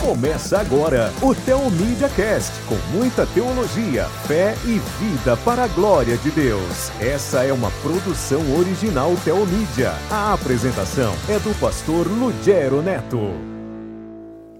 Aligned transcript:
Começa 0.00 0.58
agora 0.58 1.12
o 1.22 1.34
Teomídia 1.34 2.08
Cast, 2.08 2.50
com 2.62 2.74
muita 2.96 3.26
teologia, 3.26 4.06
fé 4.26 4.54
e 4.64 4.78
vida 4.98 5.36
para 5.44 5.64
a 5.64 5.68
glória 5.68 6.16
de 6.16 6.30
Deus. 6.30 6.88
Essa 6.98 7.44
é 7.44 7.52
uma 7.52 7.70
produção 7.82 8.40
original 8.58 9.12
Teomídia. 9.22 9.90
A 10.10 10.32
apresentação 10.32 11.12
é 11.28 11.38
do 11.38 11.54
pastor 11.60 12.06
Lugero 12.08 12.80
Neto. 12.80 13.18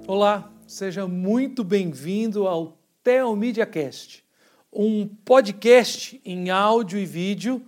Olá, 0.06 0.52
seja 0.66 1.08
muito 1.08 1.64
bem-vindo 1.64 2.46
ao 2.46 2.78
Teomídia 3.02 3.64
Cast, 3.64 4.22
um 4.70 5.08
podcast 5.24 6.20
em 6.22 6.50
áudio 6.50 6.98
e 6.98 7.06
vídeo 7.06 7.62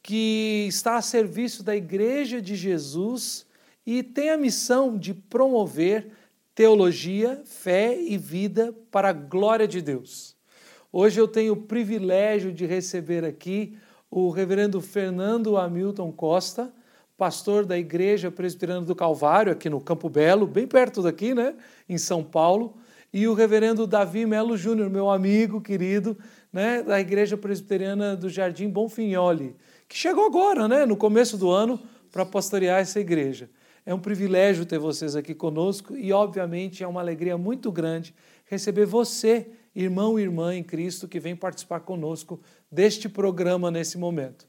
que 0.00 0.66
está 0.68 0.96
a 0.96 1.02
serviço 1.02 1.64
da 1.64 1.74
Igreja 1.74 2.40
de 2.40 2.54
Jesus 2.54 3.44
e 3.84 4.04
tem 4.04 4.30
a 4.30 4.36
missão 4.36 4.96
de 4.96 5.12
promover 5.12 6.12
teologia, 6.56 7.42
fé 7.44 8.00
e 8.00 8.16
vida 8.16 8.74
para 8.90 9.10
a 9.10 9.12
glória 9.12 9.68
de 9.68 9.82
Deus. 9.82 10.34
Hoje 10.90 11.20
eu 11.20 11.28
tenho 11.28 11.52
o 11.52 11.56
privilégio 11.56 12.50
de 12.50 12.64
receber 12.64 13.26
aqui 13.26 13.76
o 14.10 14.30
reverendo 14.30 14.80
Fernando 14.80 15.58
Hamilton 15.58 16.10
Costa, 16.10 16.72
pastor 17.14 17.66
da 17.66 17.76
Igreja 17.76 18.30
Presbiteriana 18.30 18.86
do 18.86 18.94
Calvário, 18.94 19.52
aqui 19.52 19.68
no 19.68 19.82
Campo 19.82 20.08
Belo, 20.08 20.46
bem 20.46 20.66
perto 20.66 21.02
daqui, 21.02 21.34
né, 21.34 21.54
em 21.86 21.98
São 21.98 22.24
Paulo, 22.24 22.78
e 23.12 23.28
o 23.28 23.34
reverendo 23.34 23.86
Davi 23.86 24.24
Melo 24.24 24.56
Júnior, 24.56 24.88
meu 24.88 25.10
amigo 25.10 25.60
querido, 25.60 26.16
né, 26.50 26.82
da 26.82 26.98
Igreja 26.98 27.36
Presbiteriana 27.36 28.16
do 28.16 28.30
Jardim 28.30 28.70
Bonfignoli, 28.70 29.54
que 29.86 29.96
chegou 29.96 30.24
agora, 30.24 30.66
né, 30.66 30.86
no 30.86 30.96
começo 30.96 31.36
do 31.36 31.50
ano, 31.50 31.78
para 32.10 32.24
pastorear 32.24 32.80
essa 32.80 32.98
igreja. 32.98 33.50
É 33.86 33.94
um 33.94 34.00
privilégio 34.00 34.66
ter 34.66 34.80
vocês 34.80 35.14
aqui 35.14 35.32
conosco 35.32 35.96
e, 35.96 36.12
obviamente, 36.12 36.82
é 36.82 36.88
uma 36.88 37.00
alegria 37.00 37.38
muito 37.38 37.70
grande 37.70 38.12
receber 38.44 38.84
você, 38.84 39.48
irmão 39.72 40.18
e 40.18 40.22
irmã 40.22 40.52
em 40.52 40.64
Cristo, 40.64 41.06
que 41.06 41.20
vem 41.20 41.36
participar 41.36 41.80
conosco 41.80 42.40
deste 42.68 43.08
programa 43.08 43.70
nesse 43.70 43.96
momento. 43.96 44.48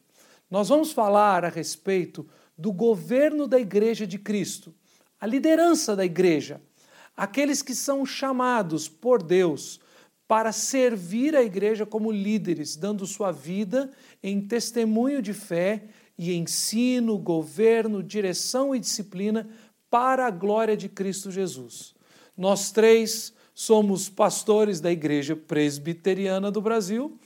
Nós 0.50 0.70
vamos 0.70 0.92
falar 0.92 1.46
a 1.46 1.50
respeito 1.50 2.28
do 2.58 2.74
governo 2.74 3.48
da 3.48 3.60
Igreja 3.60 4.08
de 4.08 4.18
Cristo, 4.18 4.74
a 5.20 5.28
liderança 5.28 5.96
da 5.96 6.04
Igreja, 6.04 6.60
aqueles 7.16 7.62
que 7.62 7.76
são 7.76 8.08
chamados 8.08 8.90
por 8.90 9.22
Deus 9.22 9.80
para 10.28 10.52
servir 10.52 11.36
a 11.36 11.44
Igreja 11.44 11.86
como 11.86 12.12
líderes, 12.12 12.76
dando 12.76 13.06
sua 13.06 13.32
vida 13.32 13.92
em 14.24 14.42
testemunho 14.42 15.22
de 15.22 15.34
fé 15.34 15.84
e 16.18 16.34
ensino, 16.36 17.18
governo, 17.18 18.02
direção 18.02 18.76
e 18.76 18.80
disciplina 18.80 19.48
para 19.90 20.26
a 20.26 20.32
glória 20.32 20.76
de 20.76 20.90
Cristo 20.90 21.32
Jesus. 21.32 21.94
Nós 22.36 22.72
três 22.72 23.34
somos 23.54 24.10
pastores 24.10 24.80
da 24.80 24.92
Igreja 24.92 25.36
Presbiteriana 25.36 26.52
do 26.52 26.62
Brasil, 26.62 27.18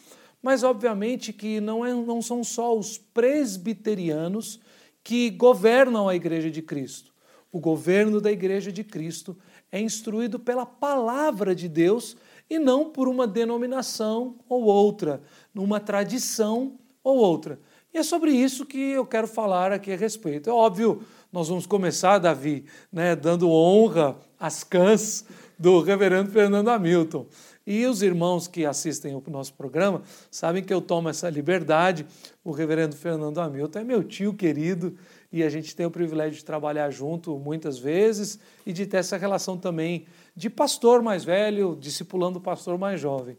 mas 0.41 0.63
obviamente 0.63 1.31
que 1.31 1.59
não, 1.59 1.85
é, 1.85 1.93
não 1.93 2.21
são 2.21 2.43
só 2.43 2.77
os 2.77 2.97
presbiterianos 2.97 4.59
que 5.03 5.29
governam 5.29 6.07
a 6.07 6.15
Igreja 6.15 6.49
de 6.49 6.61
Cristo. 6.61 7.11
O 7.51 7.59
governo 7.59 8.21
da 8.21 8.31
Igreja 8.31 8.71
de 8.71 8.83
Cristo 8.83 9.37
é 9.71 9.79
instruído 9.79 10.39
pela 10.39 10.65
palavra 10.65 11.53
de 11.53 11.67
Deus 11.67 12.15
e 12.49 12.57
não 12.59 12.89
por 12.89 13.07
uma 13.07 13.27
denominação 13.27 14.37
ou 14.47 14.63
outra, 14.63 15.21
numa 15.53 15.79
tradição 15.79 16.79
ou 17.03 17.17
outra. 17.17 17.59
E 17.93 17.97
é 17.97 18.03
sobre 18.03 18.31
isso 18.31 18.65
que 18.65 18.91
eu 18.91 19.05
quero 19.05 19.27
falar 19.27 19.73
aqui 19.73 19.91
a 19.91 19.97
respeito. 19.97 20.49
É 20.49 20.53
óbvio, 20.53 21.03
nós 21.31 21.49
vamos 21.49 21.65
começar, 21.65 22.19
Davi, 22.19 22.65
né, 22.91 23.15
dando 23.15 23.49
honra 23.49 24.17
às 24.39 24.63
cãs 24.63 25.25
do 25.59 25.81
reverendo 25.81 26.31
Fernando 26.31 26.69
Hamilton. 26.69 27.27
E 27.67 27.85
os 27.85 28.01
irmãos 28.01 28.47
que 28.47 28.65
assistem 28.65 29.13
ao 29.13 29.21
nosso 29.27 29.53
programa 29.53 30.01
sabem 30.31 30.63
que 30.63 30.73
eu 30.73 30.81
tomo 30.81 31.09
essa 31.09 31.29
liberdade. 31.29 32.05
O 32.43 32.51
reverendo 32.51 32.95
Fernando 32.95 33.39
Hamilton 33.39 33.79
é 33.79 33.83
meu 33.83 34.03
tio 34.03 34.33
querido 34.33 34.95
e 35.31 35.43
a 35.43 35.49
gente 35.49 35.75
tem 35.75 35.85
o 35.85 35.91
privilégio 35.91 36.39
de 36.39 36.45
trabalhar 36.45 36.89
junto 36.91 37.37
muitas 37.37 37.77
vezes 37.77 38.39
e 38.65 38.71
de 38.73 38.85
ter 38.85 38.97
essa 38.97 39.17
relação 39.17 39.57
também 39.57 40.05
de 40.35 40.49
pastor 40.49 41.01
mais 41.01 41.25
velho, 41.25 41.77
discipulando 41.79 42.39
o 42.39 42.41
pastor 42.41 42.77
mais 42.77 42.99
jovem. 42.99 43.37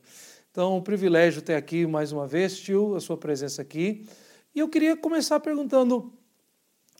Então, 0.50 0.76
um 0.76 0.82
privilégio 0.82 1.40
ter 1.40 1.54
aqui 1.54 1.86
mais 1.86 2.12
uma 2.12 2.26
vez, 2.26 2.60
tio, 2.60 2.94
a 2.94 3.00
sua 3.00 3.16
presença 3.16 3.62
aqui. 3.62 4.04
E 4.54 4.60
eu 4.60 4.68
queria 4.68 4.96
começar 4.96 5.40
perguntando: 5.40 6.12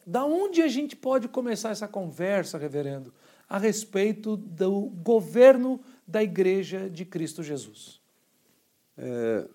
da 0.06 0.24
onde 0.24 0.62
a 0.62 0.68
gente 0.68 0.96
pode 0.96 1.28
começar 1.28 1.70
essa 1.70 1.86
conversa, 1.86 2.58
reverendo, 2.58 3.12
a 3.48 3.58
respeito 3.58 4.36
do 4.36 4.82
governo 5.02 5.80
da 6.06 6.22
Igreja 6.22 6.88
de 6.88 7.04
Cristo 7.04 7.42
Jesus? 7.42 8.00
É, 8.96 9.48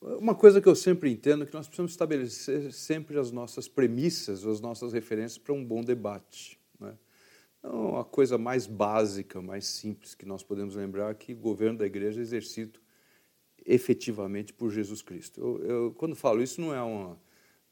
uma 0.00 0.34
coisa 0.34 0.60
que 0.60 0.68
eu 0.68 0.74
sempre 0.74 1.10
entendo 1.10 1.44
é 1.44 1.46
que 1.46 1.54
nós 1.54 1.66
precisamos 1.66 1.92
estabelecer 1.92 2.72
sempre 2.72 3.18
as 3.18 3.30
nossas 3.30 3.68
premissas, 3.68 4.44
as 4.44 4.60
nossas 4.60 4.92
referências 4.92 5.38
para 5.38 5.54
um 5.54 5.64
bom 5.64 5.82
debate. 5.82 6.58
Né? 6.80 6.94
Então, 7.58 7.96
a 7.96 8.04
coisa 8.04 8.36
mais 8.36 8.66
básica, 8.66 9.40
mais 9.40 9.66
simples 9.66 10.14
que 10.14 10.26
nós 10.26 10.42
podemos 10.42 10.74
lembrar 10.74 11.10
é 11.10 11.14
que 11.14 11.32
o 11.32 11.36
governo 11.36 11.78
da 11.78 11.86
igreja 11.86 12.20
é 12.20 12.22
exercido 12.22 12.80
efetivamente 13.64 14.52
por 14.52 14.70
Jesus 14.72 15.02
Cristo. 15.02 15.40
Eu, 15.40 15.64
eu, 15.64 15.94
quando 15.94 16.16
falo 16.16 16.42
isso, 16.42 16.60
não 16.60 16.74
é 16.74 16.82
uma 16.82 17.16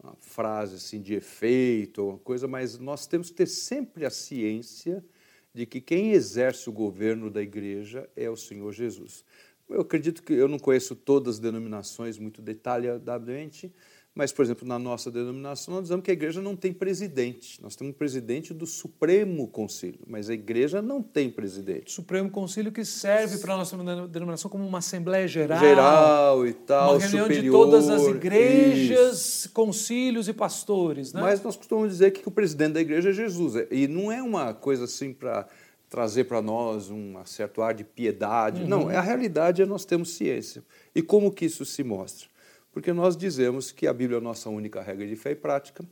uma 0.03 0.17
frase 0.17 0.77
assim 0.77 1.01
de 1.01 1.15
efeito, 1.15 2.09
uma 2.09 2.19
coisa, 2.19 2.49
mas 2.49 2.79
nós 2.79 3.07
temos 3.07 3.29
que 3.29 3.37
ter 3.37 3.47
sempre 3.47 4.05
a 4.05 4.11
ciência 4.11 5.05
de 5.53 5.67
que 5.67 5.81
quem 5.81 6.13
exerce 6.13 6.69
o 6.69 6.73
governo 6.73 7.31
da 7.31 7.43
igreja 7.43 8.09
é 8.17 8.31
o 8.31 8.37
Senhor 8.37 8.73
Jesus. 8.73 9.25
Eu 9.69 9.83
acredito 9.83 10.23
que 10.23 10.33
eu 10.33 10.49
não 10.49 10.59
conheço 10.59 10.97
todas 10.97 11.37
as 11.37 11.41
denominações 11.41 12.19
muito 12.19 12.41
detalhadamente, 12.43 13.73
mas, 14.13 14.33
por 14.33 14.45
exemplo, 14.45 14.67
na 14.67 14.79
nossa 14.79 15.09
denominação, 15.09 15.75
nós 15.75 15.85
dizemos 15.85 16.05
que 16.05 16.11
a 16.11 16.15
igreja 16.15 16.43
não 16.43 16.57
tem 16.57 16.73
presidente. 16.73 17.63
Nós 17.63 17.77
temos 17.77 17.95
um 17.95 17.97
presidente 17.97 18.53
do 18.53 18.67
Supremo 18.67 19.47
Concílio, 19.47 20.01
mas 20.07 20.29
a 20.29 20.35
igreja 20.35 20.83
não 20.83 21.01
tem 21.01 21.31
presidente. 21.31 21.93
Supremo 21.93 22.29
Concílio 22.29 22.73
que 22.73 22.85
serve 22.85 23.39
para 23.39 23.55
a 23.55 23.57
nossa 23.59 23.77
denominação 24.09 24.51
como 24.51 24.67
uma 24.67 24.79
Assembleia 24.79 25.29
Geral. 25.29 25.61
Geral 25.61 26.47
e 26.47 26.53
tal, 26.53 26.97
Uma 26.97 27.01
reunião 27.01 27.27
superior, 27.27 27.43
de 27.43 27.51
todas 27.51 27.89
as 27.89 28.03
igrejas, 28.09 29.21
isso. 29.21 29.53
concílios 29.53 30.27
e 30.27 30.33
pastores. 30.33 31.13
Né? 31.13 31.21
Mas 31.21 31.41
nós 31.41 31.57
costumamos 31.57 31.93
dizer 31.93 32.11
que 32.11 32.27
o 32.27 32.33
presidente 32.33 32.73
da 32.73 32.81
igreja 32.81 33.11
é 33.11 33.13
Jesus. 33.13 33.55
E 33.71 33.87
não 33.87 34.11
é 34.11 34.21
uma 34.21 34.53
coisa 34.53 34.85
assim 34.85 35.13
para 35.13 35.47
trazer 35.89 36.25
para 36.25 36.43
nós 36.43 36.91
um 36.91 37.15
certo 37.25 37.63
ar 37.63 37.75
de 37.75 37.85
piedade. 37.85 38.63
Uhum. 38.63 38.69
Não, 38.69 38.91
é 38.91 38.97
a 38.97 39.01
realidade 39.01 39.63
é 39.63 39.67
nós 39.67 39.85
temos 39.85 40.15
ciência. 40.15 40.65
E 40.95 41.01
como 41.01 41.31
que 41.31 41.45
isso 41.45 41.65
se 41.65 41.85
mostra? 41.85 42.29
Porque 42.73 42.93
nós 42.93 43.17
dizemos 43.17 43.73
que 43.73 43.87
a 43.87 43.93
Bíblia 43.93 44.19
é 44.19 44.21
a 44.21 44.23
nossa 44.23 44.49
única 44.49 44.81
regra 44.81 45.07
de 45.07 45.17
fé 45.17 45.33
e 45.33 45.37
prática, 45.37 45.85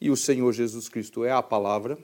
e 0.00 0.10
o 0.10 0.16
Senhor 0.16 0.52
Jesus 0.52 0.88
Cristo 0.88 1.24
é 1.24 1.30
a 1.30 1.42
palavra. 1.42 1.98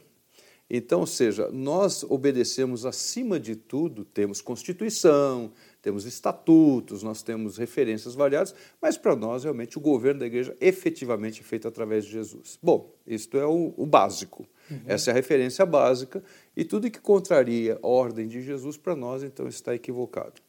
Então, 0.70 1.00
ou 1.00 1.06
seja, 1.06 1.48
nós 1.50 2.04
obedecemos 2.04 2.84
acima 2.84 3.40
de 3.40 3.56
tudo, 3.56 4.04
temos 4.04 4.42
Constituição, 4.42 5.50
temos 5.80 6.04
estatutos, 6.04 7.02
nós 7.02 7.22
temos 7.22 7.56
referências 7.56 8.14
variadas, 8.14 8.54
mas 8.80 8.98
para 8.98 9.16
nós, 9.16 9.44
realmente, 9.44 9.78
o 9.78 9.80
governo 9.80 10.20
da 10.20 10.26
igreja 10.26 10.54
efetivamente 10.60 11.40
é 11.40 11.44
feito 11.44 11.66
através 11.66 12.04
de 12.04 12.12
Jesus. 12.12 12.58
Bom, 12.62 12.94
isto 13.06 13.38
é 13.38 13.46
o, 13.46 13.72
o 13.78 13.86
básico. 13.86 14.46
Uhum. 14.70 14.82
Essa 14.86 15.10
é 15.10 15.12
a 15.12 15.14
referência 15.14 15.64
básica, 15.64 16.22
e 16.54 16.64
tudo 16.64 16.90
que 16.90 17.00
contraria 17.00 17.78
a 17.82 17.86
ordem 17.86 18.28
de 18.28 18.42
Jesus, 18.42 18.76
para 18.76 18.94
nós, 18.94 19.22
então, 19.22 19.48
está 19.48 19.74
equivocado. 19.74 20.47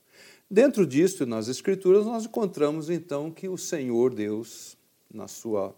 Dentro 0.52 0.88
disso, 0.88 1.28
nas 1.28 1.48
Escrituras, 1.48 2.06
nós 2.06 2.26
encontramos 2.26 2.90
então 2.90 3.30
que 3.30 3.48
o 3.48 3.56
Senhor 3.56 4.16
Deus, 4.16 4.76
na 5.14 5.28
sua, 5.28 5.76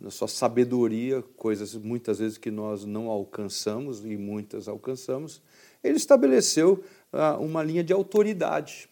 na 0.00 0.10
sua 0.10 0.28
sabedoria, 0.28 1.22
coisas 1.36 1.74
muitas 1.74 2.20
vezes 2.20 2.38
que 2.38 2.50
nós 2.50 2.84
não 2.84 3.08
alcançamos 3.08 4.04
e 4.04 4.16
muitas 4.16 4.68
alcançamos, 4.68 5.42
ele 5.82 5.96
estabeleceu 5.96 6.84
ah, 7.12 7.36
uma 7.36 7.64
linha 7.64 7.82
de 7.82 7.92
autoridade. 7.92 8.88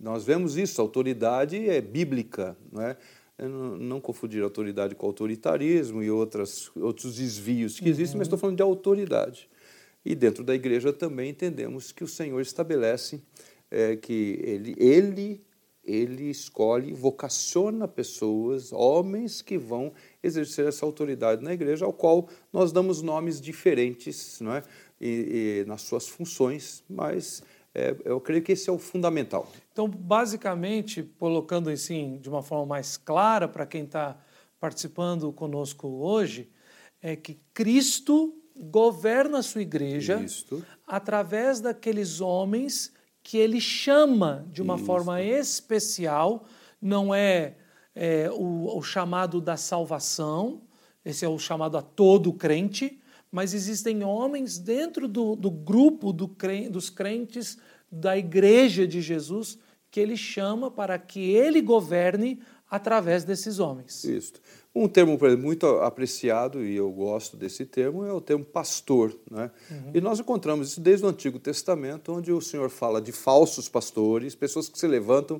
Nós 0.00 0.24
vemos 0.24 0.56
isso, 0.56 0.80
autoridade 0.80 1.68
é 1.68 1.80
bíblica, 1.80 2.56
não 2.72 2.82
é? 2.82 2.96
Não, 3.38 3.76
não, 3.76 4.00
confundir 4.00 4.42
autoridade 4.42 4.94
com 4.94 5.06
autoritarismo 5.06 6.02
e 6.02 6.10
outras, 6.10 6.70
outros 6.76 7.16
desvios 7.16 7.78
que 7.78 7.88
existem, 7.88 8.14
uhum. 8.14 8.18
mas 8.18 8.26
estou 8.26 8.38
falando 8.38 8.56
de 8.56 8.62
autoridade. 8.62 9.48
E 10.04 10.14
dentro 10.14 10.42
da 10.42 10.54
igreja 10.54 10.92
também 10.92 11.30
entendemos 11.30 11.92
que 11.92 12.02
o 12.02 12.08
Senhor 12.08 12.40
estabelece 12.40 13.22
é, 13.72 13.96
que 13.96 14.38
ele, 14.44 14.74
ele, 14.78 15.42
ele 15.82 16.30
escolhe, 16.30 16.92
vocaciona 16.92 17.88
pessoas, 17.88 18.70
homens 18.70 19.40
que 19.40 19.56
vão 19.56 19.94
exercer 20.22 20.68
essa 20.68 20.84
autoridade 20.84 21.42
na 21.42 21.54
igreja, 21.54 21.86
ao 21.86 21.92
qual 21.92 22.28
nós 22.52 22.70
damos 22.70 23.00
nomes 23.00 23.40
diferentes 23.40 24.38
não 24.40 24.54
é? 24.54 24.62
e, 25.00 25.62
e 25.62 25.64
nas 25.66 25.80
suas 25.82 26.06
funções, 26.06 26.84
mas 26.88 27.42
é, 27.74 27.96
eu 28.04 28.20
creio 28.20 28.42
que 28.42 28.52
esse 28.52 28.68
é 28.68 28.72
o 28.72 28.78
fundamental. 28.78 29.50
Então, 29.72 29.88
basicamente, 29.88 31.02
colocando 31.18 31.70
assim 31.70 32.18
de 32.18 32.28
uma 32.28 32.42
forma 32.42 32.66
mais 32.66 32.98
clara 32.98 33.48
para 33.48 33.64
quem 33.64 33.84
está 33.84 34.18
participando 34.60 35.32
conosco 35.32 35.88
hoje, 35.88 36.50
é 37.00 37.16
que 37.16 37.40
Cristo 37.54 38.34
governa 38.54 39.38
a 39.38 39.42
sua 39.42 39.62
igreja 39.62 40.20
Isto. 40.20 40.62
através 40.86 41.58
daqueles 41.58 42.20
homens 42.20 42.92
que 43.22 43.38
ele 43.38 43.60
chama 43.60 44.46
de 44.50 44.60
uma 44.60 44.74
Isto. 44.74 44.86
forma 44.86 45.22
especial, 45.22 46.44
não 46.80 47.14
é, 47.14 47.56
é, 47.94 48.30
o, 48.30 48.76
o 48.76 48.82
chamado 48.82 49.40
da 49.40 49.56
salvação, 49.56 50.62
esse 51.04 51.24
é 51.24 51.28
o 51.28 51.38
chamado 51.38 51.76
a 51.76 51.82
todo 51.82 52.32
crente, 52.32 52.98
mas 53.30 53.54
existem 53.54 54.04
homens 54.04 54.58
dentro 54.58 55.08
do, 55.08 55.34
do 55.36 55.50
grupo 55.50 56.12
do 56.12 56.28
cre- 56.28 56.68
dos 56.68 56.90
crentes 56.90 57.58
da 57.90 58.16
igreja 58.16 58.86
de 58.86 59.00
Jesus 59.00 59.58
que 59.90 60.00
ele 60.00 60.16
chama 60.16 60.70
para 60.70 60.98
que 60.98 61.20
ele 61.20 61.60
governe 61.60 62.40
através 62.72 63.22
desses 63.22 63.58
homens. 63.58 64.02
Isso. 64.02 64.32
Um 64.74 64.88
termo 64.88 65.12
exemplo, 65.12 65.44
muito 65.44 65.66
apreciado, 65.66 66.64
e 66.64 66.74
eu 66.74 66.90
gosto 66.90 67.36
desse 67.36 67.66
termo, 67.66 68.02
é 68.02 68.10
o 68.10 68.20
termo 68.20 68.46
pastor. 68.46 69.14
Né? 69.30 69.50
E 69.92 70.00
nós 70.00 70.18
encontramos 70.18 70.70
isso 70.70 70.80
desde 70.80 71.04
o 71.04 71.08
Antigo 71.10 71.38
Testamento, 71.38 72.14
onde 72.14 72.32
o 72.32 72.40
Senhor 72.40 72.70
fala 72.70 72.98
de 72.98 73.12
falsos 73.12 73.68
pastores, 73.68 74.34
pessoas 74.34 74.70
que 74.70 74.78
se 74.78 74.86
levantam 74.86 75.38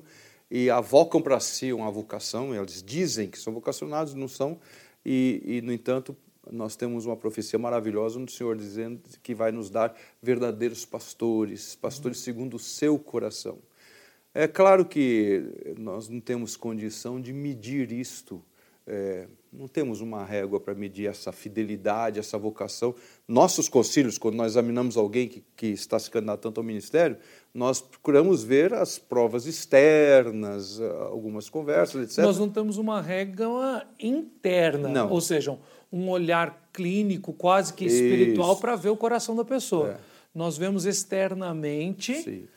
e 0.51 0.69
avocam 0.69 1.19
para 1.19 1.39
si 1.39 1.73
uma 1.73 1.89
vocação, 1.89 2.53
eles 2.53 2.83
dizem 2.83 3.27
que 3.27 3.39
são 3.39 3.51
vocacionados, 3.51 4.13
não 4.13 4.27
são, 4.27 4.59
e, 5.03 5.41
e, 5.43 5.61
no 5.63 5.73
entanto, 5.73 6.15
nós 6.51 6.75
temos 6.75 7.07
uma 7.07 7.17
profecia 7.17 7.57
maravilhosa 7.57 8.19
no 8.19 8.29
Senhor 8.29 8.55
dizendo 8.55 9.01
que 9.23 9.33
vai 9.33 9.51
nos 9.51 9.71
dar 9.71 9.95
verdadeiros 10.21 10.85
pastores, 10.85 11.73
pastores 11.73 12.19
segundo 12.19 12.57
o 12.57 12.59
seu 12.59 12.99
coração. 12.99 13.57
É 14.33 14.47
claro 14.47 14.85
que 14.85 15.75
nós 15.77 16.09
não 16.09 16.19
temos 16.19 16.55
condição 16.55 17.21
de 17.21 17.31
medir 17.31 17.91
isto, 17.91 18.43
é, 18.85 19.27
não 19.51 19.67
temos 19.67 20.01
uma 20.01 20.25
régua 20.25 20.59
para 20.59 20.73
medir 20.73 21.07
essa 21.07 21.31
fidelidade, 21.31 22.19
essa 22.19 22.37
vocação. 22.37 22.93
Nossos 23.27 23.69
concílios, 23.69 24.17
quando 24.17 24.35
nós 24.35 24.53
examinamos 24.53 24.97
alguém 24.97 25.27
que, 25.27 25.43
que 25.55 25.67
está 25.67 25.97
se 25.99 26.09
candidatando 26.09 26.59
ao 26.59 26.65
ministério, 26.65 27.17
nós 27.53 27.79
procuramos 27.79 28.43
ver 28.43 28.73
as 28.73 28.97
provas 28.97 29.45
externas, 29.45 30.81
algumas 30.81 31.49
conversas, 31.49 32.03
etc. 32.03 32.25
Nós 32.25 32.39
não 32.39 32.49
temos 32.49 32.77
uma 32.77 32.99
régua 32.99 33.85
interna, 33.99 34.89
Não. 34.89 35.11
ou 35.11 35.21
seja, 35.21 35.57
um 35.91 36.09
olhar 36.09 36.69
clínico, 36.73 37.31
quase 37.31 37.73
que 37.73 37.85
espiritual, 37.85 38.57
para 38.57 38.75
ver 38.75 38.89
o 38.89 38.97
coração 38.97 39.35
da 39.35 39.45
pessoa. 39.45 39.91
É. 39.91 39.97
Nós 40.33 40.57
vemos 40.57 40.85
externamente 40.85 42.15
Sim. 42.15 42.47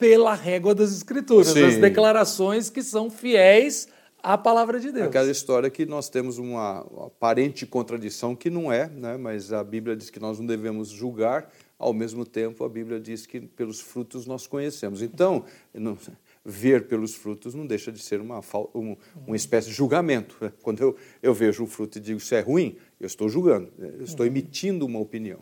Pela 0.00 0.34
régua 0.34 0.74
das 0.74 0.92
Escrituras, 0.92 1.48
Sim. 1.48 1.62
as 1.62 1.76
declarações 1.76 2.70
que 2.70 2.82
são 2.82 3.10
fiéis 3.10 3.86
à 4.22 4.36
palavra 4.38 4.80
de 4.80 4.90
Deus. 4.90 5.06
Aquela 5.06 5.30
história 5.30 5.68
que 5.68 5.84
nós 5.84 6.08
temos 6.08 6.38
uma 6.38 6.80
aparente 7.06 7.66
contradição 7.66 8.34
que 8.34 8.48
não 8.48 8.72
é, 8.72 8.88
né? 8.88 9.18
mas 9.18 9.52
a 9.52 9.62
Bíblia 9.62 9.94
diz 9.94 10.08
que 10.08 10.18
nós 10.18 10.38
não 10.38 10.46
devemos 10.46 10.88
julgar, 10.88 11.52
ao 11.78 11.92
mesmo 11.92 12.24
tempo 12.24 12.64
a 12.64 12.68
Bíblia 12.68 12.98
diz 12.98 13.26
que 13.26 13.40
pelos 13.40 13.78
frutos 13.80 14.24
nós 14.26 14.46
conhecemos. 14.46 15.02
Então, 15.02 15.44
não- 15.74 15.96
ver 16.44 16.86
pelos 16.88 17.14
frutos 17.14 17.54
não 17.54 17.66
deixa 17.66 17.92
de 17.92 17.98
ser 18.02 18.18
uma, 18.20 18.40
um- 18.74 18.96
uma 19.26 19.36
espécie 19.36 19.68
de 19.68 19.74
julgamento. 19.74 20.36
Quando 20.62 20.80
eu, 20.82 20.96
eu 21.22 21.34
vejo 21.34 21.62
um 21.62 21.66
fruto 21.66 21.98
e 21.98 22.00
digo 22.00 22.18
isso 22.18 22.34
é 22.34 22.40
ruim, 22.40 22.76
eu 22.98 23.06
estou 23.06 23.28
julgando, 23.28 23.70
né? 23.76 23.92
eu 23.98 24.04
estou 24.04 24.24
emitindo 24.24 24.86
uma 24.86 24.98
opinião. 24.98 25.40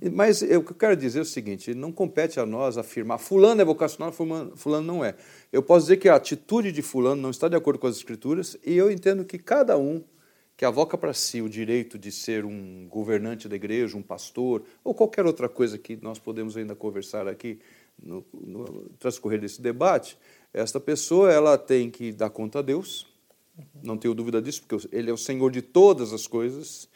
E- 0.00 0.08
Mas 0.08 0.40
eu, 0.42 0.60
o 0.60 0.64
que 0.64 0.72
eu 0.72 0.76
quero 0.76 0.96
dizer 0.96 1.18
é 1.18 1.22
o 1.22 1.24
seguinte: 1.26 1.74
não 1.74 1.92
compete 1.92 2.40
a 2.40 2.46
nós 2.46 2.78
afirmar 2.78 3.18
fulano 3.18 3.60
é 3.60 3.64
vocacional, 3.64 4.10
fulano, 4.12 4.56
fulano 4.56 4.86
não 4.86 5.04
é. 5.04 5.14
Eu 5.52 5.62
posso 5.62 5.84
dizer 5.86 5.98
que 5.98 6.08
a 6.08 6.14
atitude 6.16 6.72
de 6.72 6.80
fulano 6.82 7.20
não 7.20 7.30
está 7.30 7.46
de 7.48 7.56
acordo 7.56 7.78
com 7.78 7.86
as 7.86 7.96
escrituras 7.96 8.56
e 8.64 8.74
eu 8.74 8.90
entendo 8.90 9.24
que 9.24 9.38
cada 9.38 9.76
um 9.76 10.02
que 10.56 10.64
avoca 10.64 10.98
para 10.98 11.12
si 11.12 11.40
o 11.40 11.48
direito 11.48 11.96
de 11.98 12.10
ser 12.10 12.44
um 12.44 12.88
governante 12.88 13.48
da 13.48 13.54
igreja, 13.54 13.96
um 13.96 14.02
pastor 14.02 14.64
ou 14.82 14.92
qualquer 14.92 15.24
outra 15.24 15.48
coisa 15.48 15.78
que 15.78 15.96
nós 16.02 16.18
podemos 16.18 16.56
ainda 16.56 16.74
conversar 16.74 17.28
aqui 17.28 17.60
no, 18.02 18.24
no 18.32 18.88
transcorrer 18.98 19.40
desse 19.40 19.62
debate, 19.62 20.18
esta 20.58 20.80
pessoa 20.80 21.32
ela 21.32 21.56
tem 21.56 21.90
que 21.90 22.12
dar 22.12 22.30
conta 22.30 22.58
a 22.58 22.62
Deus, 22.62 23.06
não 23.82 23.96
tenho 23.96 24.14
dúvida 24.14 24.42
disso, 24.42 24.62
porque 24.66 24.88
Ele 24.90 25.10
é 25.10 25.12
o 25.12 25.16
Senhor 25.16 25.50
de 25.50 25.62
todas 25.62 26.12
as 26.12 26.26
coisas, 26.26 26.88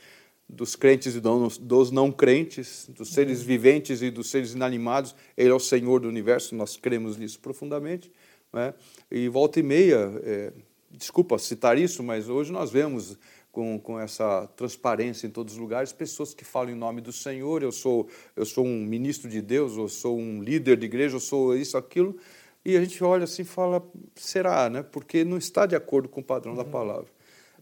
dos 0.48 0.76
crentes 0.76 1.14
e 1.14 1.20
dos 1.20 1.90
não 1.90 2.12
crentes, 2.12 2.86
dos 2.90 3.10
seres 3.10 3.40
viventes 3.40 4.02
e 4.02 4.10
dos 4.10 4.30
seres 4.30 4.52
inanimados, 4.52 5.14
Ele 5.36 5.50
é 5.50 5.54
o 5.54 5.60
Senhor 5.60 6.00
do 6.00 6.08
universo, 6.08 6.54
nós 6.54 6.76
cremos 6.76 7.16
nisso 7.16 7.38
profundamente. 7.40 8.12
Né? 8.52 8.74
E 9.10 9.28
volta 9.28 9.60
e 9.60 9.62
meia, 9.62 10.12
é, 10.22 10.52
desculpa 10.90 11.38
citar 11.38 11.78
isso, 11.78 12.02
mas 12.02 12.28
hoje 12.28 12.52
nós 12.52 12.70
vemos 12.70 13.16
com, 13.52 13.78
com 13.78 14.00
essa 14.00 14.46
transparência 14.56 15.26
em 15.26 15.30
todos 15.30 15.54
os 15.54 15.60
lugares 15.60 15.92
pessoas 15.92 16.34
que 16.34 16.44
falam 16.44 16.72
em 16.72 16.76
nome 16.76 17.00
do 17.00 17.12
Senhor, 17.12 17.62
eu 17.62 17.70
sou, 17.70 18.08
eu 18.34 18.44
sou 18.44 18.64
um 18.64 18.84
ministro 18.84 19.28
de 19.28 19.40
Deus, 19.40 19.76
eu 19.76 19.88
sou 19.88 20.18
um 20.18 20.42
líder 20.42 20.76
de 20.76 20.86
igreja, 20.86 21.16
eu 21.16 21.20
sou 21.20 21.56
isso, 21.56 21.76
aquilo, 21.76 22.16
e 22.64 22.76
a 22.76 22.80
gente 22.80 23.02
olha 23.02 23.24
assim 23.24 23.42
e 23.42 23.44
fala, 23.44 23.84
será, 24.14 24.70
né? 24.70 24.82
Porque 24.82 25.24
não 25.24 25.36
está 25.36 25.66
de 25.66 25.74
acordo 25.74 26.08
com 26.08 26.20
o 26.20 26.24
padrão 26.24 26.54
da 26.54 26.64
palavra. 26.64 27.08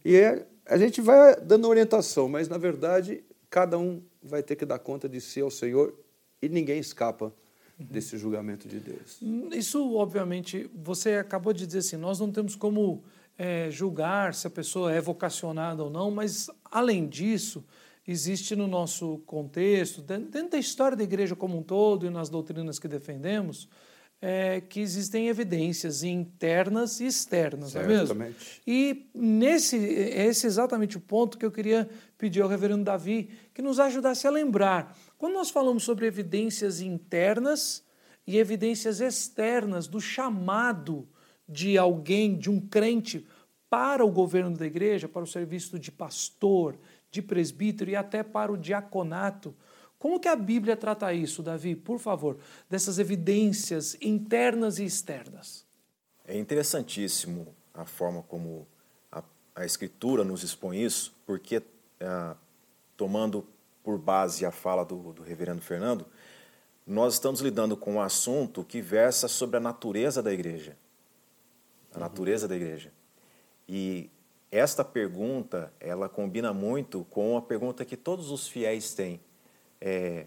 E 0.04 0.16
é, 0.16 0.46
a 0.66 0.76
gente 0.76 1.00
vai 1.00 1.36
dando 1.40 1.68
orientação, 1.68 2.28
mas 2.28 2.48
na 2.48 2.58
verdade 2.58 3.24
cada 3.48 3.78
um 3.78 4.02
vai 4.22 4.42
ter 4.42 4.56
que 4.56 4.64
dar 4.64 4.78
conta 4.78 5.08
de 5.08 5.20
si 5.20 5.40
ao 5.40 5.50
Senhor 5.50 5.94
e 6.40 6.48
ninguém 6.48 6.78
escapa 6.78 7.32
desse 7.78 8.16
julgamento 8.18 8.68
de 8.68 8.78
Deus. 8.78 9.18
Isso, 9.52 9.94
obviamente, 9.94 10.70
você 10.74 11.14
acabou 11.14 11.52
de 11.52 11.66
dizer 11.66 11.78
assim, 11.78 11.96
nós 11.96 12.20
não 12.20 12.30
temos 12.30 12.54
como 12.54 13.02
é, 13.38 13.70
julgar 13.70 14.34
se 14.34 14.46
a 14.46 14.50
pessoa 14.50 14.92
é 14.92 15.00
vocacionada 15.00 15.82
ou 15.82 15.88
não, 15.88 16.10
mas, 16.10 16.50
além 16.64 17.08
disso, 17.08 17.64
existe 18.06 18.54
no 18.54 18.66
nosso 18.66 19.18
contexto, 19.26 20.02
dentro 20.02 20.50
da 20.50 20.58
história 20.58 20.96
da 20.96 21.02
igreja 21.02 21.34
como 21.34 21.56
um 21.56 21.62
todo 21.62 22.06
e 22.06 22.10
nas 22.10 22.28
doutrinas 22.28 22.78
que 22.78 22.86
defendemos, 22.86 23.66
é, 24.22 24.60
que 24.60 24.80
existem 24.80 25.28
evidências 25.28 26.02
internas 26.02 27.00
e 27.00 27.06
externas, 27.06 27.74
não 27.74 27.80
é 27.82 27.86
mesmo? 27.86 28.34
E 28.66 29.08
nesse, 29.14 29.76
esse 29.76 30.46
é 30.46 30.48
exatamente 30.48 30.96
o 30.96 31.00
ponto 31.00 31.38
que 31.38 31.44
eu 31.44 31.50
queria 31.50 31.88
pedir 32.18 32.42
ao 32.42 32.48
reverendo 32.48 32.84
Davi 32.84 33.30
que 33.54 33.62
nos 33.62 33.80
ajudasse 33.80 34.26
a 34.26 34.30
lembrar. 34.30 34.96
Quando 35.16 35.34
nós 35.34 35.50
falamos 35.50 35.84
sobre 35.84 36.06
evidências 36.06 36.80
internas 36.80 37.82
e 38.26 38.38
evidências 38.38 39.00
externas 39.00 39.86
do 39.86 40.00
chamado 40.00 41.08
de 41.48 41.78
alguém, 41.78 42.36
de 42.36 42.50
um 42.50 42.60
crente, 42.60 43.26
para 43.70 44.04
o 44.04 44.10
governo 44.10 44.56
da 44.56 44.66
igreja, 44.66 45.08
para 45.08 45.22
o 45.22 45.26
serviço 45.26 45.78
de 45.78 45.90
pastor, 45.90 46.76
de 47.10 47.22
presbítero 47.22 47.90
e 47.90 47.96
até 47.96 48.22
para 48.22 48.52
o 48.52 48.56
diaconato, 48.56 49.54
como 50.00 50.18
que 50.18 50.28
a 50.28 50.34
Bíblia 50.34 50.78
trata 50.78 51.12
isso, 51.12 51.42
Davi? 51.42 51.76
Por 51.76 51.98
favor, 51.98 52.38
dessas 52.70 52.98
evidências 52.98 53.98
internas 54.00 54.78
e 54.78 54.84
externas. 54.86 55.66
É 56.24 56.38
interessantíssimo 56.38 57.54
a 57.74 57.84
forma 57.84 58.22
como 58.22 58.66
a, 59.12 59.22
a 59.54 59.66
Escritura 59.66 60.24
nos 60.24 60.42
expõe 60.42 60.82
isso, 60.82 61.14
porque, 61.26 61.62
ah, 62.00 62.34
tomando 62.96 63.46
por 63.84 63.98
base 63.98 64.46
a 64.46 64.50
fala 64.50 64.86
do, 64.86 65.12
do 65.12 65.22
reverendo 65.22 65.60
Fernando, 65.60 66.06
nós 66.86 67.12
estamos 67.12 67.42
lidando 67.42 67.76
com 67.76 67.96
um 67.96 68.00
assunto 68.00 68.64
que 68.64 68.80
versa 68.80 69.28
sobre 69.28 69.58
a 69.58 69.60
natureza 69.60 70.22
da 70.22 70.32
igreja. 70.32 70.78
A 71.94 71.98
natureza 71.98 72.48
da 72.48 72.56
igreja. 72.56 72.90
E 73.68 74.10
esta 74.50 74.82
pergunta, 74.82 75.70
ela 75.78 76.08
combina 76.08 76.54
muito 76.54 77.04
com 77.10 77.36
a 77.36 77.42
pergunta 77.42 77.84
que 77.84 77.98
todos 77.98 78.30
os 78.30 78.48
fiéis 78.48 78.94
têm. 78.94 79.20
É, 79.80 80.26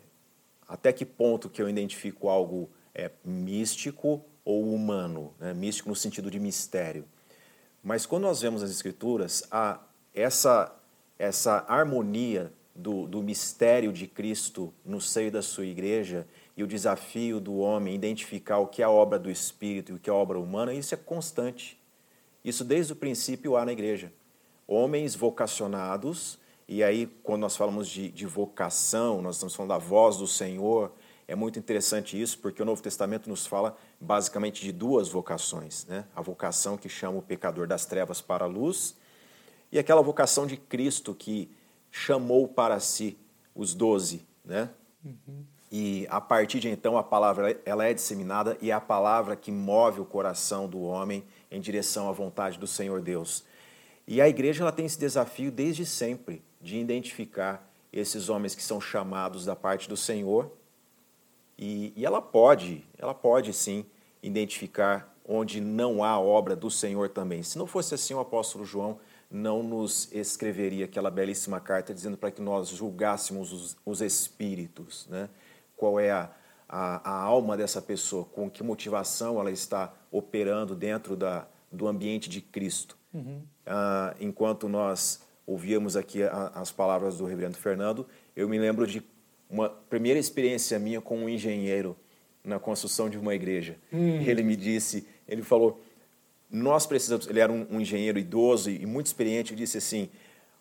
até 0.67 0.91
que 0.91 1.05
ponto 1.05 1.49
que 1.49 1.61
eu 1.61 1.69
identifico 1.69 2.29
algo 2.29 2.69
é, 2.93 3.11
místico 3.23 4.23
ou 4.45 4.73
humano, 4.73 5.33
né? 5.39 5.53
místico 5.53 5.89
no 5.89 5.95
sentido 5.95 6.29
de 6.29 6.39
mistério. 6.39 7.05
Mas 7.83 8.05
quando 8.05 8.23
nós 8.23 8.41
vemos 8.41 8.63
as 8.63 8.71
escrituras, 8.71 9.43
a, 9.51 9.79
essa, 10.13 10.73
essa 11.17 11.65
harmonia 11.67 12.51
do, 12.75 13.07
do 13.07 13.21
mistério 13.21 13.91
de 13.91 14.07
Cristo 14.07 14.73
no 14.85 14.99
seio 14.99 15.31
da 15.31 15.41
sua 15.41 15.65
igreja 15.65 16.27
e 16.55 16.63
o 16.63 16.67
desafio 16.67 17.39
do 17.39 17.57
homem 17.57 17.95
identificar 17.95 18.59
o 18.59 18.67
que 18.67 18.81
é 18.81 18.85
a 18.85 18.89
obra 18.89 19.19
do 19.19 19.29
Espírito 19.29 19.91
e 19.91 19.95
o 19.95 19.99
que 19.99 20.09
é 20.09 20.13
a 20.13 20.15
obra 20.15 20.39
humana, 20.39 20.73
isso 20.73 20.93
é 20.93 20.97
constante. 20.97 21.79
Isso 22.43 22.63
desde 22.63 22.93
o 22.93 22.95
princípio 22.95 23.55
há 23.55 23.65
na 23.65 23.71
igreja. 23.71 24.11
Homens 24.67 25.15
vocacionados, 25.15 26.39
e 26.67 26.83
aí 26.83 27.07
quando 27.23 27.41
nós 27.41 27.55
falamos 27.55 27.87
de, 27.87 28.09
de 28.09 28.25
vocação, 28.25 29.21
nós 29.21 29.35
estamos 29.35 29.55
falando 29.55 29.69
da 29.69 29.77
voz 29.77 30.17
do 30.17 30.27
Senhor, 30.27 30.91
é 31.27 31.35
muito 31.35 31.57
interessante 31.57 32.21
isso, 32.21 32.37
porque 32.39 32.61
o 32.61 32.65
Novo 32.65 32.81
Testamento 32.81 33.29
nos 33.29 33.45
fala 33.45 33.77
basicamente 33.99 34.61
de 34.61 34.71
duas 34.71 35.07
vocações. 35.07 35.85
Né? 35.85 36.05
A 36.15 36.21
vocação 36.21 36.77
que 36.77 36.89
chama 36.89 37.17
o 37.17 37.21
pecador 37.21 37.67
das 37.67 37.85
trevas 37.85 38.21
para 38.21 38.45
a 38.45 38.47
luz, 38.47 38.95
e 39.71 39.79
aquela 39.79 40.01
vocação 40.01 40.45
de 40.45 40.57
Cristo 40.57 41.15
que 41.15 41.49
chamou 41.89 42.47
para 42.47 42.79
si 42.79 43.17
os 43.55 43.73
doze. 43.73 44.25
Né? 44.45 44.69
E 45.71 46.05
a 46.09 46.21
partir 46.21 46.59
de 46.59 46.69
então 46.69 46.97
a 46.97 47.03
palavra 47.03 47.59
ela 47.65 47.85
é 47.85 47.93
disseminada 47.93 48.55
e 48.61 48.69
é 48.69 48.73
a 48.73 48.81
palavra 48.81 49.35
que 49.35 49.51
move 49.51 49.99
o 49.99 50.05
coração 50.05 50.67
do 50.67 50.81
homem 50.81 51.23
em 51.49 51.59
direção 51.59 52.07
à 52.07 52.11
vontade 52.11 52.59
do 52.59 52.67
Senhor 52.67 53.01
Deus. 53.01 53.43
E 54.05 54.21
a 54.21 54.29
igreja 54.29 54.63
ela 54.63 54.71
tem 54.71 54.85
esse 54.85 54.99
desafio 54.99 55.51
desde 55.51 55.85
sempre 55.85 56.43
de 56.63 56.77
identificar 56.79 57.69
esses 57.91 58.29
homens 58.29 58.55
que 58.55 58.63
são 58.63 58.79
chamados 58.79 59.45
da 59.45 59.55
parte 59.55 59.87
do 59.89 59.97
Senhor. 59.97 60.49
E, 61.57 61.93
e 61.95 62.05
ela 62.05 62.21
pode, 62.21 62.83
ela 62.97 63.13
pode 63.13 63.53
sim 63.53 63.85
identificar 64.23 65.13
onde 65.27 65.61
não 65.61 66.03
há 66.03 66.17
obra 66.19 66.55
do 66.55 66.71
Senhor 66.71 67.09
também. 67.09 67.43
Se 67.43 67.57
não 67.57 67.67
fosse 67.67 67.93
assim, 67.93 68.13
o 68.13 68.19
apóstolo 68.19 68.65
João 68.65 68.97
não 69.29 69.61
nos 69.61 70.11
escreveria 70.11 70.85
aquela 70.85 71.11
belíssima 71.11 71.59
carta 71.59 71.93
dizendo 71.93 72.17
para 72.17 72.31
que 72.31 72.41
nós 72.41 72.69
julgássemos 72.69 73.51
os, 73.51 73.77
os 73.85 74.01
espíritos, 74.01 75.07
né? 75.09 75.29
qual 75.75 75.99
é 75.99 76.11
a, 76.11 76.31
a, 76.67 77.09
a, 77.09 77.21
alma 77.23 77.57
dessa 77.57 77.81
pessoa, 77.81 78.25
com 78.25 78.49
que 78.49 78.63
motivação 78.63 79.39
ela 79.39 79.51
está 79.51 79.93
operando 80.11 80.75
dentro 80.75 81.15
da, 81.15 81.47
do 81.71 81.87
ambiente 81.87 82.29
de 82.29 82.41
Cristo. 82.41 82.97
Uhum. 83.13 83.41
Ah, 83.65 84.15
enquanto 84.19 84.69
nós 84.69 85.21
ouvíamos 85.45 85.95
aqui 85.95 86.23
a, 86.23 86.51
as 86.55 86.71
palavras 86.71 87.17
do 87.17 87.25
reverendo 87.25 87.57
Fernando, 87.57 88.07
eu 88.35 88.47
me 88.47 88.57
lembro 88.57 88.87
de 88.87 89.03
uma 89.49 89.69
primeira 89.69 90.19
experiência 90.19 90.79
minha 90.79 91.01
com 91.01 91.17
um 91.17 91.29
engenheiro 91.29 91.95
na 92.43 92.59
construção 92.59 93.09
de 93.09 93.17
uma 93.17 93.33
igreja. 93.33 93.77
Hum. 93.91 94.21
Ele 94.21 94.43
me 94.43 94.55
disse, 94.55 95.07
ele 95.27 95.43
falou, 95.43 95.81
nós 96.49 96.85
precisamos, 96.85 97.27
ele 97.27 97.39
era 97.39 97.51
um, 97.51 97.65
um 97.69 97.79
engenheiro 97.79 98.19
idoso 98.19 98.69
e, 98.69 98.81
e 98.81 98.85
muito 98.85 99.07
experiente, 99.07 99.55
disse 99.55 99.77
assim, 99.77 100.09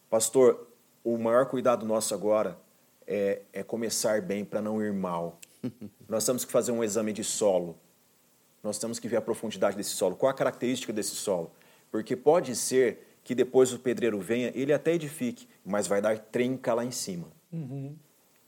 pastor, 0.08 0.68
o 1.04 1.18
maior 1.18 1.46
cuidado 1.46 1.84
nosso 1.84 2.14
agora 2.14 2.56
é, 3.06 3.42
é 3.52 3.62
começar 3.62 4.22
bem 4.22 4.44
para 4.44 4.62
não 4.62 4.82
ir 4.82 4.92
mal. 4.92 5.38
nós 6.08 6.24
temos 6.24 6.44
que 6.44 6.52
fazer 6.52 6.72
um 6.72 6.82
exame 6.82 7.12
de 7.12 7.24
solo. 7.24 7.76
Nós 8.62 8.78
temos 8.78 8.98
que 8.98 9.08
ver 9.08 9.16
a 9.16 9.20
profundidade 9.20 9.76
desse 9.76 9.90
solo, 9.90 10.14
qual 10.14 10.30
a 10.30 10.34
característica 10.34 10.92
desse 10.92 11.16
solo. 11.16 11.50
Porque 11.90 12.14
pode 12.14 12.54
ser 12.54 13.11
que 13.24 13.34
depois 13.34 13.72
o 13.72 13.78
pedreiro 13.78 14.20
venha, 14.20 14.50
ele 14.54 14.72
até 14.72 14.94
edifique, 14.94 15.48
mas 15.64 15.86
vai 15.86 16.00
dar 16.00 16.18
trinca 16.18 16.74
lá 16.74 16.84
em 16.84 16.90
cima. 16.90 17.28
Uhum. 17.52 17.94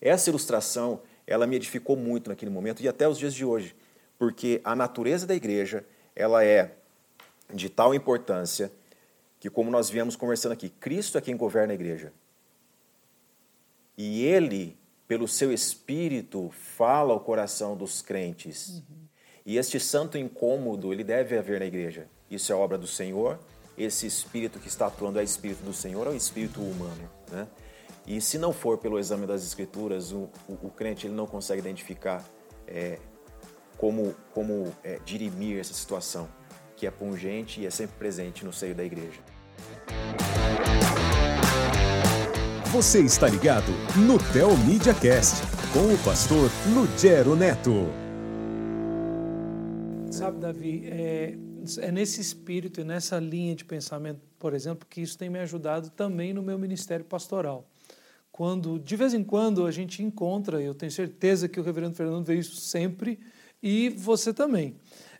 Essa 0.01 0.31
ilustração 0.31 1.01
ela 1.27 1.47
me 1.47 1.57
edificou 1.57 1.97
muito 1.97 2.29
naquele 2.31 2.51
momento 2.51 2.83
e 2.83 2.89
até 2.89 3.09
os 3.09 3.19
dias 3.19 3.35
de 3.35 3.45
hoje, 3.45 3.75
porque 4.19 4.61
a 4.65 4.75
natureza 4.75 5.27
da 5.27 5.35
igreja 5.35 5.85
ela 6.15 6.45
é 6.45 6.75
de 7.53 7.69
tal 7.69 7.95
importância 7.95 8.71
que, 9.41 9.51
como 9.51 9.71
nós 9.71 9.91
viemos 9.91 10.17
conversando 10.17 10.53
aqui, 10.53 10.69
Cristo 10.69 11.19
é 11.19 11.21
quem 11.21 11.37
governa 11.37 11.73
a 11.73 11.75
igreja. 11.75 12.13
E 13.97 14.25
Ele, 14.25 14.77
pelo 15.07 15.29
seu 15.29 15.53
Espírito, 15.53 16.51
fala 16.51 17.13
ao 17.13 17.21
coração 17.21 17.77
dos 17.77 18.03
crentes. 18.03 18.69
Uhum. 18.69 19.05
E 19.47 19.59
este 19.59 19.79
santo 19.79 20.17
incômodo, 20.17 20.93
ele 20.93 21.05
deve 21.05 21.37
haver 21.37 21.61
na 21.61 21.67
igreja. 21.67 22.09
Isso 22.31 22.51
é 22.51 22.55
obra 22.57 22.79
do 22.79 22.87
Senhor. 22.87 23.39
Esse 23.77 24.07
Espírito 24.07 24.59
que 24.59 24.69
está 24.69 24.87
atuando 24.87 25.19
é 25.19 25.23
o 25.23 25.25
Espírito 25.25 25.63
do 25.63 25.73
Senhor, 25.73 26.07
é 26.07 26.11
o 26.11 26.17
Espírito 26.17 26.61
humano. 26.61 27.11
Né? 27.31 27.47
E 28.07 28.21
se 28.21 28.39
não 28.39 28.53
for 28.53 28.79
pelo 28.79 28.99
exame 28.99 29.27
das 29.27 29.43
escrituras, 29.43 30.13
o, 30.13 30.29
o, 30.49 30.53
o 30.63 30.71
crente 30.71 31.07
ele 31.07 31.15
não 31.15 31.27
consegue 31.27 31.61
identificar 31.61 32.25
é, 32.67 32.99
como, 33.77 34.15
como 34.33 34.73
é, 34.83 35.01
dirimir 35.05 35.59
essa 35.59 35.75
situação, 35.75 36.29
que 36.77 36.87
é 36.87 36.91
pungente 36.91 37.61
e 37.61 37.67
é 37.67 37.71
sempre 37.71 37.97
presente 37.97 38.45
no 38.45 38.53
seio 38.53 38.75
da 38.75 38.85
igreja. 38.85 39.21
Você 42.67 43.01
está 43.01 43.29
ligado 43.29 43.71
no 43.97 44.19
Tel 44.33 44.57
Media 44.59 44.93
Cast 44.93 45.43
com 45.73 45.95
o 45.95 45.99
pastor 46.05 46.51
Lugero 46.75 47.37
Neto. 47.37 47.89
Sabe, 50.11 50.39
Davi, 50.39 50.87
é, 50.87 51.37
é 51.79 51.91
nesse 51.91 52.21
espírito 52.21 52.81
e 52.81 52.85
nessa 52.85 53.19
linha 53.19 53.55
de 53.55 53.65
pensamento, 53.65 54.21
por 54.39 54.55
exemplo, 54.55 54.87
que 54.89 55.01
isso 55.01 55.19
tem 55.19 55.29
me 55.29 55.39
ajudado 55.41 55.91
também 55.91 56.33
no 56.33 56.43
meu 56.43 56.59
ministério 56.59 57.05
pastoral 57.05 57.69
quando 58.35 58.81
de 58.81 58.97
vez 58.97 59.15
em 59.15 59.23
quando 59.23 59.65
a 59.65 59.71
gente 59.71 60.03
encontra, 60.03 60.61
eu 60.61 60.75
tenho 60.75 60.91
certeza 60.91 61.49
que 61.49 61.61
o 61.61 61.63
reverendo 61.63 61.95
Fernando 61.95 62.25
vê 62.25 62.35
isso 62.35 62.57
sempre, 62.57 63.21
e 63.63 63.91
você 63.91 64.35
também, 64.35 64.75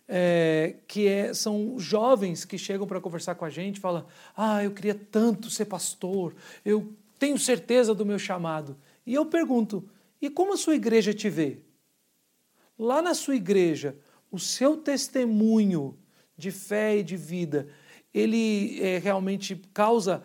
é, 0.05 0.75
que 0.85 1.07
é, 1.07 1.33
são 1.33 1.79
jovens 1.79 2.43
que 2.43 2.57
chegam 2.57 2.85
para 2.85 2.99
conversar 2.99 3.35
com 3.35 3.45
a 3.45 3.49
gente, 3.49 3.79
falam, 3.79 4.05
ah, 4.35 4.61
eu 4.61 4.71
queria 4.71 4.93
tanto 4.93 5.49
ser 5.49 5.63
pastor, 5.63 6.35
eu 6.65 6.93
tenho 7.17 7.39
certeza 7.39 7.95
do 7.95 8.05
meu 8.05 8.19
chamado. 8.19 8.75
E 9.05 9.13
eu 9.13 9.25
pergunto, 9.25 9.89
e 10.21 10.29
como 10.29 10.51
a 10.51 10.57
sua 10.57 10.75
igreja 10.75 11.13
te 11.13 11.29
vê? 11.29 11.59
Lá 12.77 13.01
na 13.01 13.13
sua 13.13 13.37
igreja, 13.37 13.97
o 14.29 14.37
seu 14.37 14.75
testemunho 14.75 15.97
de 16.37 16.51
fé 16.51 16.97
e 16.97 17.03
de 17.03 17.17
vida, 17.17 17.67
ele 18.13 18.79
é, 18.81 18.97
realmente 18.97 19.55
causa 19.73 20.23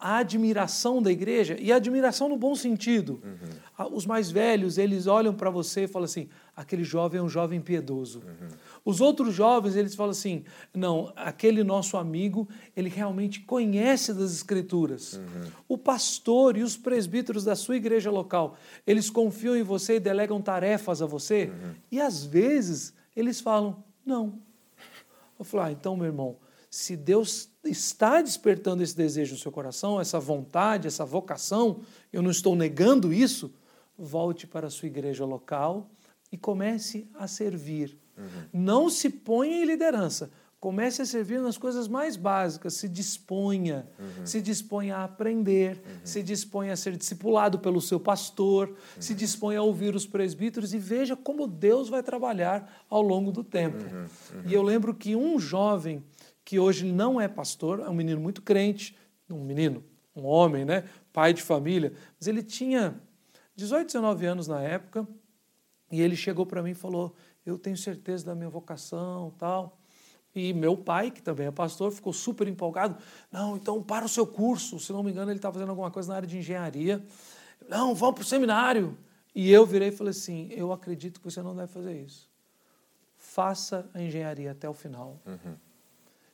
a 0.00 0.18
admiração 0.18 1.00
da 1.00 1.10
igreja, 1.12 1.56
e 1.60 1.70
a 1.70 1.76
admiração 1.76 2.28
no 2.28 2.36
bom 2.36 2.54
sentido. 2.56 3.22
Uhum. 3.22 3.96
Os 3.96 4.04
mais 4.04 4.28
velhos, 4.28 4.76
eles 4.76 5.06
olham 5.06 5.32
para 5.32 5.50
você 5.50 5.84
e 5.84 5.86
falam 5.86 6.04
assim: 6.04 6.28
aquele 6.56 6.82
jovem 6.82 7.20
é 7.20 7.22
um 7.22 7.28
jovem 7.28 7.60
piedoso. 7.60 8.18
Uhum. 8.26 8.48
Os 8.84 9.00
outros 9.00 9.32
jovens, 9.32 9.76
eles 9.76 9.94
falam 9.94 10.10
assim: 10.10 10.42
não, 10.74 11.12
aquele 11.14 11.62
nosso 11.62 11.96
amigo, 11.96 12.48
ele 12.76 12.88
realmente 12.88 13.40
conhece 13.40 14.12
das 14.12 14.32
Escrituras. 14.32 15.12
Uhum. 15.12 15.50
O 15.68 15.78
pastor 15.78 16.56
e 16.56 16.64
os 16.64 16.76
presbíteros 16.76 17.44
da 17.44 17.54
sua 17.54 17.76
igreja 17.76 18.10
local, 18.10 18.56
eles 18.84 19.08
confiam 19.08 19.54
em 19.54 19.62
você 19.62 19.94
e 19.96 20.00
delegam 20.00 20.42
tarefas 20.42 21.00
a 21.00 21.06
você, 21.06 21.52
e 21.90 22.00
às 22.00 22.24
vezes 22.24 22.92
eles 23.14 23.40
falam: 23.40 23.84
não. 24.04 24.47
Eu 25.38 25.44
falo: 25.44 25.64
ah, 25.64 25.72
então, 25.72 25.96
meu 25.96 26.06
irmão 26.06 26.36
se 26.70 26.96
Deus 26.96 27.50
está 27.64 28.20
despertando 28.20 28.82
esse 28.82 28.96
desejo 28.96 29.32
no 29.32 29.40
seu 29.40 29.50
coração, 29.50 30.00
essa 30.00 30.20
vontade, 30.20 30.86
essa 30.86 31.04
vocação, 31.04 31.80
eu 32.12 32.22
não 32.22 32.30
estou 32.30 32.54
negando 32.54 33.12
isso, 33.12 33.52
volte 33.96 34.46
para 34.46 34.66
a 34.66 34.70
sua 34.70 34.86
igreja 34.86 35.24
local 35.24 35.90
e 36.30 36.36
comece 36.36 37.08
a 37.14 37.26
servir. 37.26 37.96
Uhum. 38.16 38.48
Não 38.52 38.90
se 38.90 39.08
ponha 39.08 39.62
em 39.62 39.64
liderança, 39.64 40.30
comece 40.60 41.02
a 41.02 41.06
servir 41.06 41.40
nas 41.40 41.56
coisas 41.56 41.86
mais 41.86 42.16
básicas, 42.16 42.74
se 42.74 42.88
disponha, 42.88 43.88
uhum. 43.98 44.26
se 44.26 44.42
disponha 44.42 44.96
a 44.96 45.04
aprender, 45.04 45.76
uhum. 45.76 46.00
se 46.02 46.22
disponha 46.22 46.72
a 46.72 46.76
ser 46.76 46.96
discipulado 46.96 47.60
pelo 47.60 47.80
seu 47.80 48.00
pastor, 48.00 48.74
se 48.98 49.12
uhum. 49.12 49.18
disponha 49.18 49.60
a 49.60 49.62
ouvir 49.62 49.94
os 49.94 50.06
presbíteros 50.06 50.74
e 50.74 50.78
veja 50.78 51.16
como 51.16 51.46
Deus 51.46 51.88
vai 51.88 52.02
trabalhar 52.02 52.84
ao 52.90 53.00
longo 53.00 53.30
do 53.30 53.44
tempo. 53.44 53.78
Uhum. 53.78 54.00
Uhum. 54.00 54.42
E 54.46 54.54
eu 54.54 54.62
lembro 54.62 54.92
que 54.94 55.14
um 55.14 55.38
jovem 55.38 56.02
que 56.44 56.58
hoje 56.58 56.90
não 56.90 57.20
é 57.20 57.28
pastor, 57.28 57.80
é 57.80 57.88
um 57.88 57.94
menino 57.94 58.20
muito 58.20 58.42
crente, 58.42 58.96
um 59.30 59.44
menino, 59.44 59.84
um 60.16 60.24
homem, 60.24 60.64
né, 60.64 60.84
pai 61.12 61.32
de 61.32 61.42
família, 61.42 61.92
mas 62.18 62.26
ele 62.26 62.42
tinha 62.42 63.00
18, 63.54 63.86
19 63.86 64.26
anos 64.26 64.48
na 64.48 64.60
época, 64.60 65.06
e 65.92 66.00
ele 66.00 66.16
chegou 66.16 66.44
para 66.44 66.62
mim 66.62 66.70
e 66.70 66.74
falou: 66.74 67.14
"Eu 67.46 67.58
tenho 67.58 67.76
certeza 67.76 68.26
da 68.26 68.34
minha 68.34 68.48
vocação, 68.48 69.32
tal". 69.38 69.77
E 70.34 70.52
meu 70.52 70.76
pai, 70.76 71.10
que 71.10 71.22
também 71.22 71.46
é 71.46 71.50
pastor, 71.50 71.90
ficou 71.90 72.12
super 72.12 72.46
empolgado. 72.46 72.96
Não, 73.30 73.56
então 73.56 73.82
para 73.82 74.04
o 74.04 74.08
seu 74.08 74.26
curso. 74.26 74.78
Se 74.78 74.92
não 74.92 75.02
me 75.02 75.10
engano, 75.10 75.30
ele 75.30 75.38
está 75.38 75.52
fazendo 75.52 75.70
alguma 75.70 75.90
coisa 75.90 76.08
na 76.08 76.16
área 76.16 76.28
de 76.28 76.38
engenharia. 76.38 77.04
Não, 77.68 77.94
vamos 77.94 78.16
para 78.16 78.22
o 78.22 78.26
seminário. 78.26 78.96
E 79.34 79.50
eu 79.50 79.66
virei 79.66 79.88
e 79.88 79.92
falei 79.92 80.10
assim: 80.10 80.48
eu 80.52 80.72
acredito 80.72 81.20
que 81.20 81.30
você 81.30 81.42
não 81.42 81.54
deve 81.54 81.72
fazer 81.72 82.00
isso. 82.00 82.28
Faça 83.16 83.88
a 83.92 84.00
engenharia 84.00 84.52
até 84.52 84.68
o 84.68 84.74
final. 84.74 85.20
Uhum 85.26 85.56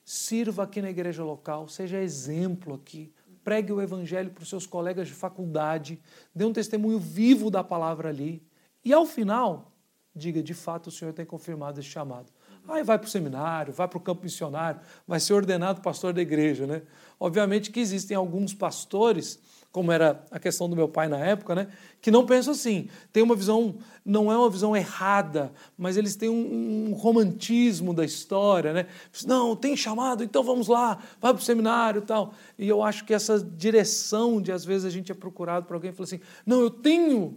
sirva 0.05 0.65
aqui 0.65 0.83
na 0.83 0.91
igreja 0.91 1.25
local, 1.25 1.67
seja 1.67 2.01
exemplo 2.01 2.75
aqui, 2.75 3.13
pregue 3.43 3.73
o 3.73 3.81
evangelho 3.81 4.31
para 4.31 4.43
os 4.43 4.49
seus 4.49 4.67
colegas 4.67 5.09
de 5.09 5.15
faculdade, 5.15 6.01
dê 6.35 6.45
um 6.45 6.53
testemunho 6.53 6.99
vivo 6.99 7.51
da 7.51 7.65
palavra 7.65 8.11
ali. 8.11 8.43
E 8.85 8.93
ao 8.93 9.07
final, 9.07 9.73
diga: 10.15 10.43
de 10.43 10.55
fato 10.55 10.89
o 10.89 10.91
Senhor 10.91 11.13
tem 11.13 11.25
confirmado 11.25 11.81
esse 11.81 11.89
chamado. 11.89 12.31
Aí 12.69 12.83
vai 12.83 12.99
para 12.99 13.07
o 13.07 13.11
seminário, 13.11 13.73
vai 13.73 13.87
para 13.87 13.99
o 13.99 14.01
campo 14.01 14.23
missionário, 14.25 14.81
vai 15.07 15.21
ser 15.21 15.35
ordenado 15.35 15.81
pastor 15.81 16.13
da 16.13 16.23
igreja. 16.23 16.67
Né? 16.67 16.83
Obviamente 17.21 17.71
que 17.71 17.81
existem 17.81 18.17
alguns 18.17 18.55
pastores 18.55 19.39
como 19.75 19.91
era 19.91 20.25
a 20.31 20.39
questão 20.39 20.71
do 20.71 20.77
meu 20.77 20.89
pai 20.89 21.09
na 21.09 21.19
época, 21.19 21.53
né? 21.53 21.67
que 22.01 22.09
não 22.09 22.25
pensam 22.25 22.53
assim. 22.53 22.89
Tem 23.13 23.25
uma 23.25 23.35
visão, 23.35 23.75
não 24.05 24.31
é 24.31 24.39
uma 24.39 24.49
visão 24.49 24.77
errada, 24.77 25.53
mas 25.77 25.97
eles 25.97 26.15
têm 26.15 26.29
um, 26.29 26.91
um 26.91 26.93
romantismo 26.93 27.93
da 27.93 28.05
história. 28.05 28.73
Né? 28.73 28.87
Não, 29.27 29.57
tem 29.57 29.77
chamado, 29.77 30.23
então 30.23 30.45
vamos 30.45 30.69
lá, 30.69 31.03
vai 31.21 31.35
para 31.35 31.41
o 31.41 31.45
seminário 31.45 31.99
e 31.99 32.07
tal. 32.07 32.35
E 32.57 32.69
eu 32.69 32.85
acho 32.85 33.05
que 33.05 33.13
essa 33.13 33.41
direção 33.41 34.41
de, 34.41 34.53
às 34.53 34.65
vezes, 34.65 34.85
a 34.85 34.91
gente 34.91 35.11
é 35.11 35.15
procurado 35.15 35.67
por 35.67 35.75
alguém 35.75 35.91
e 35.91 35.93
fala 35.93 36.05
assim: 36.05 36.21
não, 36.47 36.61
eu 36.61 36.71
tenho 36.71 37.37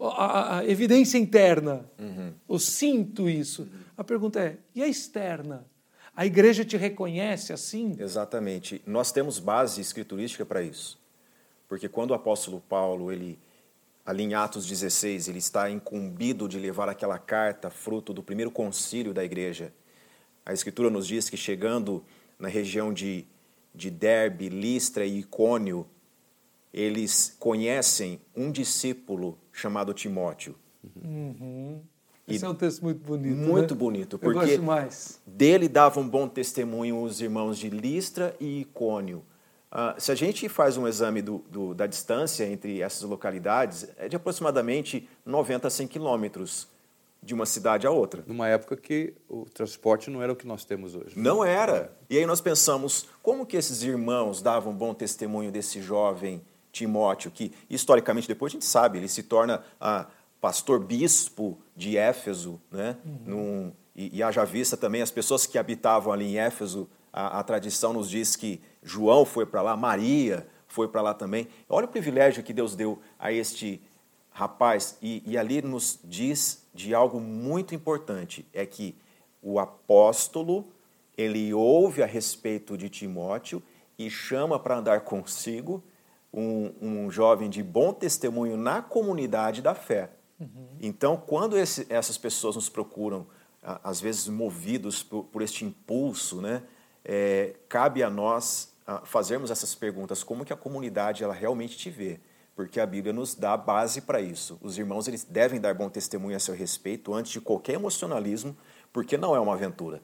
a, 0.00 0.58
a 0.58 0.66
evidência 0.66 1.18
interna, 1.18 1.88
uhum. 1.98 2.32
eu 2.48 2.58
sinto 2.58 3.28
isso. 3.28 3.62
Uhum. 3.62 3.68
A 3.96 4.04
pergunta 4.04 4.40
é: 4.40 4.56
e 4.74 4.82
a 4.82 4.88
externa? 4.88 5.66
A 6.14 6.24
igreja 6.24 6.64
te 6.64 6.76
reconhece 6.76 7.52
assim? 7.52 7.94
Exatamente. 7.98 8.80
Nós 8.86 9.12
temos 9.12 9.38
base 9.38 9.80
escriturística 9.80 10.46
para 10.46 10.62
isso. 10.62 10.98
Porque 11.68 11.88
quando 11.88 12.12
o 12.12 12.14
apóstolo 12.14 12.62
Paulo, 12.68 13.12
ele 13.12 13.38
ali 14.04 14.22
em 14.22 14.34
Atos 14.34 14.66
16, 14.66 15.28
ele 15.28 15.40
está 15.40 15.68
incumbido 15.68 16.48
de 16.48 16.58
levar 16.58 16.88
aquela 16.88 17.18
carta 17.18 17.68
fruto 17.68 18.14
do 18.14 18.22
primeiro 18.22 18.52
concílio 18.52 19.12
da 19.12 19.24
igreja. 19.24 19.74
A 20.44 20.52
escritura 20.52 20.88
nos 20.88 21.08
diz 21.08 21.28
que 21.28 21.36
chegando 21.36 22.04
na 22.38 22.46
região 22.46 22.94
de, 22.94 23.26
de 23.74 23.90
Derbe, 23.90 24.48
Listra 24.48 25.04
e 25.04 25.18
Icônio, 25.18 25.84
eles 26.76 27.34
conhecem 27.40 28.20
um 28.36 28.52
discípulo 28.52 29.38
chamado 29.50 29.94
Timóteo. 29.94 30.54
Uhum. 31.02 31.80
Esse 32.28 32.44
é 32.44 32.48
um 32.48 32.54
texto 32.54 32.82
muito 32.82 33.00
bonito. 33.04 33.36
Muito 33.36 33.74
né? 33.74 33.78
bonito, 33.80 34.16
Eu 34.16 34.18
porque 34.18 34.38
gosto 34.40 34.62
mais. 34.62 35.20
dele 35.26 35.68
davam 35.68 36.06
bom 36.06 36.28
testemunho 36.28 37.00
os 37.00 37.20
irmãos 37.20 37.56
de 37.56 37.70
Listra 37.70 38.36
e 38.38 38.60
Icônio. 38.60 39.22
Ah, 39.70 39.94
se 39.98 40.12
a 40.12 40.14
gente 40.14 40.48
faz 40.48 40.76
um 40.76 40.86
exame 40.86 41.22
do- 41.22 41.38
do- 41.50 41.74
da 41.74 41.86
distância 41.86 42.44
entre 42.44 42.82
essas 42.82 43.02
localidades, 43.02 43.88
é 43.96 44.08
de 44.08 44.16
aproximadamente 44.16 45.08
90 45.24 45.68
a 45.68 45.70
100 45.70 45.86
quilômetros 45.88 46.68
de 47.22 47.32
uma 47.34 47.46
cidade 47.46 47.86
a 47.86 47.90
outra. 47.90 48.22
Numa 48.26 48.48
época 48.48 48.76
que 48.76 49.14
o 49.28 49.44
transporte 49.46 50.10
não 50.10 50.22
era 50.22 50.32
o 50.32 50.36
que 50.36 50.46
nós 50.46 50.64
temos 50.64 50.94
hoje. 50.94 51.18
Não 51.18 51.44
era. 51.44 51.96
E 52.10 52.16
aí 52.18 52.26
nós 52.26 52.40
pensamos, 52.40 53.08
como 53.22 53.46
que 53.46 53.56
esses 53.56 53.82
irmãos 53.82 54.42
davam 54.42 54.72
bom 54.74 54.92
testemunho 54.94 55.50
desse 55.50 55.80
jovem 55.80 56.40
Timóteo, 56.76 57.30
que 57.30 57.52
historicamente 57.70 58.28
depois 58.28 58.52
a 58.52 58.54
gente 58.54 58.66
sabe, 58.66 58.98
ele 58.98 59.08
se 59.08 59.22
torna 59.22 59.64
ah, 59.80 60.06
pastor 60.40 60.78
bispo 60.78 61.58
de 61.74 61.96
Éfeso, 61.96 62.60
né? 62.70 62.96
Num- 63.24 63.72
e, 63.94 64.18
e 64.18 64.22
haja 64.22 64.44
vista 64.44 64.76
também 64.76 65.00
as 65.00 65.10
pessoas 65.10 65.46
que 65.46 65.56
habitavam 65.56 66.12
ali 66.12 66.26
em 66.26 66.38
Éfeso, 66.38 66.86
a, 67.10 67.38
a 67.38 67.42
tradição 67.42 67.94
nos 67.94 68.10
diz 68.10 68.36
que 68.36 68.60
João 68.82 69.24
foi 69.24 69.46
para 69.46 69.62
lá, 69.62 69.74
Maria 69.74 70.46
foi 70.68 70.86
para 70.86 71.00
lá 71.00 71.14
também. 71.14 71.48
Olha 71.66 71.86
o 71.86 71.88
privilégio 71.88 72.42
que 72.42 72.52
Deus 72.52 72.76
deu 72.76 73.00
a 73.18 73.32
este 73.32 73.80
rapaz, 74.30 74.98
e, 75.00 75.22
e 75.24 75.38
ali 75.38 75.62
nos 75.62 75.98
diz 76.04 76.62
de 76.74 76.94
algo 76.94 77.18
muito 77.18 77.74
importante, 77.74 78.46
é 78.52 78.66
que 78.66 78.94
o 79.40 79.58
apóstolo, 79.58 80.70
ele 81.16 81.54
ouve 81.54 82.02
a 82.02 82.06
respeito 82.06 82.76
de 82.76 82.90
Timóteo 82.90 83.62
e 83.98 84.10
chama 84.10 84.58
para 84.58 84.76
andar 84.76 85.00
consigo 85.00 85.82
um, 86.36 86.72
um 86.82 87.10
jovem 87.10 87.48
de 87.48 87.62
bom 87.62 87.92
testemunho 87.94 88.56
na 88.58 88.82
comunidade 88.82 89.62
da 89.62 89.74
fé. 89.74 90.10
Então, 90.78 91.16
quando 91.16 91.56
esse- 91.56 91.86
essas 91.88 92.18
pessoas 92.18 92.54
nos 92.56 92.68
procuram, 92.68 93.26
às 93.62 93.98
vezes 94.02 94.28
movidos 94.28 95.02
por, 95.02 95.24
por 95.24 95.40
este 95.40 95.64
impulso, 95.64 96.42
né, 96.42 96.62
é, 97.02 97.56
cabe 97.68 98.02
a 98.02 98.10
nós 98.10 98.74
fazermos 99.04 99.50
essas 99.50 99.74
perguntas, 99.74 100.22
como 100.22 100.44
que 100.44 100.52
a 100.52 100.56
comunidade 100.56 101.24
ela 101.24 101.32
realmente 101.34 101.76
te 101.78 101.88
vê? 101.90 102.20
Porque 102.54 102.78
a 102.78 102.86
Bíblia 102.86 103.12
nos 103.12 103.34
dá 103.34 103.56
base 103.56 104.02
para 104.02 104.20
isso. 104.20 104.58
Os 104.60 104.78
irmãos 104.78 105.08
eles 105.08 105.24
devem 105.24 105.60
dar 105.60 105.74
bom 105.74 105.88
testemunho 105.88 106.36
a 106.36 106.40
seu 106.40 106.54
respeito 106.54 107.12
antes 107.14 107.32
de 107.32 107.40
qualquer 107.40 107.74
emocionalismo, 107.74 108.56
porque 108.92 109.16
não 109.16 109.34
é 109.34 109.40
uma 109.40 109.54
aventura. 109.54 110.02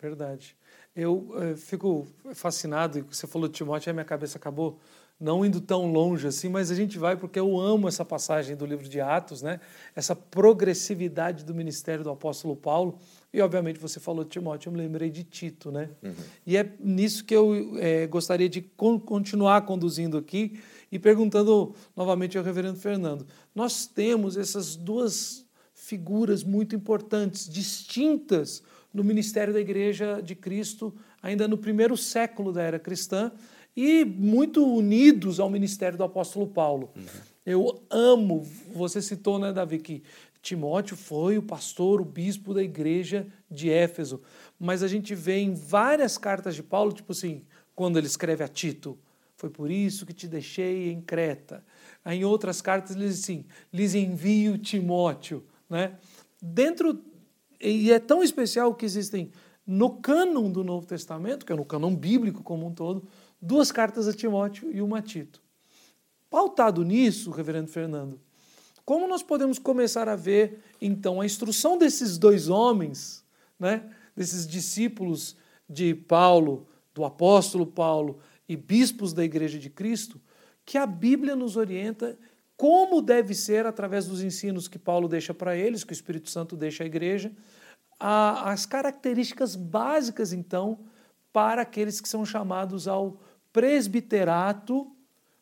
Verdade. 0.00 0.56
Eu 0.94 1.28
eh, 1.36 1.56
fico 1.56 2.06
fascinado, 2.34 2.98
e 2.98 3.02
você 3.02 3.26
falou 3.26 3.48
de 3.48 3.54
Timóteo, 3.54 3.90
aí 3.90 3.94
minha 3.94 4.04
cabeça 4.04 4.38
acabou 4.38 4.78
não 5.18 5.44
indo 5.44 5.60
tão 5.60 5.90
longe 5.90 6.26
assim, 6.26 6.48
mas 6.48 6.70
a 6.70 6.74
gente 6.74 6.98
vai 6.98 7.16
porque 7.16 7.40
eu 7.40 7.58
amo 7.58 7.88
essa 7.88 8.04
passagem 8.04 8.54
do 8.54 8.66
livro 8.66 8.88
de 8.88 9.00
Atos, 9.00 9.40
né? 9.40 9.60
essa 9.94 10.14
progressividade 10.14 11.44
do 11.44 11.54
ministério 11.54 12.04
do 12.04 12.10
apóstolo 12.10 12.54
Paulo. 12.54 12.98
E, 13.32 13.40
obviamente, 13.40 13.78
você 13.78 13.98
falou 13.98 14.24
de 14.24 14.30
Timóteo, 14.30 14.68
eu 14.68 14.72
me 14.72 14.78
lembrei 14.78 15.10
de 15.10 15.24
Tito. 15.24 15.70
Né? 15.70 15.90
E 16.46 16.56
é 16.56 16.70
nisso 16.78 17.24
que 17.24 17.34
eu 17.34 17.76
eh, 17.78 18.06
gostaria 18.06 18.48
de 18.48 18.60
con- 18.60 19.00
continuar 19.00 19.62
conduzindo 19.62 20.16
aqui 20.16 20.60
e 20.92 20.98
perguntando 20.98 21.74
novamente 21.94 22.38
ao 22.38 22.44
reverendo 22.44 22.78
Fernando. 22.78 23.26
Nós 23.54 23.86
temos 23.86 24.36
essas 24.36 24.76
duas 24.76 25.44
figuras 25.74 26.42
muito 26.42 26.74
importantes, 26.74 27.48
distintas 27.48 28.62
no 28.92 29.04
ministério 29.04 29.52
da 29.52 29.60
Igreja 29.60 30.20
de 30.22 30.34
Cristo, 30.34 30.94
ainda 31.22 31.46
no 31.46 31.58
primeiro 31.58 31.96
século 31.96 32.52
da 32.52 32.62
era 32.62 32.78
cristã, 32.78 33.30
e 33.76 34.04
muito 34.04 34.66
unidos 34.66 35.38
ao 35.38 35.50
ministério 35.50 35.98
do 35.98 36.04
apóstolo 36.04 36.46
Paulo. 36.46 36.90
Eu 37.44 37.82
amo, 37.90 38.42
você 38.72 39.02
citou, 39.02 39.38
né, 39.38 39.52
Davi, 39.52 39.78
que 39.78 40.02
Timóteo 40.40 40.96
foi 40.96 41.36
o 41.36 41.42
pastor, 41.42 42.00
o 42.00 42.04
bispo 42.04 42.54
da 42.54 42.62
igreja 42.62 43.26
de 43.50 43.70
Éfeso, 43.70 44.22
mas 44.58 44.82
a 44.82 44.88
gente 44.88 45.14
vê 45.14 45.38
em 45.38 45.52
várias 45.52 46.16
cartas 46.16 46.54
de 46.54 46.62
Paulo, 46.62 46.92
tipo 46.92 47.12
assim, 47.12 47.42
quando 47.74 47.98
ele 47.98 48.06
escreve 48.06 48.42
a 48.42 48.48
Tito, 48.48 48.98
foi 49.36 49.50
por 49.50 49.70
isso 49.70 50.06
que 50.06 50.14
te 50.14 50.26
deixei 50.26 50.90
em 50.90 51.00
Creta. 51.00 51.62
Aí, 52.04 52.20
em 52.20 52.24
outras 52.24 52.62
cartas 52.62 52.96
ele 52.96 53.06
diz 53.06 53.20
assim, 53.20 53.44
lhes 53.72 53.94
envio 53.94 54.56
Timóteo, 54.56 55.44
né? 55.68 55.96
Dentro 56.40 57.02
e 57.60 57.90
é 57.90 57.98
tão 57.98 58.22
especial 58.22 58.74
que 58.74 58.84
existem 58.84 59.30
no 59.66 59.90
cânon 59.90 60.50
do 60.50 60.62
Novo 60.62 60.86
Testamento, 60.86 61.44
que 61.44 61.52
é 61.52 61.56
no 61.56 61.64
cânon 61.64 61.94
bíblico 61.94 62.42
como 62.42 62.66
um 62.66 62.72
todo, 62.72 63.06
duas 63.40 63.70
cartas 63.72 64.08
a 64.08 64.12
Timóteo 64.12 64.70
e 64.72 64.80
uma 64.80 64.98
a 64.98 65.02
Tito. 65.02 65.42
Pautado 66.30 66.84
nisso, 66.84 67.30
reverendo 67.30 67.68
Fernando, 67.68 68.20
como 68.84 69.08
nós 69.08 69.22
podemos 69.22 69.58
começar 69.58 70.08
a 70.08 70.16
ver, 70.16 70.62
então, 70.80 71.20
a 71.20 71.26
instrução 71.26 71.76
desses 71.76 72.18
dois 72.18 72.48
homens, 72.48 73.24
né, 73.58 73.90
desses 74.14 74.46
discípulos 74.46 75.36
de 75.68 75.94
Paulo, 75.94 76.66
do 76.94 77.04
apóstolo 77.04 77.66
Paulo 77.66 78.18
e 78.48 78.56
bispos 78.56 79.12
da 79.12 79.24
Igreja 79.24 79.58
de 79.58 79.68
Cristo, 79.68 80.20
que 80.64 80.78
a 80.78 80.86
Bíblia 80.86 81.34
nos 81.34 81.56
orienta 81.56 82.18
como 82.56 83.02
deve 83.02 83.34
ser, 83.34 83.66
através 83.66 84.06
dos 84.06 84.22
ensinos 84.22 84.66
que 84.66 84.78
Paulo 84.78 85.08
deixa 85.08 85.34
para 85.34 85.54
eles, 85.56 85.84
que 85.84 85.92
o 85.92 85.94
Espírito 85.94 86.30
Santo 86.30 86.56
deixa 86.56 86.84
à 86.84 86.86
igreja, 86.86 87.30
a- 88.00 88.50
as 88.50 88.64
características 88.64 89.54
básicas, 89.54 90.32
então, 90.32 90.78
para 91.36 91.60
aqueles 91.60 92.00
que 92.00 92.08
são 92.08 92.24
chamados 92.24 92.88
ao 92.88 93.20
presbiterato, 93.52 94.90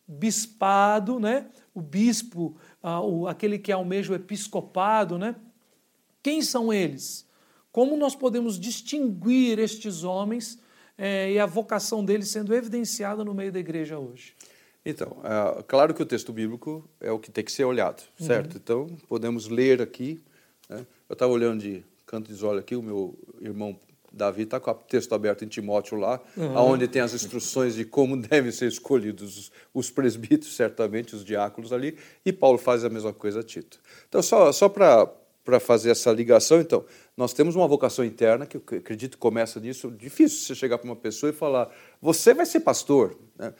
bispado, 0.08 1.20
né? 1.20 1.46
o 1.72 1.80
bispo, 1.80 2.56
ah, 2.82 3.00
o- 3.00 3.28
aquele 3.28 3.60
que 3.60 3.70
almeja 3.70 4.12
o 4.12 4.16
episcopado. 4.16 5.16
Né? 5.16 5.36
Quem 6.20 6.42
são 6.42 6.72
eles? 6.72 7.24
Como 7.70 7.96
nós 7.96 8.16
podemos 8.16 8.58
distinguir 8.58 9.60
estes 9.60 10.02
homens 10.02 10.58
eh, 10.98 11.32
e 11.34 11.38
a 11.38 11.46
vocação 11.46 12.04
deles 12.04 12.28
sendo 12.28 12.52
evidenciada 12.52 13.24
no 13.24 13.32
meio 13.32 13.52
da 13.52 13.60
igreja 13.60 13.96
hoje? 13.96 14.34
Então, 14.84 15.16
é, 15.22 15.62
claro 15.62 15.94
que 15.94 16.02
o 16.02 16.06
texto 16.06 16.32
bíblico 16.32 16.84
é 17.00 17.10
o 17.12 17.18
que 17.20 17.30
tem 17.30 17.44
que 17.44 17.52
ser 17.52 17.64
olhado, 17.64 18.02
Uhum. 18.18 18.26
certo? 18.26 18.56
Então, 18.56 18.86
podemos 19.08 19.46
ler 19.48 19.80
aqui. 19.80 20.20
né? 20.68 20.84
Eu 21.08 21.12
estava 21.14 21.30
olhando 21.32 21.60
de 21.60 21.84
canto 22.04 22.32
de 22.34 22.44
olhos 22.44 22.60
aqui, 22.62 22.74
o 22.76 22.82
meu 22.82 23.16
irmão 23.40 23.78
Davi 24.14 24.42
está 24.42 24.60
com 24.60 24.70
o 24.70 24.74
texto 24.74 25.14
aberto 25.14 25.44
em 25.44 25.48
Timóteo 25.48 25.98
lá, 25.98 26.20
Uhum. 26.36 26.56
onde 26.56 26.88
tem 26.88 27.02
as 27.02 27.12
instruções 27.14 27.74
de 27.74 27.84
como 27.84 28.16
devem 28.20 28.50
ser 28.52 28.66
escolhidos 28.68 29.36
os, 29.38 29.52
os 29.72 29.90
presbíteros, 29.90 30.54
certamente, 30.54 31.14
os 31.14 31.24
diáconos 31.24 31.72
ali, 31.72 31.96
e 32.24 32.32
Paulo 32.32 32.58
faz 32.58 32.84
a 32.84 32.88
mesma 32.88 33.12
coisa 33.12 33.40
a 33.40 33.42
Tito. 33.42 33.80
Então, 34.08 34.22
só, 34.22 34.52
só 34.52 34.68
para 34.68 35.60
fazer 35.60 35.90
essa 35.90 36.10
ligação, 36.12 36.60
então, 36.60 36.84
nós 37.16 37.32
temos 37.32 37.54
uma 37.56 37.66
vocação 37.68 38.04
interna, 38.04 38.46
que 38.46 38.56
eu 38.56 38.62
acredito 38.78 39.12
que 39.12 39.18
começa 39.18 39.60
nisso, 39.60 39.90
difícil 39.90 40.38
você 40.38 40.54
chegar 40.54 40.78
para 40.78 40.86
uma 40.88 40.96
pessoa 40.96 41.30
e 41.30 41.32
falar, 41.32 41.70
você 42.00 42.32
vai 42.32 42.46
ser 42.46 42.60
pastor, 42.60 43.16
né? 43.38 43.52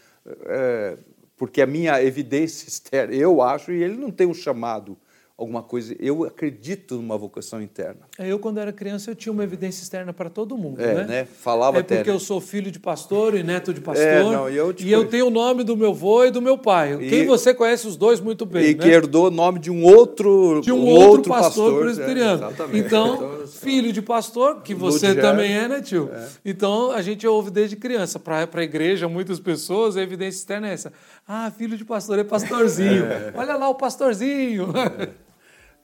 É, 0.47 0.97
porque 1.37 1.61
a 1.61 1.67
minha 1.67 2.03
evidência 2.03 2.67
externa, 2.69 3.15
eu 3.15 3.43
acho, 3.43 3.73
e 3.73 3.83
ele 3.83 3.97
não 3.97 4.11
tem 4.11 4.27
um 4.27 4.35
chamado, 4.35 4.97
alguma 5.37 5.63
coisa, 5.65 5.97
eu 5.99 6.25
acredito 6.25 6.95
numa 6.95 7.19
vocação 7.19 7.61
interna. 7.61 8.03
É, 8.19 8.31
Eu, 8.31 8.39
quando 8.39 8.59
era 8.59 8.73
criança, 8.73 9.11
eu 9.11 9.17
tinha 9.17 9.33
uma 9.33 9.43
evidência 9.43 9.83
externa 9.83 10.13
para 10.13 10.31
todo 10.31 10.57
mundo. 10.57 10.81
É, 10.81 10.95
né? 10.95 11.05
né? 11.05 11.25
Falava 11.25 11.79
é 11.79 11.81
até, 11.81 11.97
porque 11.97 12.11
né? 12.11 12.17
eu 12.17 12.21
sou 12.21 12.41
filho 12.41 12.71
de 12.71 12.79
pastor 12.79 13.35
e 13.35 13.43
neto 13.43 13.75
de 13.75 13.81
pastor. 13.81 14.07
É, 14.07 14.23
não, 14.23 14.49
e 14.49 14.57
eu, 14.57 14.73
tipo, 14.73 14.89
e 14.89 14.93
eu 14.93 15.09
tenho 15.09 15.27
o 15.27 15.31
nome 15.31 15.65
do 15.65 15.77
meu 15.77 15.91
avô 15.91 16.25
e 16.25 16.31
do 16.31 16.41
meu 16.41 16.57
pai. 16.57 16.95
E- 17.03 17.09
Quem 17.11 17.27
você 17.27 17.53
conhece 17.53 17.87
os 17.87 17.97
dois 17.97 18.21
muito 18.21 18.47
bem. 18.47 18.71
e 18.71 18.75
né? 18.75 18.83
que 18.83 18.89
herdou 18.89 19.27
o 19.27 19.31
nome 19.31 19.59
de 19.59 19.73
um 19.73 19.85
outro, 19.85 20.61
de 20.63 20.71
um, 20.71 20.87
outro, 20.87 21.33
pastor, 21.33 21.75
é, 21.75 21.81
presbiteriano. 21.81 22.47
exatamente. 22.47 22.79
então, 22.79 23.47
filho 23.61 23.93
de 23.93 24.01
pastor, 24.01 24.63
que 24.63 24.75
você 24.75 25.17
também 25.17 25.53
é, 25.53 25.67
né, 25.67 25.83
tio? 25.83 26.11
Então, 26.45 26.93
a 26.93 27.03
gente 27.03 27.27
ouve 27.27 27.51
desde 27.51 27.75
criança. 27.75 28.21
Para 28.21 28.49
a 28.53 28.63
igreja, 28.63 29.09
muitas 29.09 29.41
pessoas, 29.41 29.97
a 29.97 30.03
evidência 30.03 30.39
externa 30.39 30.69
é 30.69 30.75
essa. 30.75 30.93
Ah, 31.27 31.51
filho 31.51 31.77
de 31.77 31.85
pastor 31.85 32.19
é 32.21 32.25
pastorzinho. 32.25 33.05
Olha 33.35 33.57
lá 33.57 33.69
o 33.69 33.75
pastorzinho. 33.75 34.73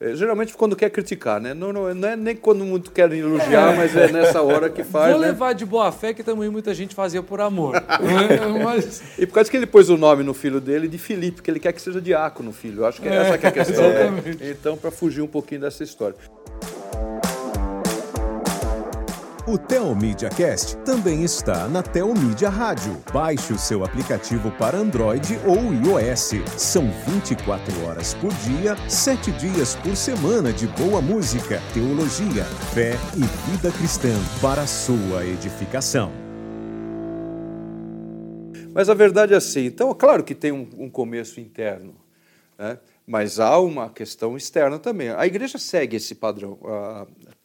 É, 0.01 0.15
geralmente 0.15 0.55
quando 0.55 0.75
quer 0.75 0.89
criticar, 0.89 1.39
né? 1.39 1.53
Não, 1.53 1.71
não, 1.71 1.93
não 1.93 2.07
é 2.07 2.15
nem 2.15 2.35
quando 2.35 2.65
muito 2.65 2.89
querem 2.89 3.19
elogiar, 3.19 3.75
mas 3.77 3.95
é 3.95 4.11
nessa 4.11 4.41
hora 4.41 4.67
que 4.67 4.83
faz, 4.83 5.11
Vou 5.11 5.21
né? 5.21 5.27
levar 5.27 5.53
de 5.53 5.63
boa 5.63 5.91
fé 5.91 6.11
que 6.11 6.23
também 6.23 6.49
muita 6.49 6.73
gente 6.73 6.95
fazia 6.95 7.21
por 7.21 7.39
amor. 7.39 7.73
né? 8.01 8.63
Mas, 8.63 9.03
E 9.19 9.27
por 9.27 9.35
causa 9.35 9.51
que 9.51 9.55
ele 9.55 9.67
pôs 9.67 9.91
o 9.91 9.97
nome 9.97 10.23
no 10.23 10.33
filho 10.33 10.59
dele 10.59 10.87
de 10.87 10.97
Filipe, 10.97 11.43
que 11.43 11.51
ele 11.51 11.59
quer 11.59 11.71
que 11.71 11.81
seja 11.81 12.01
diácono 12.01 12.51
filho. 12.51 12.83
Acho 12.83 12.99
que 12.99 13.07
é 13.07 13.15
essa 13.15 13.37
que 13.37 13.45
é 13.45 13.49
a 13.49 13.51
questão. 13.51 13.89
né? 13.89 14.23
Então, 14.41 14.75
para 14.75 14.89
fugir 14.89 15.21
um 15.21 15.27
pouquinho 15.27 15.61
dessa 15.61 15.83
história. 15.83 16.15
O 19.47 19.57
Telmídia 19.57 20.29
Cast 20.29 20.77
também 20.85 21.23
está 21.23 21.67
na 21.67 21.81
Telmídia 21.81 22.47
Rádio. 22.47 23.01
Baixe 23.11 23.51
o 23.51 23.57
seu 23.57 23.83
aplicativo 23.83 24.51
para 24.51 24.77
Android 24.77 25.39
ou 25.47 25.73
iOS. 25.73 26.33
São 26.59 26.87
24 27.07 27.85
horas 27.85 28.13
por 28.13 28.31
dia, 28.35 28.75
7 28.87 29.31
dias 29.31 29.75
por 29.77 29.95
semana 29.95 30.53
de 30.53 30.67
boa 30.67 31.01
música, 31.01 31.59
teologia, 31.73 32.43
fé 32.71 32.91
e 33.17 33.49
vida 33.49 33.75
cristã 33.75 34.13
para 34.39 34.67
sua 34.67 35.25
edificação. 35.25 36.11
Mas 38.75 38.89
a 38.89 38.93
verdade 38.93 39.33
é 39.33 39.37
assim. 39.37 39.65
Então, 39.65 39.91
claro 39.95 40.23
que 40.23 40.35
tem 40.35 40.51
um, 40.51 40.69
um 40.77 40.89
começo 40.89 41.39
interno, 41.39 41.95
né? 42.59 42.77
mas 43.07 43.39
há 43.39 43.59
uma 43.59 43.89
questão 43.89 44.37
externa 44.37 44.77
também. 44.77 45.09
A 45.09 45.25
igreja 45.25 45.57
segue 45.57 45.97
esse 45.97 46.13
padrão. 46.13 46.59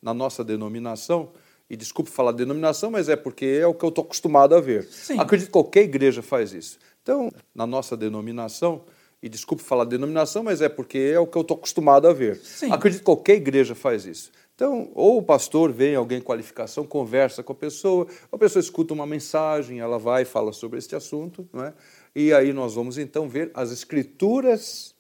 na 0.03 0.13
nossa 0.13 0.45
denominação, 0.45 1.33
e 1.69 1.77
desculpe 1.77 2.11
falar 2.11 2.33
denominação, 2.33 2.91
mas 2.91 3.09
é 3.09 3.17
porque 3.17 3.45
é 3.61 3.67
o 3.67 3.75
que 3.75 3.85
eu 3.85 3.89
estou 3.89 4.05
acostumado 4.05 4.55
a 4.55 4.61
ver. 4.61 4.85
Sim. 4.85 5.19
Acredito 5.19 5.49
que 5.49 5.53
qualquer 5.53 5.83
igreja 5.83 6.23
faz 6.23 6.53
isso. 6.53 6.79
Então, 7.03 7.31
na 7.55 7.67
nossa 7.67 7.97
denominação, 7.97 8.85
e 9.23 9.29
desculpe 9.29 9.63
falar 9.63 9.85
denominação, 9.85 10.43
mas 10.43 10.61
é 10.61 10.69
porque 10.69 10.99
é 10.99 11.19
o 11.19 11.27
que 11.27 11.37
eu 11.37 11.43
estou 11.43 11.57
acostumado 11.57 12.07
a 12.07 12.13
ver. 12.13 12.37
Sim. 12.37 12.71
Acredito 12.71 13.01
que 13.01 13.05
qualquer 13.05 13.37
igreja 13.37 13.75
faz 13.75 14.07
isso. 14.07 14.31
Então, 14.55 14.91
ou 14.95 15.19
o 15.19 15.23
pastor 15.23 15.71
vem, 15.71 15.95
alguém 15.95 16.21
qualificação, 16.21 16.87
conversa 16.87 17.43
com 17.43 17.53
a 17.53 17.57
pessoa, 17.57 18.07
a 18.33 18.39
pessoa 18.39 18.61
escuta 18.61 18.95
uma 18.95 19.07
mensagem, 19.07 19.81
ela 19.81 19.99
vai 19.99 20.23
e 20.23 20.25
fala 20.25 20.53
sobre 20.53 20.79
este 20.79 20.97
assunto, 20.97 21.47
não 21.53 21.65
é? 21.65 21.75
e 22.15 22.33
aí 22.33 22.55
nós 22.55 22.75
vamos 22.75 22.97
então 22.97 23.29
ver 23.29 23.51
as 23.53 23.71
escrituras, 23.71 24.95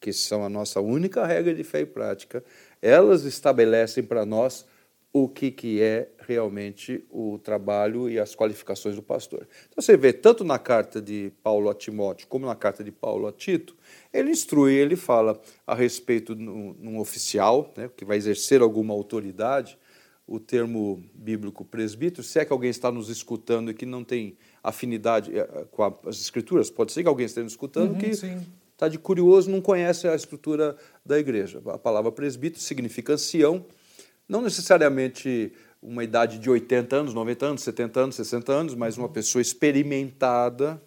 que 0.00 0.14
são 0.14 0.44
a 0.44 0.48
nossa 0.48 0.80
única 0.80 1.26
regra 1.26 1.54
de 1.54 1.62
fé 1.62 1.80
e 1.80 1.86
prática, 1.86 2.42
elas 2.80 3.24
estabelecem 3.24 4.02
para 4.02 4.24
nós 4.24 4.64
o 5.12 5.28
que, 5.28 5.50
que 5.50 5.82
é 5.82 6.08
realmente 6.26 7.04
o 7.10 7.38
trabalho 7.38 8.08
e 8.08 8.18
as 8.18 8.34
qualificações 8.34 8.96
do 8.96 9.02
pastor. 9.02 9.46
Então 9.68 9.82
você 9.82 9.96
vê, 9.96 10.12
tanto 10.12 10.42
na 10.42 10.58
carta 10.58 11.02
de 11.02 11.30
Paulo 11.42 11.68
a 11.68 11.74
Timóteo 11.74 12.26
como 12.26 12.46
na 12.46 12.54
carta 12.54 12.82
de 12.82 12.90
Paulo 12.90 13.26
a 13.26 13.32
Tito, 13.32 13.76
ele 14.12 14.30
instrui, 14.30 14.72
ele 14.72 14.96
fala 14.96 15.38
a 15.66 15.74
respeito 15.74 16.34
de 16.34 16.48
um 16.48 16.98
oficial, 16.98 17.72
né, 17.76 17.90
que 17.94 18.04
vai 18.04 18.16
exercer 18.16 18.62
alguma 18.62 18.94
autoridade, 18.94 19.78
o 20.26 20.40
termo 20.40 21.02
bíblico 21.12 21.62
presbítero, 21.62 22.22
se 22.22 22.38
é 22.38 22.44
que 22.44 22.52
alguém 22.52 22.70
está 22.70 22.90
nos 22.90 23.10
escutando 23.10 23.70
e 23.70 23.74
que 23.74 23.84
não 23.84 24.02
tem 24.02 24.36
afinidade 24.62 25.36
eh, 25.36 25.66
com 25.70 25.82
as 26.06 26.20
escrituras, 26.20 26.70
pode 26.70 26.92
ser 26.92 27.02
que 27.02 27.08
alguém 27.08 27.26
esteja 27.26 27.44
nos 27.44 27.52
escutando 27.52 27.92
uhum, 27.92 27.98
que 27.98 28.06
está 28.06 28.88
de 28.88 28.98
curioso, 28.98 29.50
não 29.50 29.60
conhece 29.60 30.08
a 30.08 30.14
estrutura 30.14 30.76
da 31.04 31.18
igreja. 31.18 31.60
A 31.66 31.76
palavra 31.76 32.10
presbítero 32.10 32.62
significa 32.62 33.12
ancião, 33.12 33.66
não 34.32 34.40
necessariamente 34.40 35.52
uma 35.82 36.02
idade 36.02 36.38
de 36.38 36.48
80 36.48 36.96
anos, 36.96 37.12
90 37.12 37.46
anos, 37.46 37.62
70 37.62 38.00
anos, 38.00 38.16
60 38.16 38.50
anos, 38.50 38.74
mas 38.74 38.96
uma 38.96 39.08
pessoa 39.08 39.42
experimentada. 39.42 40.82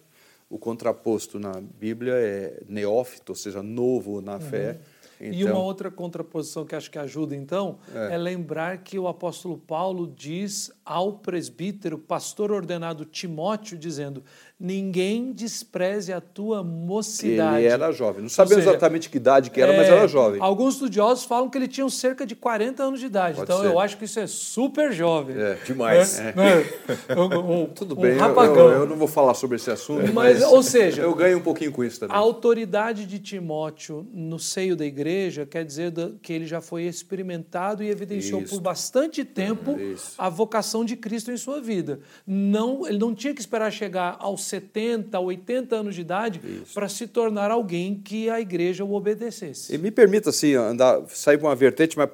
O 0.50 0.58
contraposto 0.58 1.38
na 1.38 1.60
Bíblia 1.60 2.14
é 2.14 2.62
neófito, 2.68 3.30
ou 3.30 3.36
seja, 3.36 3.62
novo 3.62 4.20
na 4.20 4.40
fé. 4.40 4.72
Uhum. 4.72 4.96
Então, 5.20 5.38
e 5.38 5.44
uma 5.44 5.50
então 5.50 5.62
outra 5.62 5.90
contraposição 5.90 6.64
que 6.64 6.74
acho 6.74 6.90
que 6.90 6.98
ajuda, 6.98 7.34
então, 7.34 7.78
é. 7.94 8.14
é. 8.14 8.18
lembrar 8.18 8.78
que 8.78 8.98
o 8.98 9.08
apóstolo 9.08 9.56
Paulo 9.56 10.12
diz 10.14 10.70
ao 10.84 11.14
presbítero, 11.14 11.98
pastor 11.98 12.52
ordenado 12.52 13.04
Timóteo, 13.04 13.78
dizendo: 13.78 14.22
ninguém 14.58 15.32
despreze 15.32 16.12
a 16.12 16.20
tua 16.20 16.64
mocidade. 16.64 17.58
Ele 17.58 17.66
era 17.66 17.92
jovem. 17.92 18.22
Não 18.22 18.28
sabemos 18.28 18.64
seja, 18.64 18.70
exatamente 18.70 19.10
que 19.10 19.18
idade 19.18 19.50
que 19.50 19.60
era, 19.60 19.72
é, 19.72 19.76
mas 19.76 19.88
era 19.88 20.08
jovem. 20.08 20.40
Alguns 20.40 20.74
estudiosos 20.74 21.24
falam 21.24 21.50
que 21.50 21.58
ele 21.58 21.68
tinha 21.68 21.88
cerca 21.90 22.24
de 22.24 22.34
40 22.34 22.82
anos 22.82 23.00
de 23.00 23.06
idade. 23.06 23.36
Pode 23.36 23.50
então 23.50 23.62
ser. 23.62 23.66
eu 23.66 23.78
acho 23.78 23.98
que 23.98 24.06
isso 24.06 24.18
é 24.18 24.26
super 24.26 24.92
jovem. 24.92 25.36
É, 25.36 25.58
demais. 25.64 26.18
É. 26.18 26.28
É. 26.30 26.86
Um, 27.16 27.62
um, 27.62 27.66
Tudo 27.66 27.94
bem, 27.94 28.16
um 28.16 28.18
eu, 28.18 28.44
eu, 28.44 28.70
eu, 28.70 28.86
não 28.86 28.96
vou 28.96 29.08
falar 29.08 29.34
sobre 29.34 29.56
esse 29.56 29.70
assunto, 29.70 30.12
mas, 30.12 30.40
mas, 30.40 30.42
ou 30.42 30.62
seja, 30.62 31.02
eu 31.02 31.14
ganho 31.14 31.38
um 31.38 31.40
pouquinho 31.40 31.72
com 31.72 31.84
isso 31.84 32.00
também. 32.00 32.14
A 32.14 32.18
autoridade 32.18 33.06
de 33.06 33.18
Timóteo 33.18 34.06
no 34.12 34.38
seio 34.38 34.76
da 34.76 34.84
igreja 34.84 35.46
quer 35.46 35.64
dizer 35.64 35.92
que 36.20 36.32
ele 36.32 36.46
já 36.46 36.60
foi 36.60 36.82
experimentado 36.82 37.82
e 37.82 37.88
evidenciou 37.88 38.40
isso. 38.42 38.54
por 38.54 38.60
bastante 38.60 39.24
tempo 39.24 39.76
a 40.18 40.28
vocação 40.28 40.84
de 40.84 40.96
Cristo 40.96 41.30
em 41.30 41.36
sua 41.36 41.60
vida. 41.60 42.00
Não, 42.26 42.86
ele 42.86 42.98
não 42.98 43.14
tinha 43.14 43.34
que 43.34 43.40
esperar 43.40 43.70
chegar 43.70 44.16
aos 44.18 44.45
70, 44.46 45.18
80 45.18 45.76
anos 45.76 45.94
de 45.94 46.00
idade 46.00 46.40
para 46.74 46.88
se 46.88 47.06
tornar 47.06 47.50
alguém 47.50 47.94
que 47.94 48.30
a 48.30 48.40
igreja 48.40 48.84
o 48.84 48.94
obedecesse. 48.94 49.74
E 49.74 49.78
me 49.78 49.90
permita 49.90 50.30
assim, 50.30 50.54
andar, 50.54 51.02
sair 51.08 51.38
para 51.38 51.48
uma 51.48 51.54
vertente, 51.54 51.96
mas 51.96 52.10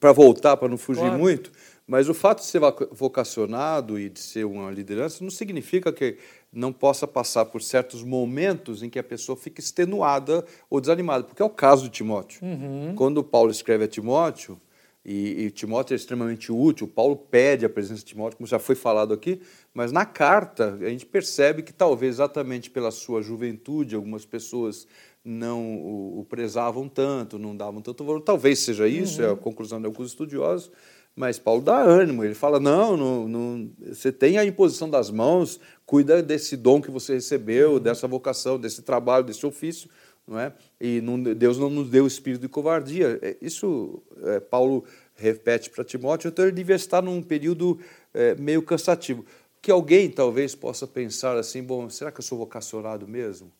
para 0.00 0.12
voltar, 0.12 0.56
para 0.56 0.68
não 0.68 0.76
fugir 0.76 1.00
claro. 1.00 1.18
muito, 1.18 1.52
mas 1.86 2.08
o 2.08 2.14
fato 2.14 2.40
de 2.40 2.46
ser 2.46 2.60
vocacionado 2.90 3.98
e 3.98 4.08
de 4.08 4.18
ser 4.18 4.44
uma 4.44 4.70
liderança 4.70 5.22
não 5.22 5.30
significa 5.30 5.92
que 5.92 6.18
não 6.52 6.72
possa 6.72 7.06
passar 7.06 7.44
por 7.44 7.62
certos 7.62 8.02
momentos 8.02 8.82
em 8.82 8.90
que 8.90 8.98
a 8.98 9.04
pessoa 9.04 9.36
fica 9.36 9.60
extenuada 9.60 10.44
ou 10.68 10.80
desanimada, 10.80 11.24
porque 11.24 11.42
é 11.42 11.44
o 11.44 11.50
caso 11.50 11.84
de 11.84 11.90
Timóteo. 11.90 12.40
Uhum. 12.42 12.94
Quando 12.96 13.22
Paulo 13.22 13.50
escreve 13.50 13.84
a 13.84 13.88
Timóteo, 13.88 14.60
e, 15.08 15.44
e, 15.44 15.50
Timóteo 15.52 15.94
é 15.94 15.96
extremamente 15.96 16.50
útil. 16.50 16.88
Paulo 16.88 17.14
pede 17.14 17.64
a 17.64 17.68
presença 17.68 18.00
de 18.00 18.06
Timóteo, 18.06 18.38
como 18.38 18.46
já 18.48 18.58
foi 18.58 18.74
falado 18.74 19.14
aqui, 19.14 19.40
mas 19.72 19.92
na 19.92 20.04
carta 20.04 20.76
a 20.80 20.88
gente 20.88 21.06
percebe 21.06 21.62
que 21.62 21.72
talvez 21.72 22.16
exatamente 22.16 22.68
pela 22.68 22.90
sua 22.90 23.22
juventude 23.22 23.94
algumas 23.94 24.24
pessoas 24.24 24.84
não 25.24 25.76
o, 25.76 26.18
o 26.18 26.24
prezavam 26.24 26.88
tanto, 26.88 27.38
não 27.38 27.56
davam 27.56 27.80
tanto 27.80 28.02
valor. 28.02 28.20
Talvez 28.20 28.58
seja 28.58 28.88
isso, 28.88 29.22
uhum. 29.22 29.28
é 29.28 29.32
a 29.32 29.36
conclusão 29.36 29.78
de 29.78 29.86
alguns 29.86 30.08
estudiosos. 30.08 30.72
Mas 31.14 31.38
Paulo 31.38 31.62
dá 31.62 31.78
ânimo, 31.78 32.24
ele 32.24 32.34
fala: 32.34 32.58
não, 32.58 32.96
não, 32.96 33.28
não, 33.28 33.70
você 33.80 34.10
tem 34.10 34.38
a 34.38 34.44
imposição 34.44 34.90
das 34.90 35.08
mãos, 35.08 35.60
cuida 35.86 36.20
desse 36.20 36.56
dom 36.56 36.82
que 36.82 36.90
você 36.90 37.14
recebeu, 37.14 37.74
uhum. 37.74 37.78
dessa 37.78 38.08
vocação, 38.08 38.58
desse 38.58 38.82
trabalho, 38.82 39.24
desse 39.24 39.46
ofício 39.46 39.88
não 40.26 40.38
é? 40.38 40.52
E 40.80 41.00
não, 41.00 41.22
Deus 41.22 41.56
não 41.58 41.70
nos 41.70 41.88
deu 41.88 42.06
espírito 42.06 42.42
de 42.42 42.48
covardia. 42.48 43.18
É, 43.22 43.36
isso 43.40 44.02
é, 44.24 44.40
Paulo 44.40 44.84
repete 45.14 45.70
para 45.70 45.84
Timóteo, 45.84 46.28
então 46.28 46.44
ele 46.44 46.54
devia 46.54 46.76
estar 46.76 47.00
num 47.00 47.22
período 47.22 47.78
é, 48.12 48.34
meio 48.34 48.62
cansativo. 48.62 49.24
Que 49.62 49.70
alguém 49.70 50.10
talvez 50.10 50.54
possa 50.54 50.86
pensar 50.86 51.36
assim, 51.36 51.62
bom, 51.62 51.88
será 51.88 52.10
que 52.10 52.18
eu 52.18 52.24
sou 52.24 52.38
vocacionado 52.38 53.06
mesmo? 53.06 53.52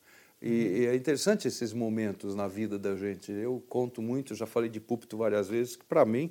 E, 0.42 0.48
e, 0.50 0.86
é 0.86 0.94
interessante 0.94 1.48
esses 1.48 1.72
momentos 1.72 2.34
na 2.34 2.46
vida 2.46 2.78
da 2.78 2.94
gente. 2.94 3.32
Eu 3.32 3.62
conto 3.68 4.02
muito, 4.02 4.34
já 4.34 4.46
falei 4.46 4.68
de 4.68 4.80
púlpito 4.80 5.16
várias 5.16 5.48
vezes, 5.48 5.76
que 5.76 5.84
para 5.84 6.04
mim, 6.04 6.30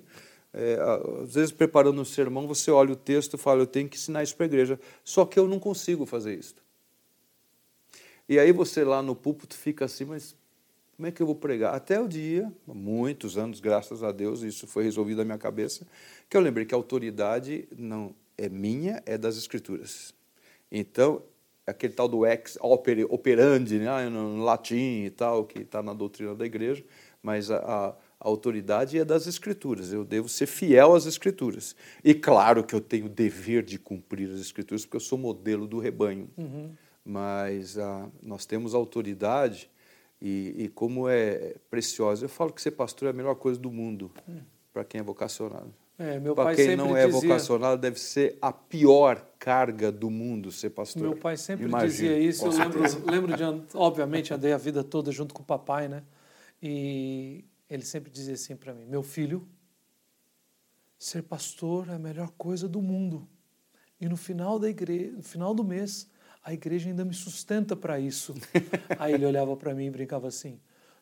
é, 0.53 0.77
às 1.23 1.33
vezes 1.33 1.51
preparando 1.51 1.99
um 1.99 2.05
sermão, 2.05 2.47
você 2.47 2.69
olha 2.69 2.93
o 2.93 2.95
texto 2.95 3.33
e 3.35 3.37
fala, 3.37 3.61
eu 3.61 3.67
tenho 3.67 3.89
que 3.89 3.97
ensinar 3.97 4.21
isso 4.21 4.35
para 4.35 4.45
a 4.45 4.47
igreja. 4.47 4.79
Só 5.03 5.25
que 5.25 5.39
eu 5.39 5.47
não 5.47 5.59
consigo 5.59 6.05
fazer 6.05 6.37
isso. 6.37 6.55
E 8.27 8.39
aí 8.39 8.51
você 8.51 8.83
lá 8.83 9.01
no 9.01 9.15
púlpito 9.15 9.55
fica 9.55 9.85
assim, 9.85 10.05
mas 10.05 10.35
como 10.95 11.07
é 11.07 11.11
que 11.11 11.21
eu 11.21 11.25
vou 11.25 11.35
pregar? 11.35 11.75
Até 11.75 11.99
o 11.99 12.07
dia, 12.07 12.51
muitos 12.65 13.37
anos, 13.37 13.59
graças 13.59 14.01
a 14.01 14.11
Deus, 14.11 14.41
isso 14.41 14.65
foi 14.65 14.83
resolvido 14.83 15.17
na 15.17 15.25
minha 15.25 15.37
cabeça, 15.37 15.85
que 16.29 16.37
eu 16.37 16.41
lembrei 16.41 16.65
que 16.65 16.73
a 16.73 16.77
autoridade 16.77 17.67
não 17.77 18.15
é 18.37 18.47
minha, 18.47 19.03
é 19.05 19.17
das 19.17 19.37
Escrituras. 19.37 20.13
Então, 20.71 21.21
aquele 21.67 21.93
tal 21.93 22.07
do 22.07 22.25
ex 22.25 22.57
operandi, 22.61 23.77
né, 23.77 24.09
no 24.09 24.43
latim 24.43 25.03
e 25.03 25.09
tal, 25.09 25.45
que 25.45 25.59
está 25.59 25.83
na 25.83 25.93
doutrina 25.93 26.33
da 26.33 26.45
igreja, 26.45 26.83
mas 27.21 27.51
a, 27.51 27.57
a, 27.57 27.87
a, 27.89 27.95
autoridade 28.19 28.97
é 28.97 29.03
das 29.03 29.27
Escrituras. 29.27 29.91
Eu 29.91 30.05
devo 30.05 30.29
ser 30.29 30.45
fiel 30.45 30.95
às 30.95 31.05
Escrituras. 31.05 31.75
E 32.03 32.13
claro 32.13 32.63
que 32.63 32.73
eu 32.73 32.79
tenho 32.79 33.07
o 33.07 33.09
dever 33.09 33.63
de 33.63 33.77
cumprir 33.77 34.29
as 34.29 34.39
Escrituras, 34.39 34.85
porque 34.85 34.95
eu 34.95 35.01
sou 35.01 35.17
modelo 35.17 35.67
do 35.67 35.77
rebanho. 35.77 36.29
Uhum 36.37 36.71
mas 37.05 37.77
ah, 37.77 38.09
nós 38.21 38.45
temos 38.45 38.73
autoridade 38.73 39.69
e, 40.19 40.55
e, 40.57 40.69
como 40.69 41.07
é 41.07 41.55
preciosa. 41.69 42.25
Eu 42.25 42.29
falo 42.29 42.51
que 42.51 42.61
ser 42.61 42.71
pastor 42.71 43.07
é 43.07 43.11
a 43.11 43.13
melhor 43.13 43.35
coisa 43.35 43.59
do 43.59 43.69
mundo 43.69 44.11
hum. 44.27 44.39
para 44.73 44.83
quem 44.83 44.99
é 44.99 45.03
vocacionado. 45.03 45.71
É, 45.97 46.19
para 46.19 46.55
quem 46.55 46.75
não 46.75 46.97
é 46.97 47.05
dizia... 47.05 47.21
vocacionado, 47.21 47.79
deve 47.79 47.99
ser 47.99 48.37
a 48.41 48.51
pior 48.51 49.25
carga 49.39 49.91
do 49.91 50.09
mundo 50.09 50.51
ser 50.51 50.71
pastor. 50.71 51.01
Meu 51.01 51.15
pai 51.15 51.37
sempre 51.37 51.65
Imagina, 51.65 51.89
dizia 51.89 52.19
isso. 52.19 52.45
Eu 52.45 52.51
lembro, 52.51 52.81
lembro, 53.09 53.37
de, 53.37 53.77
obviamente, 53.77 54.33
andei 54.33 54.51
a 54.51 54.57
vida 54.57 54.83
toda 54.83 55.09
junto 55.11 55.33
com 55.33 55.41
o 55.41 55.45
papai, 55.45 55.87
né? 55.87 56.03
E 56.61 57.45
ele 57.69 57.83
sempre 57.83 58.11
dizia 58.11 58.33
assim 58.33 58.57
para 58.57 58.73
mim: 58.73 58.85
Meu 58.85 59.03
filho, 59.03 59.47
ser 60.97 61.23
pastor 61.23 61.87
é 61.89 61.93
a 61.93 61.99
melhor 61.99 62.31
coisa 62.31 62.67
do 62.67 62.81
mundo. 62.81 63.25
E 64.01 64.09
no 64.09 64.17
final 64.17 64.59
da 64.59 64.69
igreja, 64.69 65.13
no 65.13 65.23
final 65.23 65.53
do 65.53 65.63
mês, 65.63 66.09
a 66.45 66.53
igreja 66.53 66.87
ainda 66.87 67.03
me 67.03 67.13
sustenta 67.13 67.75
para 67.75 67.99
isso. 67.99 68.35
Aí 68.99 69.15
ele 69.15 69.25
olhava 69.25 69.57
para 69.57 69.73
mim 69.73 69.87
e 69.87 69.89
brincava 69.89 70.27
assim: 70.27 70.59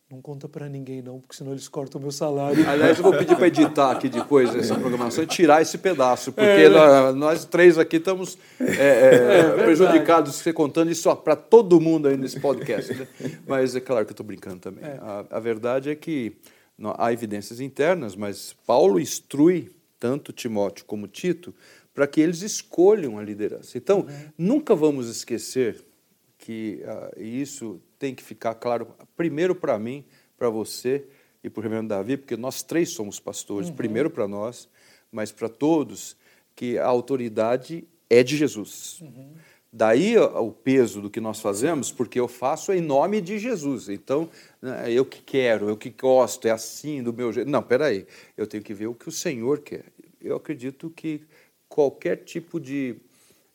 não 0.10 0.22
conta 0.22 0.48
para 0.48 0.70
ninguém 0.70 1.02
não, 1.02 1.20
porque 1.20 1.36
senão 1.36 1.52
eles 1.52 1.68
cortam 1.68 2.00
o 2.00 2.02
meu 2.02 2.12
salário. 2.12 2.68
Aliás, 2.68 2.98
eu 2.98 3.04
vou 3.04 3.12
pedir 3.18 3.36
para 3.36 3.48
editar 3.48 3.92
aqui 3.92 4.08
depois 4.08 4.56
essa 4.56 4.80
programação 4.80 5.22
e 5.22 5.28
tirar 5.28 5.62
esse 5.62 5.78
pedaço, 5.78 6.32
porque 6.32 6.48
é, 6.48 6.70
nós, 6.70 7.16
nós, 7.16 7.46
três 7.46 7.78
aqui 7.78 7.98
estamos 7.98 8.38
é, 8.58 8.66
é, 8.66 9.40
é 9.60 9.64
prejudicados 9.64 10.36
você 10.36 10.54
contando 10.54 10.90
isso 10.90 11.14
para 11.18 11.36
todo 11.36 11.82
mundo 11.82 12.08
aí 12.08 12.16
nesse 12.16 12.40
podcast. 12.40 12.94
Né? 12.94 13.06
Mas 13.46 13.76
é 13.76 13.82
claro 13.82 14.06
que 14.06 14.12
eu 14.12 14.14
estou 14.14 14.26
brincando 14.26 14.60
também. 14.60 14.86
É. 14.86 14.98
A, 15.02 15.26
a, 15.30 15.40
verdade 15.42 15.90
é 15.90 15.96
que 15.96 16.38
não, 16.78 16.96
há 16.98 17.12
evidências 17.12 17.60
internas, 17.60 18.16
mas 18.16 18.56
Paulo 18.66 18.98
instrui 18.98 19.72
tanto 20.00 20.32
Timóteo 20.32 20.86
como 20.86 21.06
Tito 21.06 21.54
para 21.94 22.08
que 22.08 22.20
eles 22.20 22.42
escolham 22.42 23.18
a 23.18 23.24
liderança. 23.24 23.78
Então, 23.78 24.00
uhum. 24.00 24.32
nunca 24.38 24.76
vamos 24.76 25.08
esquecer 25.08 25.84
que 26.38 26.84
uh, 26.84 27.22
isso 27.22 27.80
tem 27.98 28.14
que 28.14 28.24
ficar 28.24 28.56
claro, 28.56 28.88
primeiro 29.16 29.56
para 29.56 29.78
mim, 29.80 30.04
para 30.38 30.50
você 30.50 31.06
e 31.44 31.50
para 31.50 31.60
o 31.60 31.64
reverendo 31.64 31.90
Davi, 31.90 32.18
porque 32.18 32.36
nós 32.36 32.64
três 32.64 32.90
somos 32.90 33.20
pastores, 33.20 33.70
uhum. 33.70 33.76
primeiro 33.76 34.10
para 34.10 34.28
nós, 34.28 34.68
mas 35.12 35.32
para 35.32 35.48
todos, 35.48 36.18
que 36.56 36.78
a 36.78 36.86
autoridade 36.86 37.86
é 38.10 38.24
de 38.24 38.36
Jesus. 38.36 39.00
Uhum. 39.02 39.34
Daí 39.76 40.18
o 40.18 40.52
peso 40.52 41.02
do 41.02 41.10
que 41.10 41.20
nós 41.20 41.40
fazemos, 41.40 41.92
porque 41.92 42.20
eu 42.20 42.28
faço 42.28 42.72
em 42.72 42.80
nome 42.80 43.20
de 43.20 43.40
Jesus. 43.40 43.90
Então, 43.90 44.30
né, 44.62 44.92
eu 44.92 45.04
que 45.04 45.20
quero, 45.20 45.68
eu 45.68 45.76
que 45.76 45.90
gosto, 45.90 46.48
é 46.48 46.52
assim, 46.52 47.02
do 47.02 47.12
meu 47.12 47.34
jeito. 47.34 47.50
Não, 47.50 47.64
peraí, 47.64 48.06
eu 48.38 48.46
tenho 48.46 48.62
que 48.62 48.74
ver 48.74 48.86
o 48.86 48.94
que 48.94 49.10
o 49.10 49.12
Senhor 49.12 49.62
quer. 49.62 49.86
Eu 50.22 50.36
acredito 50.36 50.92
que 50.92 51.22
qualquer 51.74 52.18
tipo 52.18 52.60
de, 52.60 52.98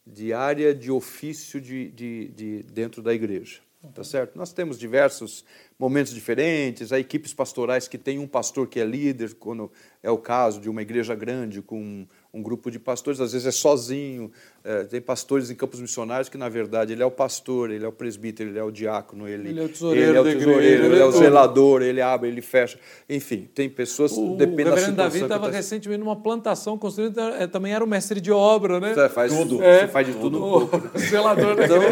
de 0.04 0.32
área 0.32 0.74
de 0.74 0.90
ofício 0.90 1.60
de, 1.60 1.88
de, 1.90 2.28
de 2.30 2.62
dentro 2.64 3.00
da 3.00 3.14
igreja, 3.14 3.60
tá 3.94 4.02
certo? 4.02 4.36
Nós 4.36 4.52
temos 4.52 4.76
diversos 4.76 5.44
momentos 5.78 6.12
diferentes, 6.12 6.92
há 6.92 6.98
equipes 6.98 7.32
pastorais 7.32 7.86
que 7.86 7.96
têm 7.96 8.18
um 8.18 8.26
pastor 8.26 8.66
que 8.66 8.80
é 8.80 8.84
líder, 8.84 9.36
quando 9.36 9.70
é 10.02 10.10
o 10.10 10.18
caso 10.18 10.60
de 10.60 10.68
uma 10.68 10.82
igreja 10.82 11.14
grande 11.14 11.62
com 11.62 12.08
um 12.32 12.42
grupo 12.42 12.70
de 12.70 12.78
pastores, 12.78 13.20
às 13.20 13.32
vezes 13.32 13.46
é 13.46 13.50
sozinho. 13.50 14.30
É, 14.62 14.84
tem 14.84 15.00
pastores 15.00 15.50
em 15.50 15.54
campos 15.54 15.80
missionários 15.80 16.28
que, 16.28 16.36
na 16.36 16.48
verdade, 16.48 16.92
ele 16.92 17.02
é 17.02 17.06
o 17.06 17.10
pastor, 17.10 17.70
ele 17.70 17.84
é 17.84 17.88
o 17.88 17.92
presbítero, 17.92 18.50
ele 18.50 18.58
é 18.58 18.62
o 18.62 18.70
diácono, 18.70 19.26
ele, 19.26 19.48
ele 19.48 19.60
é 19.60 19.62
o 19.64 19.68
tesoureiro, 19.68 20.10
ele 20.10 20.18
é, 20.18 20.20
o, 20.20 20.24
tesoureiro, 20.24 20.62
igreja, 20.62 20.86
ele 20.86 21.02
é 21.02 21.04
o 21.06 21.12
zelador, 21.12 21.82
ele 21.82 22.02
abre, 22.02 22.28
ele 22.28 22.42
fecha. 22.42 22.78
Enfim, 23.08 23.48
tem 23.54 23.68
pessoas. 23.70 24.12
O, 24.12 24.36
depende 24.36 24.70
o 24.70 24.74
reverendo 24.74 24.96
da 24.96 25.04
Davi 25.04 25.22
estava 25.22 25.46
tá... 25.46 25.56
recentemente 25.56 26.00
numa 26.00 26.16
plantação 26.16 26.76
construída, 26.76 27.22
é, 27.38 27.46
também 27.46 27.72
era 27.72 27.82
o 27.82 27.88
mestre 27.88 28.20
de 28.20 28.30
obra, 28.30 28.78
né? 28.78 28.92
Você 28.92 29.08
faz 29.08 29.34
tudo, 29.34 29.62
é, 29.62 29.80
você 29.80 29.88
faz 29.88 30.06
de 30.06 30.14
tudo 30.14 30.36
um 30.36 30.40
pouco. 30.40 30.76
Né? 30.76 30.90
zelador 30.98 31.56
da 31.56 31.64
então, 31.64 31.82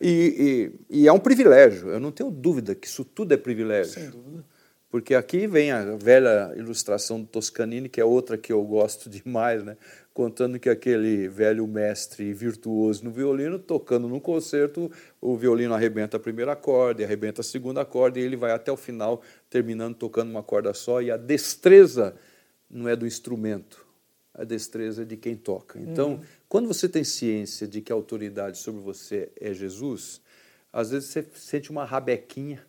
e, 0.00 0.72
e, 0.90 1.02
e 1.02 1.08
é 1.08 1.12
um 1.12 1.18
privilégio, 1.18 1.90
eu 1.90 2.00
não 2.00 2.10
tenho 2.10 2.30
dúvida 2.30 2.74
que 2.74 2.86
isso 2.86 3.04
tudo 3.04 3.34
é 3.34 3.36
privilégio. 3.36 3.92
Sem 3.92 4.08
dúvida. 4.08 4.51
Porque 4.92 5.14
aqui 5.14 5.46
vem 5.46 5.72
a 5.72 5.96
velha 5.96 6.52
ilustração 6.54 7.18
do 7.18 7.26
Toscanini, 7.26 7.88
que 7.88 7.98
é 7.98 8.04
outra 8.04 8.36
que 8.36 8.52
eu 8.52 8.62
gosto 8.62 9.08
demais, 9.10 9.64
né? 9.64 9.78
contando 10.12 10.60
que 10.60 10.68
aquele 10.68 11.28
velho 11.28 11.66
mestre 11.66 12.34
virtuoso 12.34 13.02
no 13.02 13.10
violino, 13.10 13.58
tocando 13.58 14.06
num 14.06 14.20
concerto, 14.20 14.92
o 15.18 15.34
violino 15.34 15.72
arrebenta 15.72 16.18
a 16.18 16.20
primeira 16.20 16.54
corda, 16.54 17.02
arrebenta 17.02 17.40
a 17.40 17.44
segunda 17.44 17.82
corda, 17.86 18.20
e 18.20 18.22
ele 18.22 18.36
vai 18.36 18.52
até 18.52 18.70
o 18.70 18.76
final, 18.76 19.22
terminando 19.48 19.94
tocando 19.94 20.28
uma 20.28 20.42
corda 20.42 20.74
só, 20.74 21.00
e 21.00 21.10
a 21.10 21.16
destreza 21.16 22.14
não 22.68 22.86
é 22.86 22.94
do 22.94 23.06
instrumento, 23.06 23.86
a 24.34 24.44
destreza 24.44 25.00
é 25.00 25.04
de 25.06 25.16
quem 25.16 25.34
toca. 25.34 25.80
Então, 25.80 26.10
uhum. 26.10 26.20
quando 26.46 26.68
você 26.68 26.86
tem 26.86 27.02
ciência 27.02 27.66
de 27.66 27.80
que 27.80 27.90
a 27.90 27.94
autoridade 27.94 28.58
sobre 28.58 28.82
você 28.82 29.32
é 29.40 29.54
Jesus, 29.54 30.20
às 30.70 30.90
vezes 30.90 31.08
você 31.08 31.24
sente 31.32 31.70
uma 31.70 31.86
rabequinha, 31.86 32.62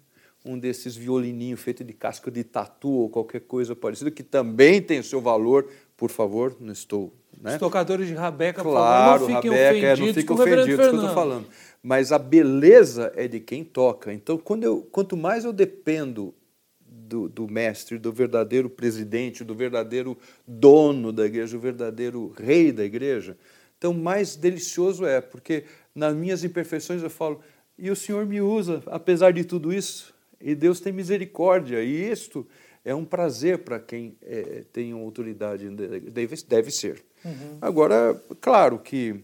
um 0.46 0.58
desses 0.58 0.96
violininhos 0.96 1.62
feito 1.62 1.84
de 1.84 1.94
casca 1.94 2.30
de 2.30 2.44
tatu 2.44 2.90
ou 2.90 3.10
qualquer 3.10 3.42
coisa 3.42 3.76
parecida, 3.76 4.12
que 4.12 4.24
também 4.24 4.82
tem 4.82 5.00
o 5.00 5.04
seu 5.04 5.22
valor, 5.22 5.70
por 5.96 6.10
favor, 6.10 6.56
não 6.60 6.74
estou 6.74 7.14
né? 7.42 7.54
Os 7.54 7.60
tocadores 7.60 8.08
de 8.08 8.14
rabeca, 8.14 8.62
claro, 8.62 9.20
por 9.20 9.28
favor, 9.28 9.34
não 9.34 9.42
fiquem 9.42 9.52
rabeca, 9.52 9.70
ofendidos. 9.70 10.00
É, 10.00 10.06
não 10.06 10.14
fiquem 10.14 10.36
ofendidos, 10.36 10.76
que 10.76 10.96
eu 10.96 10.96
estou 10.96 11.14
falando. 11.14 11.48
Mas 11.82 12.12
a 12.14 12.18
beleza 12.18 13.12
é 13.16 13.28
de 13.28 13.40
quem 13.42 13.66
toca. 13.66 14.14
Então, 14.14 14.38
quando 14.38 14.64
eu, 14.64 14.88
quanto 14.90 15.18
mais 15.18 15.44
eu 15.44 15.52
dependo 15.52 16.34
do, 16.80 17.28
do, 17.28 17.48
mestre, 17.50 17.98
do 17.98 18.14
verdadeiro 18.14 18.70
presidente, 18.70 19.44
do 19.44 19.54
verdadeiro 19.54 20.18
dono 20.48 21.12
da 21.12 21.26
igreja, 21.26 21.58
do 21.58 21.62
verdadeiro 21.62 22.34
rei 22.38 22.72
da 22.72 22.86
igreja, 22.86 23.38
então 23.78 23.94
mais 23.94 24.38
delicioso 24.38 25.06
é, 25.06 25.20
porque 25.20 25.66
nas 25.94 26.16
minhas 26.16 26.44
imperfeições 26.46 27.04
eu 27.04 27.10
falo, 27.10 27.42
e 27.78 27.92
o 27.92 27.96
Senhor 27.96 28.26
me 28.26 28.40
usa, 28.40 28.82
apesar 28.86 29.34
de 29.34 29.44
tudo 29.44 29.74
isso, 29.74 30.13
e 30.44 30.54
Deus 30.54 30.80
tem 30.80 30.92
misericórdia, 30.92 31.82
e 31.82 32.12
isto 32.12 32.46
é 32.84 32.94
um 32.94 33.06
prazer 33.06 33.60
para 33.60 33.80
quem 33.80 34.18
é, 34.22 34.66
tem 34.74 34.92
autoridade, 34.92 35.70
deve, 35.70 36.36
deve 36.46 36.70
ser. 36.70 37.04
Uhum. 37.24 37.58
Agora, 37.62 38.22
claro 38.42 38.78
que 38.78 39.24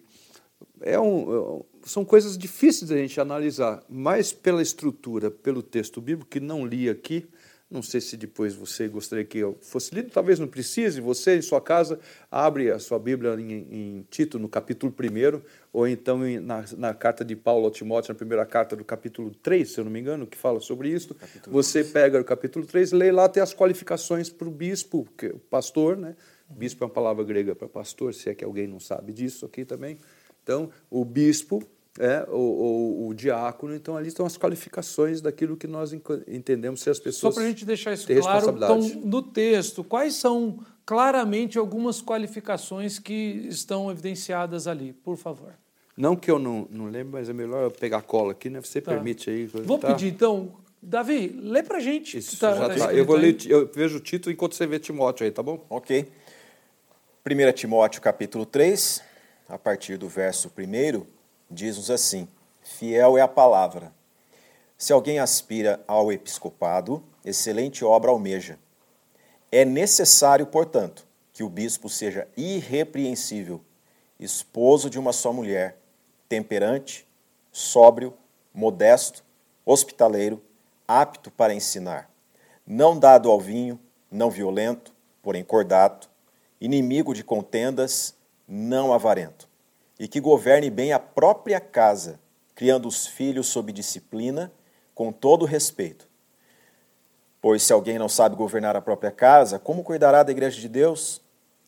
é 0.82 0.98
um, 1.00 1.64
são 1.84 2.06
coisas 2.06 2.38
difíceis 2.38 2.90
de 2.90 2.96
a 2.96 2.98
gente 2.98 3.20
analisar, 3.20 3.84
mas 3.90 4.32
pela 4.32 4.62
estrutura, 4.62 5.30
pelo 5.30 5.62
texto 5.62 6.00
bíblico, 6.00 6.30
que 6.30 6.40
não 6.40 6.66
li 6.66 6.90
aqui, 6.90 7.28
não 7.70 7.84
sei 7.84 8.02
se 8.02 8.18
depois 8.18 8.56
você 8.56 8.88
gostaria 8.88 9.24
que 9.24 9.38
eu 9.38 9.56
fosse 9.62 9.94
lido, 9.94 10.10
talvez 10.10 10.40
não 10.40 10.48
precise. 10.48 11.00
Você, 11.00 11.38
em 11.38 11.42
sua 11.42 11.62
casa, 11.62 12.00
abre 12.32 12.72
a 12.72 12.80
sua 12.80 12.98
Bíblia 12.98 13.36
em, 13.36 13.52
em 13.52 14.08
Tito, 14.10 14.40
no 14.40 14.50
capítulo 14.50 14.92
1, 14.92 15.42
ou 15.72 15.88
então 15.88 16.26
em, 16.28 16.40
na, 16.40 16.66
na, 16.76 16.94
carta 16.96 17.24
de 17.24 17.36
Paulo 17.36 17.66
ao 17.66 17.72
Timóteo, 17.72 18.12
na 18.12 18.18
primeira 18.18 18.44
carta 18.44 18.76
do 18.76 18.84
capítulo 18.84 19.36
3, 19.36 19.72
se 19.72 19.80
eu 19.80 19.84
não 19.84 19.92
me 19.92 20.00
engano, 20.00 20.26
que 20.26 20.36
fala 20.36 20.60
sobre 20.60 20.90
isso. 20.90 21.14
Capítulo 21.14 21.54
você 21.54 21.82
3. 21.82 21.94
pega 21.94 22.20
o 22.20 22.24
capítulo 22.24 22.66
3, 22.66 22.92
lê 22.92 23.12
lá, 23.12 23.30
tem 23.30 23.44
as 23.44 23.54
qualificações 23.54 24.30
para 24.30 24.48
o 24.48 24.52
bispo, 24.52 25.08
que, 25.16 25.28
o 25.28 25.40
pastor, 25.40 25.96
né? 25.96 26.16
Bispo 26.50 26.84
é 26.84 26.88
uma 26.88 26.94
palavra 26.94 27.24
grega 27.24 27.54
para 27.54 27.70
pastor, 27.70 28.12
se 28.16 28.30
é 28.30 28.34
que 28.34 28.44
alguém 28.44 28.66
não 28.66 28.80
sabe 28.80 29.14
disso 29.14 29.46
aqui 29.46 29.64
também. 29.64 30.00
Então, 30.42 30.72
o 30.90 31.06
bispo 31.06 31.62
é, 32.00 32.26
o, 32.30 32.38
o, 32.38 33.08
o, 33.08 33.14
diácono, 33.14 33.76
então 33.76 33.98
ali 33.98 34.08
estão 34.08 34.26
as 34.26 34.38
qualificações 34.38 35.20
daquilo 35.20 35.58
que 35.58 35.68
nós 35.68 35.92
entendemos 36.28 36.80
ser 36.80 36.92
as 36.92 37.00
pessoas. 37.00 37.34
Só 37.34 37.38
para 37.38 37.44
a 37.46 37.50
gente 37.52 37.66
deixar 37.66 37.92
isso 37.92 38.08
claro, 38.08 38.56
então, 38.56 38.80
no 39.04 39.22
texto, 39.22 39.84
quais 39.84 40.14
são 40.14 40.60
claramente 40.86 41.58
algumas 41.58 42.02
qualificações 42.02 42.98
que 42.98 43.46
estão 43.50 43.92
evidenciadas 43.92 44.66
ali, 44.66 44.94
por 44.94 45.18
favor? 45.18 45.54
Não 45.98 46.16
que 46.16 46.32
eu 46.32 46.40
não, 46.40 46.66
não 46.72 46.86
lembro, 46.86 47.14
mas 47.20 47.28
é 47.28 47.34
melhor 47.34 47.64
eu 47.64 47.72
pegar 47.72 47.98
a 47.98 48.02
cola 48.02 48.32
aqui, 48.32 48.50
né? 48.50 48.62
Você 48.62 48.80
tá. 48.80 48.94
permite 48.94 49.30
aí. 49.30 49.46
Vou 49.46 49.78
tá? 49.78 49.90
pedir, 49.90 50.08
então, 50.08 50.54
Davi, 50.82 51.38
lê 51.38 51.62
para 51.62 51.78
a 51.78 51.82
gente. 51.82 52.18
Isso, 52.18 52.40
tá, 52.40 52.56
já 52.56 52.70
tá. 52.70 52.94
Eu, 52.94 53.06
vou 53.06 53.18
ler, 53.18 53.36
eu 53.46 53.68
vejo 53.68 53.98
o 53.98 54.00
título 54.00 54.32
enquanto 54.32 54.56
você 54.56 54.66
vê 54.66 54.80
Timóteo 54.80 55.26
aí, 55.26 55.32
tá 55.32 55.44
bom? 55.44 55.66
Ok. 55.70 56.08
1 57.30 57.52
Timóteo 57.52 58.02
capítulo 58.02 58.46
3, 58.46 59.04
a 59.50 59.58
partir 59.58 59.98
do 59.98 60.08
verso 60.08 60.50
1, 60.58 61.19
diz-nos 61.50 61.90
assim: 61.90 62.28
Fiel 62.62 63.18
é 63.18 63.22
a 63.22 63.28
palavra. 63.28 63.92
Se 64.78 64.94
alguém 64.94 65.20
aspira 65.20 65.84
ao 65.88 66.12
episcopado, 66.12 67.04
excelente 67.26 67.84
obra 67.84 68.12
almeja. 68.12 68.58
É 69.52 69.66
necessário, 69.66 70.46
portanto, 70.46 71.06
que 71.34 71.44
o 71.44 71.50
bispo 71.50 71.90
seja 71.90 72.28
irrepreensível, 72.38 73.62
esposo 74.20 74.90
de 74.90 75.00
uma 75.00 75.12
só 75.12 75.34
mulher, 75.34 75.78
temperante, 76.30 77.08
sóbrio, 77.52 78.14
modesto, 78.54 79.24
hospitaleiro, 79.66 80.42
apto 80.88 81.32
para 81.32 81.54
ensinar, 81.54 82.10
não 82.66 82.98
dado 82.98 83.30
ao 83.30 83.40
vinho, 83.40 83.80
não 84.12 84.30
violento, 84.30 84.94
porém 85.22 85.44
cordato, 85.44 86.10
inimigo 86.62 87.14
de 87.14 87.24
contendas, 87.24 88.16
não 88.48 88.94
avarento, 88.94 89.49
e 90.00 90.08
que 90.08 90.22
governe 90.22 90.70
bem 90.70 90.94
a 90.94 91.00
própria 91.00 91.60
casa, 91.60 92.20
criando 92.56 92.88
os 92.88 93.06
filhos 93.06 93.48
sob 93.48 93.74
disciplina, 93.74 94.52
com 94.96 95.12
todo 95.12 95.46
respeito. 95.46 96.08
Pois 97.42 97.64
se 97.64 97.74
alguém 97.74 98.00
não 98.00 98.10
sabe 98.10 98.36
governar 98.36 98.76
a 98.76 98.82
própria 98.82 99.12
casa, 99.12 99.60
como 99.60 99.84
cuidará 99.84 100.24
da 100.24 100.32
igreja 100.32 100.60
de 100.60 100.68
Deus? 100.68 101.22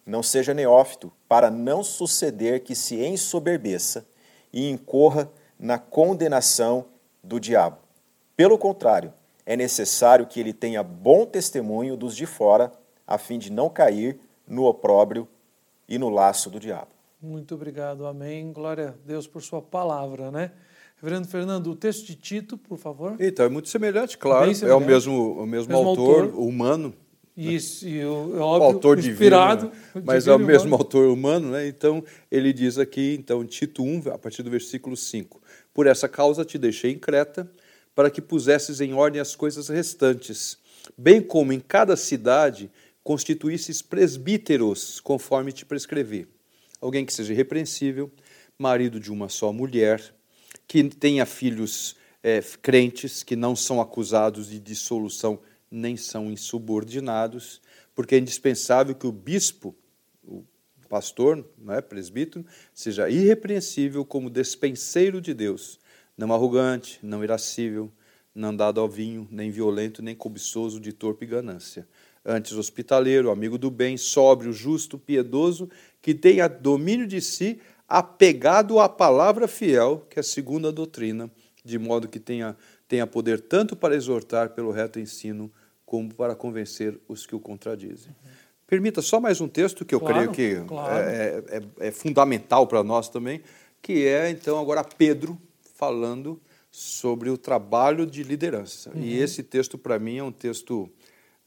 Não 0.06 0.24
seja 0.24 0.54
neófito, 0.54 1.12
para 1.28 1.52
não 1.52 1.84
suceder 1.84 2.64
que 2.64 2.76
se 2.76 3.04
ensoberbeça 3.04 4.06
e 4.52 4.70
incorra 4.70 5.30
na 5.60 5.78
condenação 5.78 6.86
do 7.24 7.40
diabo. 7.40 7.78
Pelo 8.36 8.58
contrário, 8.58 9.14
é 9.46 9.56
necessário 9.56 10.26
que 10.26 10.40
ele 10.40 10.54
tenha 10.54 10.84
bom 10.84 11.26
testemunho 11.26 11.96
dos 11.96 12.16
de 12.16 12.26
fora, 12.26 12.72
a 13.06 13.18
fim 13.18 13.38
de 13.38 13.52
não 13.52 13.70
cair 13.70 14.20
no 14.48 14.66
opróbrio 14.66 15.28
e 15.88 15.98
no 15.98 16.10
laço 16.10 16.50
do 16.50 16.60
diabo. 16.60 17.01
Muito 17.22 17.54
obrigado, 17.54 18.08
amém. 18.08 18.52
Glória 18.52 18.90
a 18.90 19.08
Deus 19.08 19.28
por 19.28 19.44
sua 19.44 19.62
palavra, 19.62 20.32
né? 20.32 20.52
Reverendo 21.00 21.28
Fernando, 21.28 21.68
o 21.68 21.76
texto 21.76 22.08
de 22.08 22.16
Tito, 22.16 22.58
por 22.58 22.80
favor. 22.80 23.16
Então, 23.20 23.46
é 23.46 23.50
muito 23.50 23.70
semelhante, 23.70 24.18
claro. 24.18 24.54
Semelhante. 24.56 24.82
É 24.82 24.86
o 24.86 24.88
mesmo, 24.88 25.34
o 25.34 25.46
mesmo, 25.46 25.70
mesmo 25.70 25.76
autor, 25.76 26.24
autor, 26.24 26.40
humano. 26.40 26.94
Isso, 27.38 27.88
e 27.88 28.04
o, 28.04 28.36
é 28.36 28.40
óbvio, 28.40 28.42
o 28.42 28.64
autor 28.64 28.98
inspirado. 28.98 29.68
Divino, 29.68 29.86
né? 29.96 30.02
Mas 30.04 30.28
é 30.28 30.34
o 30.34 30.40
mesmo 30.40 30.70
humano. 30.70 30.84
autor 30.84 31.10
humano, 31.10 31.52
né? 31.52 31.68
Então, 31.68 32.04
ele 32.32 32.52
diz 32.52 32.80
aqui, 32.80 33.16
então, 33.20 33.46
Tito 33.46 33.84
1, 33.84 34.12
a 34.12 34.18
partir 34.18 34.42
do 34.42 34.50
versículo 34.50 34.98
5. 34.98 35.40
Por 35.74 35.86
essa 35.86 36.10
causa 36.10 36.44
te 36.44 36.58
deixei 36.58 36.92
em 36.92 36.98
Creta, 36.98 37.50
para 37.94 38.10
que 38.10 38.22
pusesses 38.22 38.82
em 38.82 38.94
ordem 38.94 39.22
as 39.22 39.36
coisas 39.36 39.70
restantes, 39.70 40.58
bem 40.98 41.22
como 41.22 41.54
em 41.54 41.60
cada 41.60 41.96
cidade 41.96 42.72
constituísseis 43.04 43.82
presbíteros, 43.82 45.00
conforme 45.00 45.52
te 45.52 45.66
prescrevi. 45.66 46.28
Alguém 46.82 47.06
que 47.06 47.14
seja 47.14 47.32
irrepreensível, 47.32 48.12
marido 48.58 49.00
de 49.00 49.12
uma 49.12 49.30
só 49.30 49.54
mulher, 49.54 50.14
que 50.68 50.84
tenha 50.84 51.26
filhos 51.26 51.96
é, 52.24 52.42
crentes, 52.62 53.24
que 53.24 53.36
não 53.36 53.56
são 53.56 53.80
acusados 53.80 54.50
de 54.50 54.60
dissolução 54.60 55.40
nem 55.70 55.96
são 55.96 56.30
insubordinados, 56.30 57.62
porque 57.96 58.16
é 58.16 58.18
indispensável 58.18 58.94
que 58.96 59.08
o 59.08 59.12
bispo, 59.12 59.76
o 60.24 60.44
pastor, 60.90 61.48
não 61.58 61.74
é, 61.74 61.82
presbítero, 61.82 62.46
seja 62.74 63.10
irrepreensível 63.10 64.04
como 64.04 64.30
despenseiro 64.30 65.22
de 65.22 65.34
Deus, 65.34 65.80
não 66.18 66.34
arrogante, 66.34 67.00
não 67.02 67.24
irascível, 67.24 67.92
não 68.34 68.56
dado 68.56 68.80
ao 68.80 68.90
vinho, 68.90 69.28
nem 69.32 69.50
violento, 69.50 70.02
nem 70.02 70.16
cobiçoso 70.16 70.80
de 70.80 70.92
torpe 70.92 71.26
ganância. 71.26 71.88
Antes 72.24 72.54
hospitaleiro, 72.54 73.32
amigo 73.32 73.58
do 73.58 73.72
bem, 73.72 73.98
sóbrio, 73.98 74.54
justo, 74.54 74.98
piedoso, 75.00 75.70
que 76.02 76.14
tenha 76.14 76.48
domínio 76.48 77.06
de 77.06 77.22
si, 77.22 77.60
apegado 77.88 78.80
à 78.80 78.90
palavra 78.90 79.48
fiel, 79.48 80.06
que 80.10 80.18
é 80.18 80.22
a 80.22 80.24
segunda 80.24 80.72
doutrina, 80.72 81.30
de 81.64 81.78
modo 81.78 82.08
que 82.08 82.20
tenha, 82.20 82.56
tenha 82.88 83.06
poder 83.06 83.42
tanto 83.42 83.76
para 83.76 83.96
exortar 83.96 84.50
pelo 84.52 84.72
reto 84.72 85.00
ensino, 85.00 85.52
como 85.86 86.14
para 86.14 86.34
convencer 86.36 86.98
os 87.08 87.26
que 87.26 87.36
o 87.36 87.40
contradizem. 87.40 88.10
Uhum. 88.24 88.32
Permita 88.66 89.02
só 89.02 89.20
mais 89.20 89.42
um 89.42 89.48
texto 89.50 89.84
que 89.84 89.94
eu 89.94 90.00
claro, 90.00 90.16
creio 90.16 90.32
que 90.32 90.66
claro. 90.66 90.98
é, 90.98 91.44
é, 91.50 91.88
é 91.88 91.92
fundamental 91.92 92.66
para 92.66 92.82
nós 92.82 93.10
também, 93.10 93.42
que 93.82 94.08
é 94.08 94.30
então 94.30 94.58
agora 94.58 94.82
Pedro 94.84 95.38
falando 95.76 96.40
sobre 96.72 97.30
o 97.30 97.38
trabalho 97.38 98.06
de 98.06 98.24
liderança. 98.24 98.90
Uhum. 98.96 99.02
E 99.02 99.20
esse 99.20 99.44
texto, 99.44 99.78
para 99.78 100.00
mim, 100.00 100.20
é 100.20 100.24
um 100.24 100.32
texto 100.32 100.90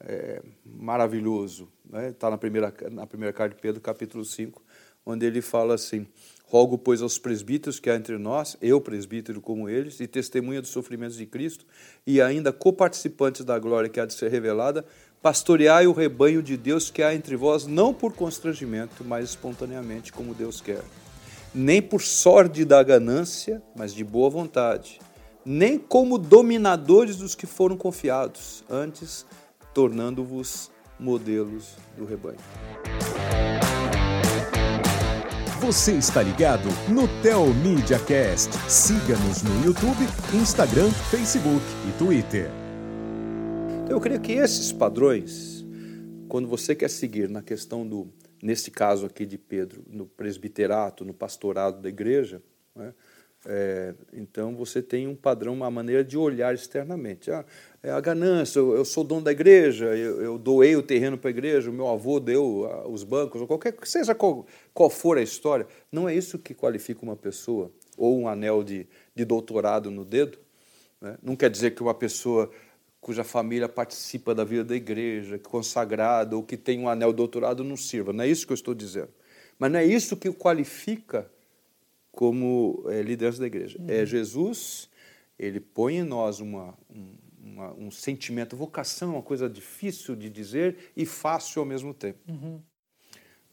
é, 0.05 0.41
maravilhoso. 0.63 1.67
Está 1.85 2.01
né? 2.01 2.11
Tá 2.11 2.29
na, 2.29 2.37
primeira, 2.37 2.73
na 2.91 3.07
primeira 3.07 3.33
carta 3.33 3.55
de 3.55 3.61
Pedro, 3.61 3.81
capítulo 3.81 4.23
5, 4.23 4.61
onde 5.05 5.25
ele 5.25 5.41
fala 5.41 5.73
assim: 5.73 6.07
Rogo, 6.45 6.77
pois, 6.77 7.01
aos 7.01 7.17
presbíteros 7.17 7.79
que 7.79 7.89
há 7.89 7.95
entre 7.95 8.17
nós, 8.17 8.55
eu 8.61 8.79
presbítero 8.79 9.41
como 9.41 9.67
eles, 9.67 9.99
e 9.99 10.07
testemunha 10.07 10.61
dos 10.61 10.69
sofrimentos 10.69 11.17
de 11.17 11.25
Cristo, 11.25 11.65
e 12.05 12.21
ainda 12.21 12.53
coparticipantes 12.53 13.43
da 13.43 13.57
glória 13.57 13.89
que 13.89 13.99
há 13.99 14.05
de 14.05 14.13
ser 14.13 14.29
revelada, 14.29 14.85
pastoreai 15.21 15.87
o 15.87 15.91
rebanho 15.91 16.43
de 16.43 16.55
Deus 16.55 16.91
que 16.91 17.01
há 17.01 17.13
entre 17.13 17.35
vós, 17.35 17.65
não 17.65 17.93
por 17.93 18.13
constrangimento, 18.13 19.03
mas 19.03 19.29
espontaneamente, 19.29 20.13
como 20.13 20.35
Deus 20.35 20.61
quer. 20.61 20.83
Nem 21.53 21.81
por 21.81 22.01
sorte 22.01 22.63
da 22.63 22.83
ganância, 22.83 23.63
mas 23.75 23.93
de 23.93 24.03
boa 24.03 24.29
vontade 24.29 24.99
nem 25.45 25.77
como 25.77 26.17
dominadores 26.17 27.17
dos 27.17 27.35
que 27.35 27.45
foram 27.45 27.77
confiados, 27.77 28.63
antes 28.67 29.25
tornando-vos 29.75 30.71
modelos 30.97 31.75
do 31.97 32.05
rebanho. 32.05 32.39
Você 35.59 35.91
está 35.93 36.23
ligado 36.23 36.69
no 36.87 37.09
Tel 37.21 37.45
Media 37.55 37.99
Cast. 37.99 38.53
Siga-nos 38.71 39.43
no 39.43 39.65
YouTube, 39.65 40.05
Instagram, 40.33 40.89
Facebook 41.11 41.65
e 41.89 41.97
Twitter. 41.97 42.49
Então, 43.83 43.97
eu 43.97 43.99
creio 43.99 44.21
que 44.21 44.31
esses 44.31 44.71
padrões, 44.71 45.65
quando 46.29 46.47
você 46.47 46.73
quer 46.73 46.89
seguir 46.89 47.29
na 47.29 47.41
questão 47.41 47.85
do, 47.85 48.07
nesse 48.41 48.71
caso 48.71 49.05
aqui 49.05 49.25
de 49.25 49.37
Pedro, 49.37 49.83
no 49.89 50.05
presbiterato, 50.05 51.03
no 51.03 51.13
pastorado 51.13 51.81
da 51.81 51.89
igreja, 51.89 52.41
né, 52.73 52.93
é, 53.47 53.93
então 54.11 54.55
você 54.55 54.81
tem 54.81 55.07
um 55.07 55.15
padrão, 55.15 55.53
uma 55.53 55.69
maneira 55.69 56.03
de 56.03 56.17
olhar 56.17 56.53
externamente. 56.53 57.31
Ah, 57.31 57.45
é 57.85 57.91
a 57.91 57.99
ganância, 58.01 58.57
eu, 58.57 58.75
eu, 58.75 58.83
sou 58.83 59.03
dono 59.03 59.21
da 59.21 59.31
igreja, 59.31 59.85
eu, 59.95 60.19
eu 60.19 60.37
doei 60.39 60.75
o 60.75 60.81
terreno 60.81 61.19
para 61.19 61.29
a 61.29 61.31
igreja, 61.31 61.69
o 61.69 61.73
meu 61.73 61.87
avô 61.87 62.19
deu 62.19 62.65
ah, 62.65 62.87
os 62.87 63.03
bancos, 63.03 63.39
ou 63.39 63.45
qualquer 63.45 63.75
seja 63.83 64.15
qual, 64.15 64.47
qual 64.73 64.89
for 64.89 65.19
a 65.19 65.21
história. 65.21 65.67
Não 65.91 66.09
é 66.09 66.15
isso 66.15 66.39
que 66.39 66.55
qualifica 66.55 67.03
uma 67.03 67.15
pessoa, 67.15 67.71
ou 67.95 68.17
um 68.19 68.27
anel 68.27 68.63
de, 68.63 68.87
de 69.13 69.23
doutorado 69.23 69.91
no 69.91 70.03
dedo. 70.03 70.39
Né? 70.99 71.15
Não 71.21 71.35
quer 71.35 71.47
dizer 71.47 71.75
que 71.75 71.83
uma 71.83 71.93
pessoa 71.93 72.49
cuja 72.99 73.23
família 73.23 73.69
participa 73.69 74.33
da 74.33 74.43
vida 74.43 74.63
da 74.63 74.75
igreja, 74.75 75.37
consagrada, 75.37 76.35
ou 76.35 76.41
que 76.41 76.57
tem 76.57 76.79
um 76.79 76.89
anel 76.89 77.11
de 77.11 77.17
doutorado 77.17 77.63
não 77.63 77.77
sirva. 77.77 78.11
Não 78.11 78.23
é 78.23 78.27
isso 78.27 78.47
que 78.47 78.51
eu 78.51 78.55
estou 78.55 78.73
dizendo. 78.73 79.09
Mas 79.59 79.71
não 79.71 79.77
é 79.77 79.85
isso 79.85 80.17
que 80.17 80.27
o 80.27 80.33
qualifica 80.33 81.31
como 82.11 82.83
é, 82.87 83.03
liderança 83.03 83.41
da 83.41 83.45
igreja. 83.45 83.77
Uhum. 83.79 83.85
É 83.87 84.03
Jesus, 84.07 84.89
ele 85.37 85.59
põe 85.59 85.97
em 85.97 86.03
nós 86.03 86.39
uma, 86.39 86.73
um, 86.89 87.13
uma, 87.45 87.73
um 87.75 87.91
sentimento, 87.91 88.57
vocação 88.57 89.09
é 89.09 89.13
uma 89.13 89.21
coisa 89.21 89.47
difícil 89.47 90.15
de 90.15 90.29
dizer 90.29 90.91
e 90.97 91.05
fácil 91.05 91.59
ao 91.59 91.65
mesmo 91.65 91.93
tempo. 91.93 92.19
Uhum. 92.27 92.59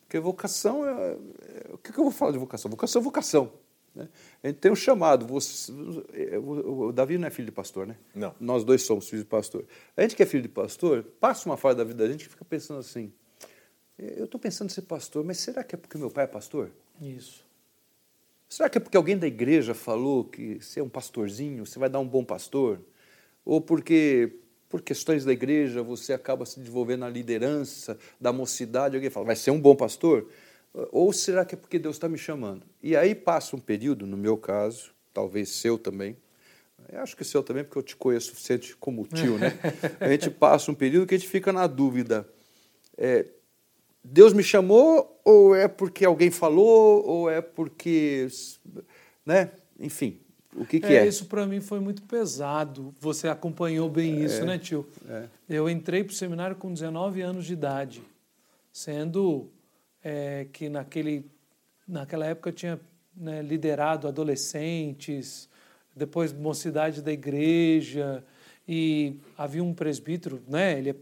Porque 0.00 0.18
vocação 0.18 0.86
é, 0.86 1.12
é, 1.12 1.70
O 1.72 1.78
que, 1.78 1.90
eu 1.90 2.02
vou 2.04 2.10
falar 2.10 2.32
de 2.32 2.38
vocação? 2.38 2.70
Vocação 2.70 3.00
é 3.00 3.04
vocação. 3.04 3.52
Né? 3.94 4.08
A 4.42 4.48
gente 4.48 4.56
tem 4.56 4.72
um 4.72 4.76
chamado. 4.76 5.26
Você, 5.26 5.70
é, 6.14 6.38
o, 6.38 6.86
o 6.86 6.92
Davi 6.92 7.18
não 7.18 7.28
é 7.28 7.30
filho 7.30 7.46
de 7.46 7.52
pastor, 7.52 7.86
né? 7.86 7.96
Não. 8.14 8.34
Nós 8.40 8.64
dois 8.64 8.82
somos 8.82 9.08
filhos 9.08 9.24
de 9.24 9.28
pastor. 9.28 9.66
A 9.94 10.02
gente 10.02 10.16
que 10.16 10.22
é 10.22 10.26
filho 10.26 10.42
de 10.42 10.48
pastor, 10.48 11.02
passa 11.20 11.48
uma 11.48 11.58
fase 11.58 11.76
da 11.76 11.84
vida 11.84 12.02
da 12.02 12.10
gente 12.10 12.24
que 12.24 12.30
fica 12.30 12.44
pensando 12.44 12.80
assim: 12.80 13.12
eu 13.98 14.24
estou 14.24 14.40
pensando 14.40 14.70
em 14.70 14.72
ser 14.72 14.82
pastor, 14.82 15.22
mas 15.22 15.38
será 15.38 15.62
que 15.62 15.74
é 15.74 15.78
porque 15.78 15.98
meu 15.98 16.10
pai 16.10 16.24
é 16.24 16.26
pastor? 16.26 16.70
Isso. 17.00 17.44
Será 18.48 18.68
que 18.68 18.76
é 18.76 18.80
porque 18.80 18.96
alguém 18.96 19.16
da 19.16 19.26
igreja 19.26 19.72
falou 19.74 20.24
que 20.24 20.60
você 20.60 20.80
é 20.80 20.82
um 20.82 20.88
pastorzinho, 20.88 21.64
você 21.64 21.78
vai 21.78 21.88
dar 21.88 22.00
um 22.00 22.06
bom 22.06 22.24
pastor? 22.24 22.80
Ou 23.44 23.60
porque, 23.60 24.40
por 24.68 24.82
questões 24.82 25.24
da 25.24 25.32
igreja, 25.32 25.82
você 25.82 26.12
acaba 26.12 26.46
se 26.46 26.60
desenvolvendo 26.60 27.00
na 27.00 27.08
liderança 27.08 27.98
da 28.20 28.32
mocidade, 28.32 28.96
alguém 28.96 29.10
fala, 29.10 29.26
vai 29.26 29.36
ser 29.36 29.50
um 29.50 29.60
bom 29.60 29.74
pastor? 29.74 30.28
Ou 30.90 31.12
será 31.12 31.44
que 31.44 31.54
é 31.54 31.58
porque 31.58 31.78
Deus 31.78 31.96
está 31.96 32.08
me 32.08 32.18
chamando? 32.18 32.64
E 32.82 32.96
aí 32.96 33.14
passa 33.14 33.56
um 33.56 33.60
período, 33.60 34.06
no 34.06 34.16
meu 34.16 34.36
caso, 34.36 34.92
talvez 35.12 35.50
seu 35.50 35.76
também, 35.76 36.16
eu 36.90 37.00
acho 37.00 37.16
que 37.16 37.24
seu 37.24 37.42
também, 37.42 37.64
porque 37.64 37.78
eu 37.78 37.82
te 37.82 37.96
conheço 37.96 38.28
suficiente 38.28 38.76
como 38.76 39.06
tio, 39.06 39.38
né? 39.38 39.58
A 40.00 40.08
gente 40.08 40.30
passa 40.30 40.70
um 40.70 40.74
período 40.74 41.06
que 41.06 41.14
a 41.14 41.18
gente 41.18 41.28
fica 41.28 41.52
na 41.52 41.66
dúvida. 41.66 42.28
É, 42.96 43.26
Deus 44.02 44.32
me 44.32 44.42
chamou 44.42 45.20
ou 45.24 45.54
é 45.54 45.68
porque 45.68 46.04
alguém 46.04 46.30
falou 46.30 47.04
ou 47.06 47.30
é 47.30 47.40
porque, 47.40 48.26
né? 49.24 49.52
Enfim, 49.78 50.20
o 50.54 50.66
que, 50.66 50.80
que 50.80 50.86
é, 50.86 50.96
é? 50.96 51.06
Isso 51.06 51.26
para 51.26 51.46
mim 51.46 51.60
foi 51.60 51.80
muito 51.80 52.02
pesado. 52.02 52.94
Você 53.00 53.28
acompanhou 53.28 53.88
bem 53.88 54.22
isso, 54.22 54.42
é, 54.42 54.44
né, 54.44 54.58
tio? 54.58 54.86
É. 55.08 55.26
Eu 55.48 55.68
entrei 55.68 56.04
para 56.04 56.12
o 56.12 56.14
seminário 56.14 56.56
com 56.56 56.72
19 56.72 57.20
anos 57.22 57.46
de 57.46 57.52
idade, 57.52 58.02
sendo 58.72 59.50
é, 60.02 60.46
que 60.52 60.68
naquele, 60.68 61.24
naquela 61.86 62.26
época 62.26 62.50
eu 62.50 62.54
tinha 62.54 62.80
né, 63.16 63.42
liderado 63.42 64.06
adolescentes, 64.06 65.48
depois 65.94 66.32
mocidade 66.32 67.00
da 67.02 67.12
igreja, 67.12 68.22
e 68.66 69.16
havia 69.36 69.62
um 69.64 69.74
presbítero, 69.74 70.42
né? 70.48 70.78
Ele 70.78 70.90
é 70.90 70.96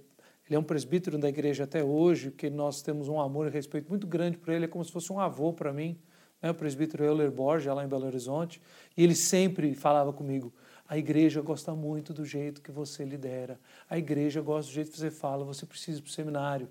ele 0.51 0.57
é 0.57 0.59
um 0.59 0.65
presbítero 0.65 1.17
da 1.17 1.29
igreja 1.29 1.63
até 1.63 1.85
hoje, 1.85 2.33
que 2.33 2.51
nós 2.51 2.83
temos 2.83 3.07
um 3.07 3.21
amor 3.21 3.47
e 3.47 3.51
respeito 3.51 3.89
muito 3.89 4.05
grande 4.05 4.37
por 4.37 4.53
ele, 4.53 4.65
é 4.65 4.69
como 4.69 4.85
se 4.85 4.91
fosse 4.91 5.13
um 5.13 5.21
avô 5.21 5.53
para 5.53 5.73
mim, 5.73 5.97
né? 6.43 6.51
o 6.51 6.55
presbítero 6.55 7.05
Euler 7.05 7.31
Borges, 7.31 7.73
lá 7.73 7.85
em 7.85 7.89
Belo 7.89 8.07
Horizonte, 8.07 8.61
e 8.97 9.03
ele 9.03 9.15
sempre 9.15 9.75
falava 9.75 10.13
comigo, 10.13 10.53
a 10.89 10.99
igreja 10.99 11.41
gosta 11.41 11.75
muito 11.75 12.13
do 12.13 12.25
jeito 12.25 12.61
que 12.61 12.73
você 12.73 13.05
lidera, 13.05 13.61
a 13.89 13.97
igreja 13.97 14.41
gosta 14.41 14.71
do 14.71 14.75
jeito 14.75 14.91
que 14.91 14.99
você 14.99 15.11
fala, 15.11 15.45
você 15.45 15.65
precisa 15.65 15.99
ir 15.99 16.03
para 16.03 16.11
o 16.11 16.13
seminário. 16.13 16.69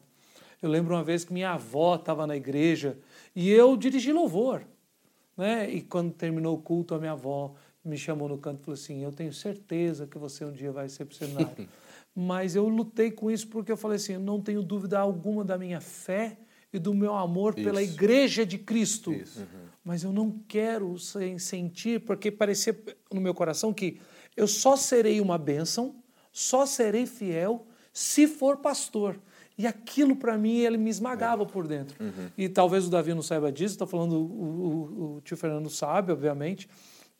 Eu 0.62 0.70
lembro 0.70 0.94
uma 0.94 1.04
vez 1.04 1.24
que 1.24 1.32
minha 1.32 1.52
avó 1.52 1.96
estava 1.96 2.28
na 2.28 2.36
igreja 2.36 2.98
e 3.34 3.50
eu 3.50 3.78
dirigi 3.78 4.12
louvor. 4.12 4.66
Né? 5.38 5.70
E 5.70 5.82
quando 5.82 6.12
terminou 6.12 6.58
o 6.58 6.62
culto, 6.62 6.94
a 6.94 7.00
minha 7.00 7.14
avó 7.14 7.56
me 7.84 7.98
chamou 7.98 8.28
no 8.28 8.38
canto 8.38 8.60
e 8.60 8.66
falou 8.66 8.74
assim: 8.74 9.02
Eu 9.02 9.14
tenho 9.14 9.32
certeza 9.32 10.06
que 10.06 10.18
você 10.18 10.44
um 10.44 10.52
dia 10.52 10.70
vai 10.70 10.90
ser 10.90 11.06
para 11.06 11.14
o 11.14 11.16
seminário. 11.16 11.70
mas 12.14 12.56
eu 12.56 12.68
lutei 12.68 13.10
com 13.10 13.32
isso 13.32 13.48
porque 13.48 13.72
eu 13.72 13.78
falei 13.78 13.96
assim: 13.96 14.14
eu 14.14 14.20
não 14.20 14.42
tenho 14.42 14.62
dúvida 14.62 15.00
alguma 15.00 15.46
da 15.46 15.58
minha 15.58 15.80
fé 15.80 16.38
e 16.72 16.80
do 16.80 16.94
meu 16.94 17.16
amor 17.16 17.54
isso. 17.56 17.64
pela 17.64 17.82
igreja 17.82 18.46
de 18.46 18.58
Cristo. 18.58 19.12
Uhum. 19.12 19.70
Mas 19.84 20.04
eu 20.04 20.12
não 20.12 20.32
quero 20.48 20.96
sentir, 21.40 22.02
porque 22.02 22.32
parecia 22.32 22.78
no 23.12 23.20
meu 23.20 23.34
coração 23.34 23.74
que 23.74 24.00
eu 24.38 24.48
só 24.48 24.76
serei 24.76 25.20
uma 25.20 25.38
bênção, 25.38 25.96
só 26.32 26.66
serei 26.66 27.06
fiel 27.06 27.66
se 27.92 28.28
for 28.28 28.58
pastor. 28.58 29.20
E 29.58 29.68
aquilo 29.68 30.16
para 30.16 30.38
mim 30.38 30.60
ele 30.60 30.78
me 30.78 30.90
esmagava 30.90 31.44
é. 31.44 31.46
por 31.46 31.68
dentro. 31.68 32.02
Uhum. 32.02 32.30
E 32.38 32.48
talvez 32.48 32.86
o 32.88 32.90
Davi 32.90 33.14
não 33.14 33.22
saiba 33.22 33.52
disso, 33.52 33.76
está 33.76 33.86
falando, 33.86 34.14
o, 34.14 34.24
o, 34.24 35.16
o, 35.16 35.22
tio 35.22 35.36
Fernando 35.36 35.70
sabe, 35.70 36.14
obviamente, 36.14 36.70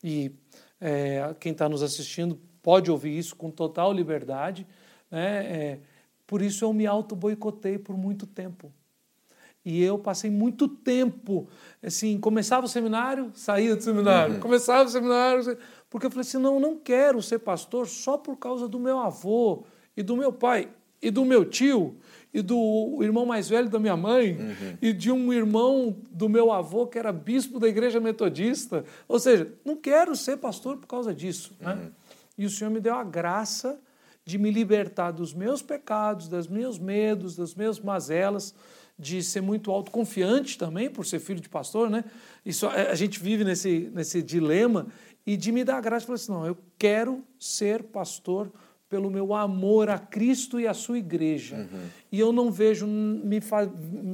e 0.02 0.32
é, 0.80 1.36
quem 1.40 1.52
está 1.52 1.68
nos 1.68 1.84
assistindo 1.84 2.40
pode 2.62 2.90
ouvir 2.90 3.18
isso 3.18 3.36
com 3.36 3.52
total 3.52 3.92
liberdade. 3.92 4.66
Né? 5.12 5.46
É, 5.46 5.80
por 6.26 6.42
isso 6.42 6.64
eu 6.64 6.72
me 6.72 6.86
auto-boicotei 6.86 7.78
por 7.78 7.98
muito 7.98 8.26
tempo. 8.26 8.72
E 9.66 9.84
eu 9.84 10.00
passei 10.00 10.32
muito 10.32 10.68
tempo, 10.68 11.48
assim, 11.84 12.18
começava 12.18 12.66
o 12.66 12.70
seminário, 12.70 13.32
saía 13.34 13.76
do 13.76 13.84
seminário, 13.84 14.36
uhum. 14.36 14.40
começava 14.40 14.88
o 14.88 14.92
seminário, 14.92 15.58
porque 15.90 16.08
eu 16.08 16.12
falei 16.12 16.22
assim, 16.22 16.38
não, 16.38 16.60
não 16.60 16.78
quero 16.78 17.22
ser 17.22 17.40
pastor 17.40 17.88
só 17.88 18.18
por 18.18 18.38
causa 18.38 18.68
do 18.68 18.80
meu 18.80 19.00
avô 19.00 19.66
e 19.98 20.02
do 20.02 20.16
meu 20.16 20.32
pai 20.32 20.70
e 21.02 21.12
do 21.12 21.26
meu 21.26 21.46
tio 21.46 21.98
e 22.34 22.42
do 22.42 23.00
irmão 23.02 23.26
mais 23.26 23.50
velho 23.50 23.70
da 23.70 23.80
minha 23.80 23.98
mãe 23.98 24.34
uhum. 24.34 24.78
e 24.82 24.94
de 24.94 25.12
um 25.12 25.34
irmão 25.34 25.98
do 26.12 26.30
meu 26.30 26.52
avô 26.52 26.86
que 26.86 26.98
era 26.98 27.12
bispo 27.12 27.60
da 27.60 27.68
igreja 27.68 28.00
metodista. 28.00 28.86
Ou 29.08 29.20
seja, 29.20 29.52
não 29.66 29.76
quero 29.76 30.16
ser 30.16 30.38
pastor 30.38 30.78
por 30.78 30.88
causa 30.88 31.14
disso. 31.14 31.56
Né? 31.60 31.74
Uhum. 31.74 31.92
E 32.38 32.46
o 32.46 32.50
Senhor 32.50 32.70
me 32.70 32.80
deu 32.80 32.94
a 32.96 33.04
graça 33.04 33.80
de 34.24 34.38
me 34.38 34.52
libertar 34.52 35.12
dos 35.12 35.34
meus 35.34 35.62
pecados, 35.62 36.28
dos 36.28 36.48
meus 36.48 36.78
medos, 36.78 37.36
das 37.36 37.56
minhas 37.56 37.80
mazelas, 37.80 38.54
de 39.00 39.24
ser 39.24 39.42
muito 39.42 39.72
autoconfiante 39.72 40.58
também, 40.58 40.90
por 40.90 41.06
ser 41.06 41.20
filho 41.20 41.40
de 41.40 41.48
pastor, 41.48 41.90
né? 41.90 42.04
Isso, 42.46 42.68
a 42.68 42.94
gente 42.96 43.18
vive 43.20 43.46
nesse, 43.46 43.90
nesse 43.94 44.22
dilema, 44.22 44.88
e 45.26 45.38
de 45.38 45.52
me 45.52 45.64
dar 45.64 45.78
a 45.78 45.82
graça 45.82 46.04
e 46.04 46.08
falar 46.08 46.16
assim: 46.16 46.32
não, 46.32 46.46
eu 46.46 46.58
quero 46.78 47.24
ser 47.40 47.84
pastor 47.84 48.52
pelo 48.90 49.10
meu 49.10 49.34
amor 49.34 49.90
a 49.90 50.00
Cristo 50.00 50.60
e 50.60 50.68
a 50.68 50.74
sua 50.74 50.98
igreja. 50.98 51.56
Uhum. 51.56 51.88
E 52.12 52.20
eu 52.20 52.34
não 52.34 52.52
vejo 52.52 52.88
me, 52.88 53.40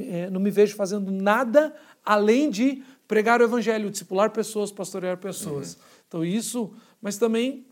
é, 0.10 0.30
não 0.30 0.42
me 0.42 0.52
vejo 0.52 0.76
fazendo 0.76 1.10
nada 1.12 1.74
além 2.04 2.50
de 2.50 2.84
pregar 3.08 3.40
o 3.40 3.44
evangelho, 3.46 3.90
discipular 3.90 4.32
pessoas, 4.32 4.72
pastorear 4.72 5.18
pessoas. 5.18 5.74
Uhum. 5.74 5.80
Então 6.08 6.26
isso, 6.26 6.74
mas 7.02 7.18
também 7.18 7.66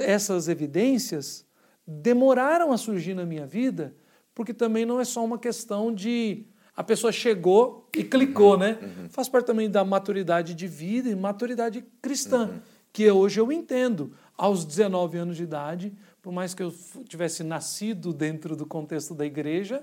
essas 0.00 0.48
evidências 0.48 1.44
demoraram 1.86 2.72
a 2.72 2.78
surgir 2.78 3.14
na 3.14 3.26
minha 3.26 3.46
vida, 3.46 3.94
porque 4.36 4.52
também 4.52 4.84
não 4.84 5.00
é 5.00 5.04
só 5.04 5.24
uma 5.24 5.38
questão 5.38 5.92
de 5.92 6.44
a 6.76 6.84
pessoa 6.84 7.10
chegou 7.10 7.88
e 7.96 8.04
clicou, 8.04 8.52
uhum, 8.52 8.58
né? 8.58 8.78
Uhum. 8.82 9.08
Faz 9.08 9.30
parte 9.30 9.46
também 9.46 9.68
da 9.70 9.82
maturidade 9.82 10.54
de 10.54 10.66
vida 10.66 11.08
e 11.08 11.16
maturidade 11.16 11.82
cristã, 12.02 12.50
uhum. 12.50 12.60
que 12.92 13.10
hoje 13.10 13.40
eu 13.40 13.50
entendo. 13.50 14.12
Aos 14.36 14.66
19 14.66 15.16
anos 15.16 15.36
de 15.38 15.44
idade, 15.44 15.94
por 16.20 16.30
mais 16.30 16.52
que 16.52 16.62
eu 16.62 16.70
tivesse 17.08 17.42
nascido 17.42 18.12
dentro 18.12 18.54
do 18.54 18.66
contexto 18.66 19.14
da 19.14 19.24
igreja, 19.24 19.82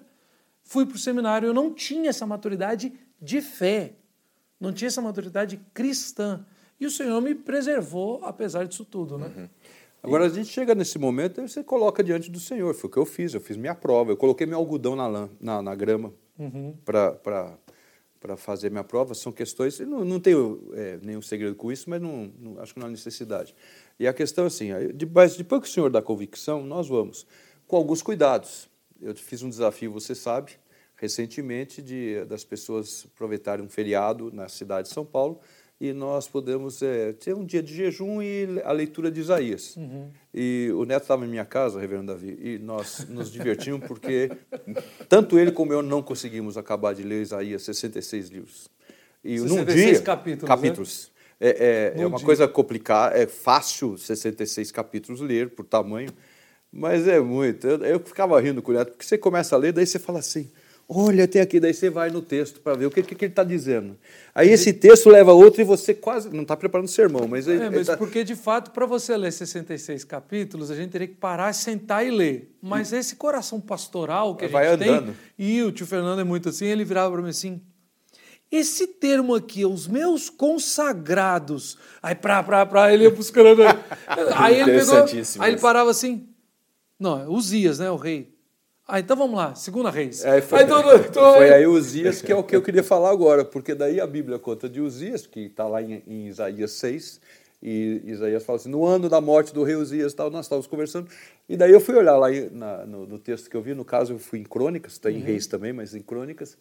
fui 0.62 0.86
para 0.86 0.96
o 0.96 1.00
seminário, 1.00 1.48
eu 1.48 1.54
não 1.56 1.74
tinha 1.74 2.12
essa 2.12 2.28
maturidade 2.28 2.94
de 3.20 3.42
fé, 3.42 3.96
não 4.60 4.72
tinha 4.72 4.88
essa 4.88 5.02
maturidade 5.02 5.60
cristã. 5.74 6.46
E 6.80 6.86
o 6.86 6.92
Senhor 6.92 7.20
me 7.20 7.34
preservou 7.34 8.24
apesar 8.24 8.68
disso 8.68 8.86
tudo, 8.86 9.18
né? 9.18 9.50
Agora 10.04 10.26
a 10.26 10.30
gente 10.30 10.50
chega 10.50 10.76
nesse 10.76 11.00
momento 11.00 11.40
e 11.40 11.48
você 11.48 11.64
coloca 11.64 12.04
diante 12.04 12.30
do 12.30 12.38
Senhor. 12.38 12.76
Foi 12.76 12.90
o 12.90 12.92
que 12.92 13.00
eu 13.00 13.06
fiz, 13.06 13.34
eu 13.34 13.40
fiz 13.40 13.56
minha 13.56 13.74
prova, 13.74 14.12
eu 14.12 14.18
coloquei 14.18 14.46
meu 14.46 14.58
algodão 14.58 14.98
na, 14.98 15.08
lã, 15.08 15.30
na, 15.40 15.62
na 15.62 15.74
grama 15.74 16.14
uhum. 16.38 16.76
para 16.84 18.36
fazer 18.36 18.70
minha 18.70 18.84
prova. 18.84 19.16
São 19.16 19.32
questões, 19.32 19.80
não, 19.80 20.04
não 20.04 20.20
tenho 20.20 20.70
é, 20.74 21.00
nenhum 21.02 21.22
segredo 21.22 21.56
com 21.56 21.72
isso, 21.72 21.90
mas 21.90 22.02
não, 22.02 22.30
não, 22.38 22.60
acho 22.60 22.74
que 22.74 22.82
não 22.82 22.88
há 22.88 22.90
necessidade. 22.90 23.56
E 23.98 24.06
a 24.06 24.12
questão 24.12 24.44
é 24.44 24.48
assim, 24.48 24.72
depois, 24.94 25.38
depois 25.38 25.62
que 25.62 25.70
o 25.70 25.72
Senhor 25.72 25.90
dá 25.90 26.02
convicção, 26.02 26.66
nós 26.66 26.90
vamos 26.90 27.26
com 27.66 27.78
alguns 27.78 28.02
cuidados. 28.02 28.70
Eu 29.02 29.16
fiz 29.16 29.42
um 29.42 29.50
desafio, 29.50 29.90
você 29.90 30.14
sabe, 30.14 30.52
recentemente, 30.98 31.82
de, 31.82 32.26
das 32.26 32.44
pessoas 32.44 33.08
aproveitarem 33.14 33.66
um 33.66 33.70
feriado 33.70 34.30
na 34.34 34.50
cidade 34.50 34.90
de 34.90 34.94
São 34.94 35.06
Paulo 35.06 35.40
e 35.84 35.92
nós 35.92 36.30
podemos 36.30 36.82
é, 36.82 37.12
ter 37.12 37.36
um 37.36 37.44
dia 37.44 37.62
de 37.62 37.76
jejum 37.76 38.22
e 38.22 38.62
a 38.64 38.72
leitura 38.72 39.12
de 39.12 39.20
Isaías. 39.20 39.76
Uhum. 39.76 40.10
E 40.34 40.72
o 40.74 40.86
Neto 40.86 41.02
estava 41.02 41.26
em 41.26 41.28
minha 41.28 41.44
casa, 41.44 41.78
reverendo 41.78 42.08
Davi, 42.08 42.40
e 42.42 42.58
nós 42.58 43.06
nos 43.10 43.30
divertimos 43.30 43.86
porque 43.86 44.32
tanto 45.10 45.38
ele 45.38 45.52
como 45.52 45.74
eu 45.74 45.82
não 45.82 46.02
conseguimos 46.02 46.58
acabar 46.58 46.96
de 46.96 47.04
ler 47.04 47.22
Isaías, 47.22 47.64
66 47.64 48.30
livros. 48.30 48.70
E 49.22 49.38
66 49.38 49.50
num 49.52 49.66
dia, 49.66 50.02
capítulos. 50.02 50.42
Né? 50.44 50.48
capítulos. 50.48 51.12
Né? 51.42 51.50
É, 51.50 51.94
é, 51.98 52.02
é 52.02 52.08
uma 52.08 52.16
dia. 52.16 52.26
coisa 52.26 52.48
complicada, 52.48 53.18
é 53.18 53.28
fácil 53.28 53.98
66 53.98 54.72
capítulos 54.72 55.20
ler 55.20 55.50
por 55.50 55.66
tamanho, 55.66 56.12
mas 56.72 57.10
é 57.10 57.20
muito. 57.20 57.68
Eu, 57.68 57.84
eu 57.84 58.00
ficava 58.00 58.40
rindo 58.40 58.62
com 58.62 58.72
o 58.72 58.74
Neto, 58.74 58.92
porque 58.92 59.04
você 59.04 59.18
começa 59.18 59.54
a 59.54 59.60
ler, 59.60 59.74
daí 59.74 59.86
você 59.86 60.00
fala 60.00 60.20
assim 60.20 60.50
Olha, 60.88 61.28
tem 61.28 61.42
aqui, 61.42 61.60
daí 61.60 61.74
você 61.74 61.90
vai 61.90 62.10
no 62.10 62.22
texto 62.22 62.60
para 62.60 62.76
ver 62.76 62.86
o 62.86 62.92
que, 62.92 63.02
que, 63.02 63.16
que 63.16 63.26
ele 63.26 63.32
está 63.32 63.44
dizendo. 63.44 63.98
Aí 64.36 64.50
esse 64.50 64.74
texto 64.74 65.10
leva 65.10 65.32
outro 65.32 65.62
e 65.62 65.64
você 65.64 65.94
quase. 65.94 66.30
Não 66.30 66.42
está 66.42 66.58
preparando 66.58 66.88
sermão, 66.88 67.28
mas. 67.28 67.48
É, 67.48 67.70
mas 67.70 67.88
tá... 67.88 67.98
porque 67.98 68.24
de 68.24 68.36
fato, 68.36 68.72
para 68.72 68.86
você 68.86 69.16
ler 69.16 69.32
66 69.32 70.04
capítulos, 70.04 70.70
a 70.70 70.76
gente 70.76 70.92
teria 70.92 71.08
que 71.08 71.16
parar, 71.16 71.54
sentar 71.54 72.06
e 72.06 72.12
ler. 72.12 72.54
Mas 72.62 72.92
e... 72.92 72.98
esse 72.98 73.16
coração 73.16 73.62
pastoral 73.62 74.36
que 74.36 74.46
a 74.46 74.48
vai 74.50 74.70
gente 74.70 74.84
andando. 74.84 75.06
tem. 75.06 75.16
E 75.38 75.64
o 75.64 75.72
tio 75.72 75.88
Fernando 75.88 76.20
é 76.20 76.24
muito 76.24 76.50
assim, 76.50 76.66
ele 76.66 76.84
virava 76.84 77.12
para 77.12 77.22
mim 77.22 77.30
assim. 77.30 77.62
Esse 78.52 78.86
termo 78.86 79.34
aqui, 79.34 79.66
os 79.66 79.88
meus 79.88 80.30
consagrados. 80.30 81.76
Aí, 82.04 82.14
pra, 82.14 82.44
pra, 82.44 82.66
pra, 82.68 82.94
ele 82.94 83.06
ia 83.06 83.10
buscando. 83.10 83.64
aí 84.36 84.60
ele 84.60 84.80
pegou. 84.80 85.06
Aí 85.40 85.52
ele 85.54 85.60
parava 85.60 85.90
assim. 85.90 86.28
Não, 87.00 87.20
é 87.20 87.28
Uzias, 87.28 87.80
né? 87.80 87.90
O 87.90 87.96
rei. 87.96 88.33
Ah, 88.86 89.00
então 89.00 89.16
vamos 89.16 89.38
lá, 89.38 89.56
segunda 89.56 89.90
reis. 89.90 90.26
É, 90.26 90.42
foi, 90.42 90.60
aí, 90.60 90.68
tô, 90.68 90.82
tô... 91.10 91.34
foi 91.36 91.54
aí 91.54 91.66
Uzias 91.66 92.22
que 92.22 92.32
é 92.32 92.36
o 92.36 92.44
que 92.44 92.54
eu 92.54 92.62
queria 92.62 92.84
falar 92.84 93.12
agora, 93.12 93.46
porque 93.46 93.74
daí 93.74 94.02
a 94.02 94.06
Bíblia 94.06 94.38
conta 94.38 94.68
de 94.68 94.82
Uzias, 94.82 95.26
que 95.26 95.46
está 95.46 95.66
lá 95.66 95.82
em, 95.82 96.04
em, 96.06 96.28
Isaías 96.28 96.72
6, 96.74 97.22
e 97.62 98.02
Isaías 98.04 98.44
fala 98.44 98.58
assim, 98.58 98.70
no 98.70 98.86
ano 98.86 99.08
da 99.08 99.22
morte 99.22 99.54
do 99.54 99.64
rei 99.64 99.76
Uzias, 99.76 100.14
tal, 100.14 100.30
nós 100.30 100.46
estávamos 100.46 100.68
conversando, 100.68 101.08
e 101.48 101.56
daí 101.56 101.72
eu 101.72 101.80
fui 101.80 101.96
olhar 101.96 102.18
lá 102.18 102.28
na, 102.52 102.86
no, 102.86 103.08
no, 103.08 103.18
texto 103.18 103.50
que 103.50 103.56
eu 103.56 103.62
vi, 103.62 103.74
no 103.74 103.86
caso 103.86 104.14
eu 104.14 104.20
fui 104.20 104.40
em 104.40 104.44
Crônicas, 104.44 104.94
está 104.94 105.10
em 105.10 105.20
uhum. 105.20 105.24
Reis 105.24 105.48
também, 105.48 105.72
mas 105.72 105.96
em 105.96 106.02
Crônicas, 106.02 106.58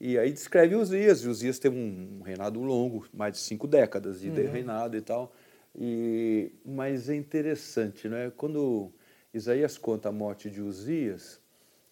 e 0.00 0.18
aí 0.18 0.32
descreve 0.32 0.74
Uzias, 0.74 1.20
e 1.20 1.28
Uzias 1.28 1.58
teve 1.58 1.76
um, 1.76 2.20
um 2.20 2.22
reinado 2.22 2.58
longo, 2.62 3.06
mais 3.12 3.34
de 3.34 3.40
cinco 3.40 3.66
décadas 3.66 4.22
de 4.22 4.30
uhum. 4.30 4.50
reinado 4.50 4.96
e 4.96 5.02
tal, 5.02 5.30
e, 5.78 6.50
mas 6.64 7.10
é 7.10 7.14
interessante, 7.14 8.08
né? 8.08 8.32
quando 8.34 8.90
Isaías 9.34 9.76
conta 9.76 10.08
a 10.08 10.12
morte 10.12 10.48
de 10.48 10.62
Uzias, 10.62 11.38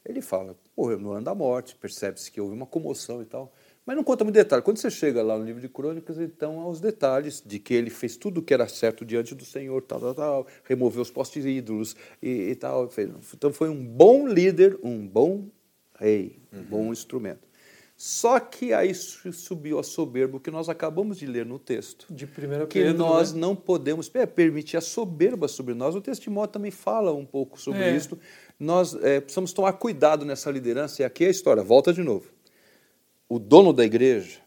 ele 0.04 0.20
fala, 0.20 0.56
morreu 0.76 0.98
no 0.98 1.12
ano 1.12 1.24
da 1.24 1.34
morte, 1.34 1.74
percebe-se 1.74 2.30
que 2.30 2.40
houve 2.40 2.54
uma 2.54 2.66
comoção 2.66 3.22
e 3.22 3.24
tal, 3.24 3.52
mas 3.86 3.96
não 3.96 4.04
conta 4.04 4.24
muito 4.24 4.34
detalhe. 4.34 4.62
Quando 4.62 4.78
você 4.78 4.90
chega 4.90 5.22
lá 5.22 5.38
no 5.38 5.44
livro 5.44 5.60
de 5.60 5.68
Crônicas, 5.68 6.18
então 6.18 6.60
há 6.60 6.68
os 6.68 6.80
detalhes 6.80 7.42
de 7.44 7.58
que 7.58 7.74
ele 7.74 7.90
fez 7.90 8.16
tudo 8.16 8.38
o 8.38 8.42
que 8.42 8.52
era 8.52 8.66
certo 8.68 9.04
diante 9.04 9.34
do 9.34 9.44
Senhor, 9.44 9.82
tal, 9.82 10.00
tal, 10.00 10.14
tal, 10.14 10.46
removeu 10.64 11.02
os 11.02 11.10
postes 11.10 11.44
ídolos 11.44 11.94
e, 12.22 12.50
e 12.50 12.54
tal. 12.54 12.90
Então 13.34 13.52
foi 13.52 13.68
um 13.68 13.84
bom 13.84 14.26
líder, 14.26 14.78
um 14.82 15.06
bom 15.06 15.48
rei, 15.98 16.38
um 16.52 16.58
uhum. 16.58 16.64
bom 16.64 16.92
instrumento. 16.92 17.46
Só 17.96 18.40
que 18.40 18.72
aí 18.72 18.92
subiu 18.92 19.78
a 19.78 19.82
soberba, 19.84 20.40
que 20.40 20.50
nós 20.50 20.68
acabamos 20.68 21.16
de 21.16 21.26
ler 21.26 21.46
no 21.46 21.60
texto. 21.60 22.06
De 22.10 22.26
primeira 22.26 22.66
Que 22.66 22.82
Pedro, 22.82 22.98
nós 22.98 23.32
né? 23.32 23.40
não 23.40 23.54
podemos 23.54 24.10
é, 24.14 24.26
permitir 24.26 24.76
a 24.76 24.80
soberba 24.80 25.46
sobre 25.46 25.74
nós. 25.74 25.94
O 25.94 26.00
texto 26.00 26.20
de 26.20 26.24
Timóteo 26.24 26.54
também 26.54 26.72
fala 26.72 27.12
um 27.12 27.24
pouco 27.24 27.60
sobre 27.60 27.82
é. 27.82 27.96
isso 27.96 28.18
nós 28.58 28.94
é, 28.94 29.20
precisamos 29.20 29.52
tomar 29.52 29.74
cuidado 29.74 30.24
nessa 30.24 30.50
liderança. 30.50 31.02
E 31.02 31.04
aqui 31.04 31.24
é 31.24 31.28
a 31.28 31.30
história, 31.30 31.62
volta 31.62 31.92
de 31.92 32.02
novo. 32.02 32.30
O 33.28 33.38
dono 33.38 33.72
da 33.72 33.84
igreja, 33.84 34.40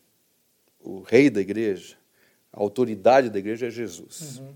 o 0.79 1.01
rei 1.01 1.29
da 1.29 1.41
igreja, 1.41 1.95
a 2.51 2.61
autoridade 2.61 3.29
da 3.29 3.39
igreja 3.39 3.67
é 3.67 3.69
Jesus. 3.69 4.39
Uhum. 4.39 4.53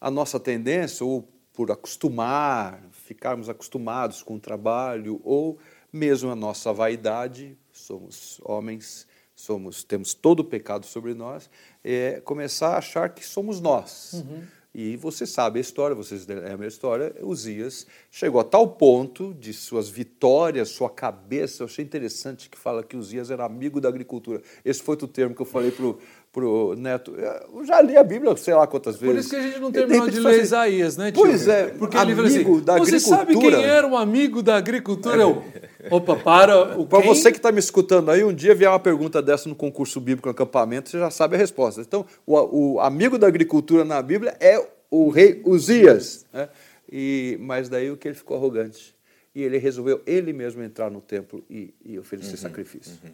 A 0.00 0.10
nossa 0.10 0.38
tendência, 0.38 1.04
ou 1.04 1.28
por 1.52 1.70
acostumar, 1.70 2.82
ficarmos 2.90 3.48
acostumados 3.48 4.22
com 4.22 4.36
o 4.36 4.40
trabalho, 4.40 5.20
ou 5.24 5.58
mesmo 5.92 6.30
a 6.30 6.36
nossa 6.36 6.72
vaidade, 6.72 7.56
somos 7.82 8.40
homens, 8.44 9.06
somos 9.34 9.84
temos 9.84 10.14
todo 10.14 10.40
o 10.40 10.44
pecado 10.44 10.86
sobre 10.86 11.14
nós, 11.14 11.50
é 11.82 12.20
começar 12.20 12.74
a 12.74 12.78
achar 12.78 13.08
que 13.08 13.24
somos 13.24 13.60
nós. 13.60 14.12
Uhum. 14.14 14.42
E 14.74 14.96
você 14.96 15.26
sabe 15.26 15.58
a 15.58 15.60
história, 15.60 15.94
vocês 15.94 16.26
é 16.26 16.52
a 16.52 16.56
minha 16.56 16.68
história, 16.68 17.14
Uzias 17.20 17.86
chegou 18.10 18.40
a 18.40 18.44
tal 18.44 18.66
ponto 18.66 19.34
de 19.34 19.52
suas 19.52 19.90
vitórias, 19.90 20.70
sua 20.70 20.88
cabeça, 20.88 21.62
eu 21.62 21.66
achei 21.66 21.84
interessante 21.84 22.48
que 22.48 22.56
fala 22.56 22.82
que 22.82 22.96
Uzias 22.96 23.30
era 23.30 23.44
amigo 23.44 23.82
da 23.82 23.90
agricultura. 23.90 24.40
Esse 24.64 24.82
foi 24.82 24.94
o 24.94 25.06
termo 25.06 25.34
que 25.34 25.42
eu 25.42 25.46
falei 25.46 25.70
para 25.70 25.94
pro 26.32 26.74
Neto. 26.76 27.14
Eu 27.14 27.64
já 27.64 27.82
li 27.82 27.96
a 27.96 28.02
Bíblia, 28.02 28.34
sei 28.36 28.54
lá 28.54 28.66
quantas 28.66 28.96
vezes. 28.96 29.14
Por 29.14 29.20
isso 29.20 29.30
que 29.30 29.36
a 29.36 29.42
gente 29.42 29.60
não 29.60 29.70
terminou 29.70 30.08
de 30.08 30.18
ler 30.18 30.42
Isaías, 30.42 30.96
né, 30.96 31.12
tio? 31.12 31.22
Pois 31.22 31.46
é, 31.46 31.66
porque 31.66 31.96
amigo 31.96 32.22
ele 32.22 32.28
assim, 32.28 32.60
da 32.62 32.78
Você 32.78 32.98
sabe 32.98 33.36
quem 33.36 33.62
era 33.62 33.86
um 33.86 33.96
amigo 33.96 34.42
da 34.42 34.56
agricultura? 34.56 35.20
Eu, 35.20 35.44
opa, 35.90 36.16
para. 36.16 36.84
Para 36.86 37.00
você 37.00 37.30
que 37.30 37.36
está 37.36 37.52
me 37.52 37.58
escutando 37.58 38.10
aí, 38.10 38.24
um 38.24 38.32
dia 38.32 38.54
vier 38.54 38.70
uma 38.70 38.80
pergunta 38.80 39.20
dessa 39.20 39.48
no 39.48 39.54
concurso 39.54 40.00
bíblico 40.00 40.26
no 40.26 40.32
acampamento, 40.32 40.88
você 40.88 40.98
já 40.98 41.10
sabe 41.10 41.36
a 41.36 41.38
resposta. 41.38 41.82
Então, 41.82 42.06
o, 42.26 42.74
o 42.74 42.80
amigo 42.80 43.18
da 43.18 43.26
agricultura 43.26 43.84
na 43.84 44.00
Bíblia 44.00 44.34
é 44.40 44.58
o 44.90 45.10
rei 45.10 45.42
Uzias. 45.44 46.24
Né? 46.32 46.48
E, 46.90 47.36
mas 47.40 47.68
daí 47.68 47.90
o 47.90 47.96
que 47.96 48.08
ele 48.08 48.14
ficou 48.14 48.36
arrogante. 48.36 48.94
E 49.34 49.42
ele 49.42 49.56
resolveu 49.56 50.02
ele 50.06 50.32
mesmo 50.32 50.62
entrar 50.62 50.90
no 50.90 51.00
templo 51.00 51.42
e, 51.48 51.72
e 51.82 51.98
oferecer 51.98 52.32
uhum, 52.32 52.36
sacrifício. 52.36 52.98
Uhum. 53.02 53.10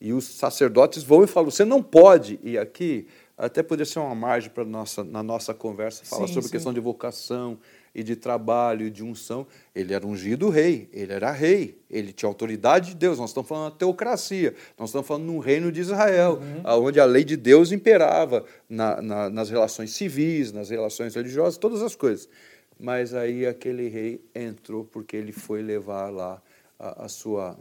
E 0.00 0.12
os 0.12 0.24
sacerdotes 0.24 1.02
vão 1.02 1.24
e 1.24 1.26
falam: 1.26 1.50
você 1.50 1.64
não 1.64 1.82
pode. 1.82 2.38
E 2.42 2.56
aqui 2.56 3.06
até 3.36 3.62
poderia 3.62 3.90
ser 3.90 4.00
uma 4.00 4.14
margem 4.14 4.50
para 4.50 4.64
nossa 4.64 5.04
na 5.04 5.22
nossa 5.22 5.54
conversa 5.54 6.04
falar 6.04 6.26
sim, 6.26 6.34
sobre 6.34 6.48
sim. 6.48 6.52
questão 6.52 6.72
de 6.72 6.80
vocação 6.80 7.58
e 7.94 8.02
de 8.02 8.14
trabalho 8.14 8.86
e 8.86 8.90
de 8.90 9.02
unção. 9.02 9.46
Ele 9.74 9.92
era 9.92 10.06
ungido 10.06 10.48
rei, 10.48 10.88
ele 10.92 11.12
era 11.12 11.30
rei, 11.32 11.78
ele 11.90 12.12
tinha 12.12 12.28
autoridade 12.28 12.90
de 12.90 12.96
Deus. 12.96 13.18
Nós 13.18 13.30
estamos 13.30 13.48
falando 13.48 13.72
de 13.72 13.78
teocracia, 13.78 14.54
nós 14.78 14.90
estamos 14.90 15.06
falando 15.06 15.24
num 15.24 15.38
reino 15.38 15.72
de 15.72 15.80
Israel, 15.80 16.40
uhum. 16.40 16.84
onde 16.84 17.00
a 17.00 17.04
lei 17.04 17.24
de 17.24 17.36
Deus 17.36 17.72
imperava 17.72 18.44
na, 18.68 19.02
na, 19.02 19.30
nas 19.30 19.50
relações 19.50 19.90
civis, 19.92 20.52
nas 20.52 20.70
relações 20.70 21.14
religiosas, 21.14 21.58
todas 21.58 21.82
as 21.82 21.96
coisas. 21.96 22.28
Mas 22.78 23.14
aí 23.14 23.46
aquele 23.46 23.88
rei 23.88 24.20
entrou 24.34 24.84
porque 24.84 25.16
ele 25.16 25.32
foi 25.32 25.62
levar 25.62 26.10
lá 26.10 26.40
a, 26.78 27.06
a 27.06 27.08
sua 27.08 27.58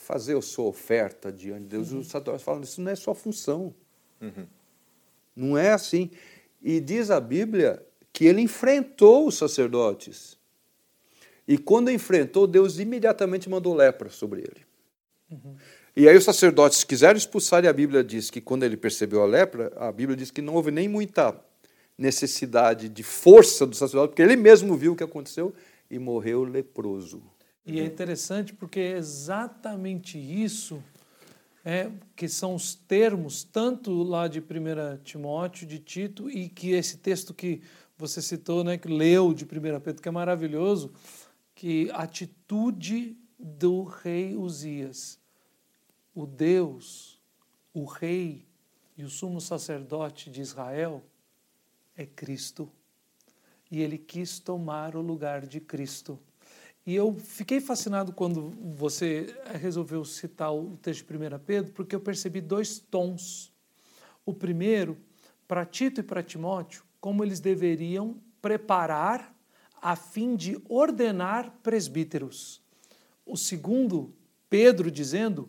fazer 0.00 0.36
a 0.36 0.42
sua 0.42 0.64
oferta 0.64 1.30
diante 1.30 1.62
de 1.62 1.68
Deus. 1.68 1.92
Uhum. 1.92 2.00
Os 2.00 2.06
sacerdotes 2.06 2.42
falam, 2.42 2.62
isso 2.62 2.80
não 2.80 2.90
é 2.90 2.94
sua 2.94 3.14
função. 3.14 3.74
Uhum. 4.20 4.46
Não 5.36 5.58
é 5.58 5.72
assim. 5.72 6.10
E 6.62 6.80
diz 6.80 7.10
a 7.10 7.20
Bíblia 7.20 7.84
que 8.12 8.24
ele 8.24 8.40
enfrentou 8.40 9.26
os 9.26 9.36
sacerdotes. 9.36 10.38
E 11.46 11.58
quando 11.58 11.90
enfrentou, 11.90 12.46
Deus 12.46 12.78
imediatamente 12.78 13.48
mandou 13.48 13.74
lepra 13.74 14.08
sobre 14.08 14.40
ele. 14.40 14.66
Uhum. 15.30 15.54
E 15.94 16.08
aí 16.08 16.16
os 16.16 16.24
sacerdotes 16.24 16.82
quiseram 16.82 17.18
expulsar, 17.18 17.64
e 17.64 17.68
a 17.68 17.72
Bíblia 17.72 18.02
diz 18.02 18.30
que 18.30 18.40
quando 18.40 18.62
ele 18.62 18.76
percebeu 18.76 19.22
a 19.22 19.26
lepra, 19.26 19.72
a 19.76 19.92
Bíblia 19.92 20.16
diz 20.16 20.30
que 20.30 20.40
não 20.40 20.54
houve 20.54 20.70
nem 20.70 20.88
muita 20.88 21.38
necessidade 21.98 22.88
de 22.88 23.02
força 23.02 23.66
do 23.66 23.76
sacerdote, 23.76 24.10
porque 24.10 24.22
ele 24.22 24.36
mesmo 24.36 24.76
viu 24.76 24.92
o 24.92 24.96
que 24.96 25.04
aconteceu 25.04 25.52
e 25.90 25.98
morreu 25.98 26.42
leproso. 26.44 27.22
E 27.70 27.80
é 27.80 27.84
interessante 27.84 28.52
porque 28.52 28.80
é 28.80 28.96
exatamente 28.96 30.18
isso 30.18 30.82
é, 31.64 31.90
que 32.16 32.28
são 32.28 32.54
os 32.54 32.74
termos, 32.74 33.44
tanto 33.44 34.02
lá 34.02 34.26
de 34.26 34.40
1 34.40 34.44
Timóteo, 35.04 35.66
de 35.66 35.78
Tito, 35.78 36.30
e 36.30 36.48
que 36.48 36.70
esse 36.70 36.98
texto 36.98 37.34
que 37.34 37.62
você 37.96 38.22
citou, 38.22 38.64
né, 38.64 38.78
que 38.78 38.88
leu 38.88 39.34
de 39.34 39.44
1 39.44 39.48
Pedro, 39.80 40.02
que 40.02 40.08
é 40.08 40.12
maravilhoso, 40.12 40.92
que 41.54 41.90
a 41.92 42.02
atitude 42.02 43.16
do 43.38 43.84
rei 43.84 44.34
Uzias, 44.34 45.18
o 46.14 46.26
Deus, 46.26 47.20
o 47.72 47.84
rei 47.84 48.46
e 48.96 49.04
o 49.04 49.10
sumo 49.10 49.40
sacerdote 49.40 50.30
de 50.30 50.40
Israel 50.40 51.02
é 51.96 52.04
Cristo. 52.04 52.70
E 53.70 53.80
ele 53.80 53.96
quis 53.96 54.38
tomar 54.38 54.96
o 54.96 55.00
lugar 55.00 55.46
de 55.46 55.60
Cristo. 55.60 56.18
E 56.86 56.94
eu 56.94 57.14
fiquei 57.18 57.60
fascinado 57.60 58.12
quando 58.12 58.52
você 58.74 59.34
resolveu 59.60 60.04
citar 60.04 60.54
o 60.54 60.78
texto 60.80 61.06
de 61.06 61.16
1 61.16 61.38
Pedro, 61.44 61.72
porque 61.72 61.94
eu 61.94 62.00
percebi 62.00 62.40
dois 62.40 62.78
tons. 62.78 63.52
O 64.24 64.32
primeiro, 64.32 64.96
para 65.46 65.64
Tito 65.66 66.00
e 66.00 66.02
para 66.02 66.22
Timóteo, 66.22 66.82
como 67.00 67.22
eles 67.22 67.40
deveriam 67.40 68.16
preparar 68.40 69.34
a 69.80 69.96
fim 69.96 70.34
de 70.36 70.60
ordenar 70.68 71.52
presbíteros. 71.62 72.60
O 73.24 73.36
segundo, 73.36 74.14
Pedro 74.48 74.90
dizendo, 74.90 75.48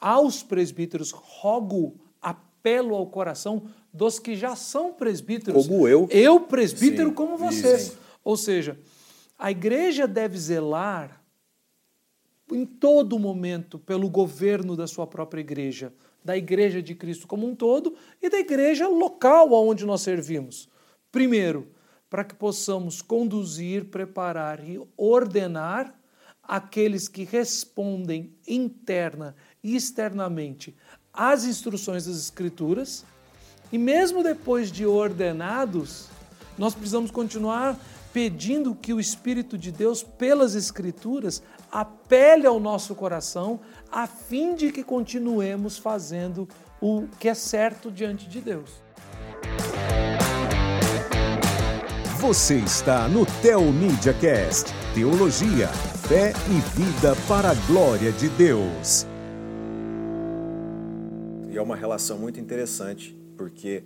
aos 0.00 0.42
presbíteros 0.42 1.10
rogo, 1.10 2.00
apelo 2.20 2.94
ao 2.94 3.06
coração 3.06 3.68
dos 3.92 4.18
que 4.18 4.36
já 4.36 4.56
são 4.56 4.92
presbíteros. 4.92 5.66
Como 5.66 5.86
eu. 5.88 6.08
Eu, 6.10 6.40
presbítero, 6.40 7.10
Sim, 7.10 7.14
como 7.14 7.36
vocês. 7.36 7.96
Ou 8.22 8.36
seja, 8.36 8.78
a 9.38 9.50
igreja 9.50 10.06
deve 10.06 10.38
zelar 10.38 11.22
em 12.50 12.64
todo 12.64 13.18
momento 13.18 13.78
pelo 13.78 14.08
governo 14.08 14.76
da 14.76 14.86
sua 14.86 15.06
própria 15.06 15.40
igreja, 15.40 15.92
da 16.24 16.36
igreja 16.36 16.82
de 16.82 16.94
Cristo 16.94 17.26
como 17.26 17.46
um 17.46 17.54
todo 17.54 17.96
e 18.20 18.28
da 18.28 18.38
igreja 18.38 18.86
local 18.88 19.54
aonde 19.54 19.84
nós 19.84 20.02
servimos. 20.02 20.68
Primeiro, 21.10 21.68
para 22.08 22.24
que 22.24 22.34
possamos 22.34 23.02
conduzir, 23.02 23.86
preparar 23.86 24.62
e 24.66 24.80
ordenar 24.96 25.98
aqueles 26.42 27.08
que 27.08 27.24
respondem 27.24 28.34
interna 28.46 29.34
e 29.62 29.74
externamente 29.74 30.76
às 31.12 31.44
instruções 31.44 32.06
das 32.06 32.16
Escrituras, 32.16 33.04
e 33.72 33.78
mesmo 33.78 34.22
depois 34.22 34.70
de 34.70 34.84
ordenados, 34.84 36.08
nós 36.58 36.74
precisamos 36.74 37.10
continuar 37.10 37.78
pedindo 38.14 38.76
que 38.76 38.94
o 38.94 39.00
Espírito 39.00 39.58
de 39.58 39.72
Deus, 39.72 40.04
pelas 40.04 40.54
Escrituras, 40.54 41.42
apele 41.70 42.46
ao 42.46 42.60
nosso 42.60 42.94
coração, 42.94 43.58
a 43.90 44.06
fim 44.06 44.54
de 44.54 44.70
que 44.70 44.84
continuemos 44.84 45.78
fazendo 45.78 46.48
o 46.80 47.08
que 47.18 47.28
é 47.28 47.34
certo 47.34 47.90
diante 47.90 48.28
de 48.28 48.40
Deus. 48.40 48.70
Você 52.20 52.54
está 52.58 53.08
no 53.08 53.26
Teo 53.42 53.72
Media 53.72 54.14
Cast, 54.14 54.70
Teologia, 54.94 55.66
fé 56.06 56.32
e 56.48 56.80
vida 56.80 57.16
para 57.26 57.50
a 57.50 57.54
glória 57.66 58.12
de 58.12 58.28
Deus. 58.28 59.04
E 61.50 61.56
é 61.56 61.60
uma 61.60 61.74
relação 61.74 62.16
muito 62.16 62.38
interessante, 62.38 63.12
porque 63.36 63.82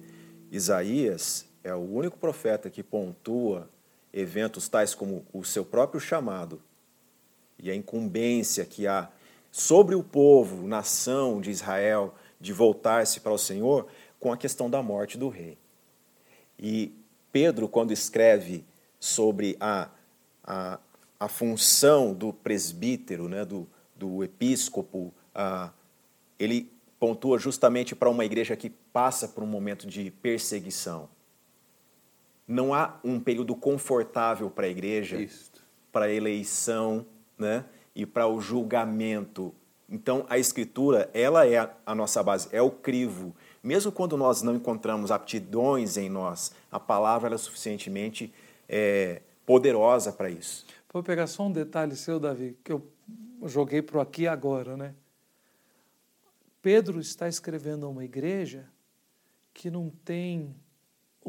Isaías 0.52 1.46
é 1.64 1.74
o 1.74 1.78
único 1.78 2.18
profeta 2.18 2.68
que 2.68 2.82
pontua 2.82 3.70
eventos 4.12 4.68
tais 4.68 4.94
como 4.94 5.24
o 5.32 5.44
seu 5.44 5.64
próprio 5.64 6.00
chamado 6.00 6.60
e 7.58 7.70
a 7.70 7.74
incumbência 7.74 8.64
que 8.64 8.86
há 8.86 9.08
sobre 9.50 9.94
o 9.94 10.02
povo, 10.02 10.66
nação 10.66 11.40
de 11.40 11.50
Israel, 11.50 12.14
de 12.40 12.52
voltar-se 12.52 13.20
para 13.20 13.32
o 13.32 13.38
Senhor, 13.38 13.88
com 14.20 14.32
a 14.32 14.36
questão 14.36 14.70
da 14.70 14.82
morte 14.82 15.18
do 15.18 15.28
rei. 15.28 15.58
E 16.58 16.92
Pedro, 17.32 17.68
quando 17.68 17.92
escreve 17.92 18.64
sobre 18.98 19.56
a, 19.60 19.88
a, 20.42 20.78
a 21.18 21.28
função 21.28 22.12
do 22.14 22.32
presbítero, 22.32 23.28
né, 23.28 23.44
do, 23.44 23.68
do 23.96 24.22
episcopo, 24.24 25.12
ele 26.38 26.70
pontua 26.98 27.38
justamente 27.38 27.94
para 27.94 28.10
uma 28.10 28.24
igreja 28.24 28.56
que 28.56 28.70
passa 28.70 29.28
por 29.28 29.42
um 29.42 29.46
momento 29.46 29.86
de 29.86 30.10
perseguição. 30.10 31.08
Não 32.48 32.72
há 32.72 32.98
um 33.04 33.20
período 33.20 33.54
confortável 33.54 34.50
para 34.50 34.66
a 34.66 34.70
igreja, 34.70 35.18
para 35.92 36.06
a 36.06 36.12
eleição 36.12 37.06
né, 37.36 37.64
e 37.94 38.06
para 38.06 38.26
o 38.26 38.40
julgamento. 38.40 39.54
Então, 39.88 40.26
a 40.28 40.38
escritura, 40.38 41.10
ela 41.12 41.46
é 41.46 41.58
a, 41.58 41.70
a 41.86 41.94
nossa 41.94 42.22
base, 42.22 42.48
é 42.50 42.60
o 42.60 42.70
crivo. 42.70 43.36
Mesmo 43.62 43.92
quando 43.92 44.16
nós 44.16 44.42
não 44.42 44.54
encontramos 44.54 45.10
aptidões 45.10 45.96
em 45.96 46.08
nós, 46.08 46.52
a 46.72 46.80
palavra 46.80 47.34
é 47.34 47.38
suficientemente 47.38 48.32
é, 48.68 49.22
poderosa 49.46 50.12
para 50.12 50.30
isso. 50.30 50.66
Vou 50.92 51.02
pegar 51.02 51.26
só 51.26 51.46
um 51.46 51.52
detalhe 51.52 51.96
seu, 51.96 52.18
Davi, 52.18 52.56
que 52.64 52.72
eu 52.72 52.86
joguei 53.44 53.82
para 53.82 53.98
o 53.98 54.00
aqui 54.00 54.22
e 54.22 54.28
agora, 54.28 54.76
né? 54.76 54.94
Pedro 56.60 56.98
está 57.00 57.28
escrevendo 57.28 57.86
a 57.86 57.88
uma 57.88 58.04
igreja 58.04 58.68
que 59.54 59.70
não 59.70 59.90
tem 60.04 60.54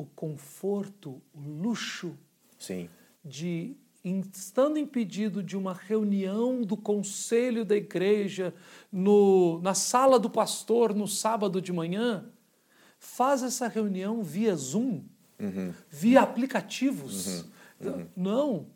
o 0.01 0.05
conforto, 0.15 1.21
o 1.33 1.41
luxo 1.41 2.17
Sim. 2.57 2.89
de 3.23 3.75
estando 4.03 4.79
impedido 4.79 5.43
de 5.43 5.57
uma 5.57 5.73
reunião 5.73 6.61
do 6.61 6.77
conselho 6.77 7.65
da 7.65 7.75
igreja 7.75 8.53
no, 8.89 9.59
na 9.61 9.73
sala 9.73 10.17
do 10.17 10.29
pastor 10.29 10.95
no 10.95 11.05
sábado 11.05 11.61
de 11.61 11.73
manhã, 11.73 12.25
faz 12.97 13.43
essa 13.43 13.67
reunião 13.67 14.23
via 14.23 14.55
Zoom, 14.55 15.03
uhum. 15.37 15.73
via 15.89 16.21
aplicativos. 16.21 17.45
Uhum. 17.81 18.07
Não, 18.15 18.67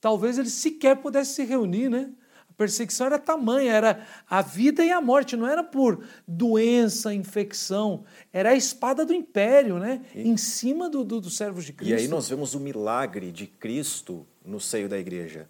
talvez 0.00 0.38
ele 0.38 0.50
sequer 0.50 0.96
pudesse 0.96 1.34
se 1.34 1.44
reunir, 1.44 1.88
né? 1.88 2.12
Perseguição 2.56 3.06
era 3.06 3.18
tamanha, 3.18 3.72
era 3.72 4.06
a 4.28 4.42
vida 4.42 4.84
e 4.84 4.90
a 4.90 5.00
morte, 5.00 5.36
não 5.36 5.46
era 5.46 5.62
por 5.62 6.04
doença, 6.26 7.12
infecção, 7.12 8.04
era 8.32 8.50
a 8.50 8.54
espada 8.54 9.04
do 9.04 9.12
império, 9.12 9.78
né? 9.78 10.02
E, 10.14 10.28
em 10.28 10.36
cima 10.36 10.88
do, 10.88 11.04
do, 11.04 11.20
dos 11.20 11.36
servos 11.36 11.64
de 11.64 11.72
Cristo. 11.72 11.92
E 11.92 11.94
aí 11.94 12.08
nós 12.08 12.28
vemos 12.28 12.54
o 12.54 12.60
milagre 12.60 13.32
de 13.32 13.46
Cristo 13.46 14.26
no 14.44 14.60
seio 14.60 14.88
da 14.88 14.98
igreja. 14.98 15.48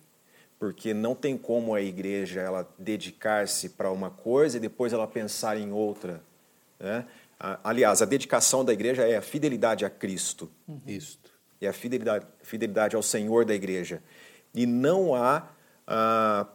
Porque 0.59 0.95
não 0.95 1.15
tem 1.15 1.37
como 1.37 1.75
a 1.75 1.83
igreja 1.83 2.41
ela 2.41 2.69
dedicar-se 2.79 3.71
para 3.71 3.91
uma 3.91 4.11
coisa 4.11 4.57
e 4.57 4.61
depois 4.61 4.93
ela 4.93 5.07
pensar 5.07 5.59
em 5.59 5.73
outra. 5.73 6.23
Né? 6.79 7.05
Aliás, 7.63 8.01
a 8.01 8.07
dedicação 8.07 8.65
da 8.65 8.73
igreja 8.73 9.03
é 9.03 9.17
a 9.17 9.23
fidelidade 9.23 9.85
a 9.85 9.91
Cristo. 9.91 10.51
Uhum. 10.67 10.81
Isso. 10.87 11.19
É 11.61 11.69
a 11.69 11.73
fidelidade, 11.73 12.27
fidelidade 12.43 12.97
ao 12.97 13.03
Senhor 13.03 13.45
da 13.45 13.55
igreja. 13.55 14.03
E 14.55 14.67
não 14.67 15.15
há 15.15 15.49
ah, 15.87 16.47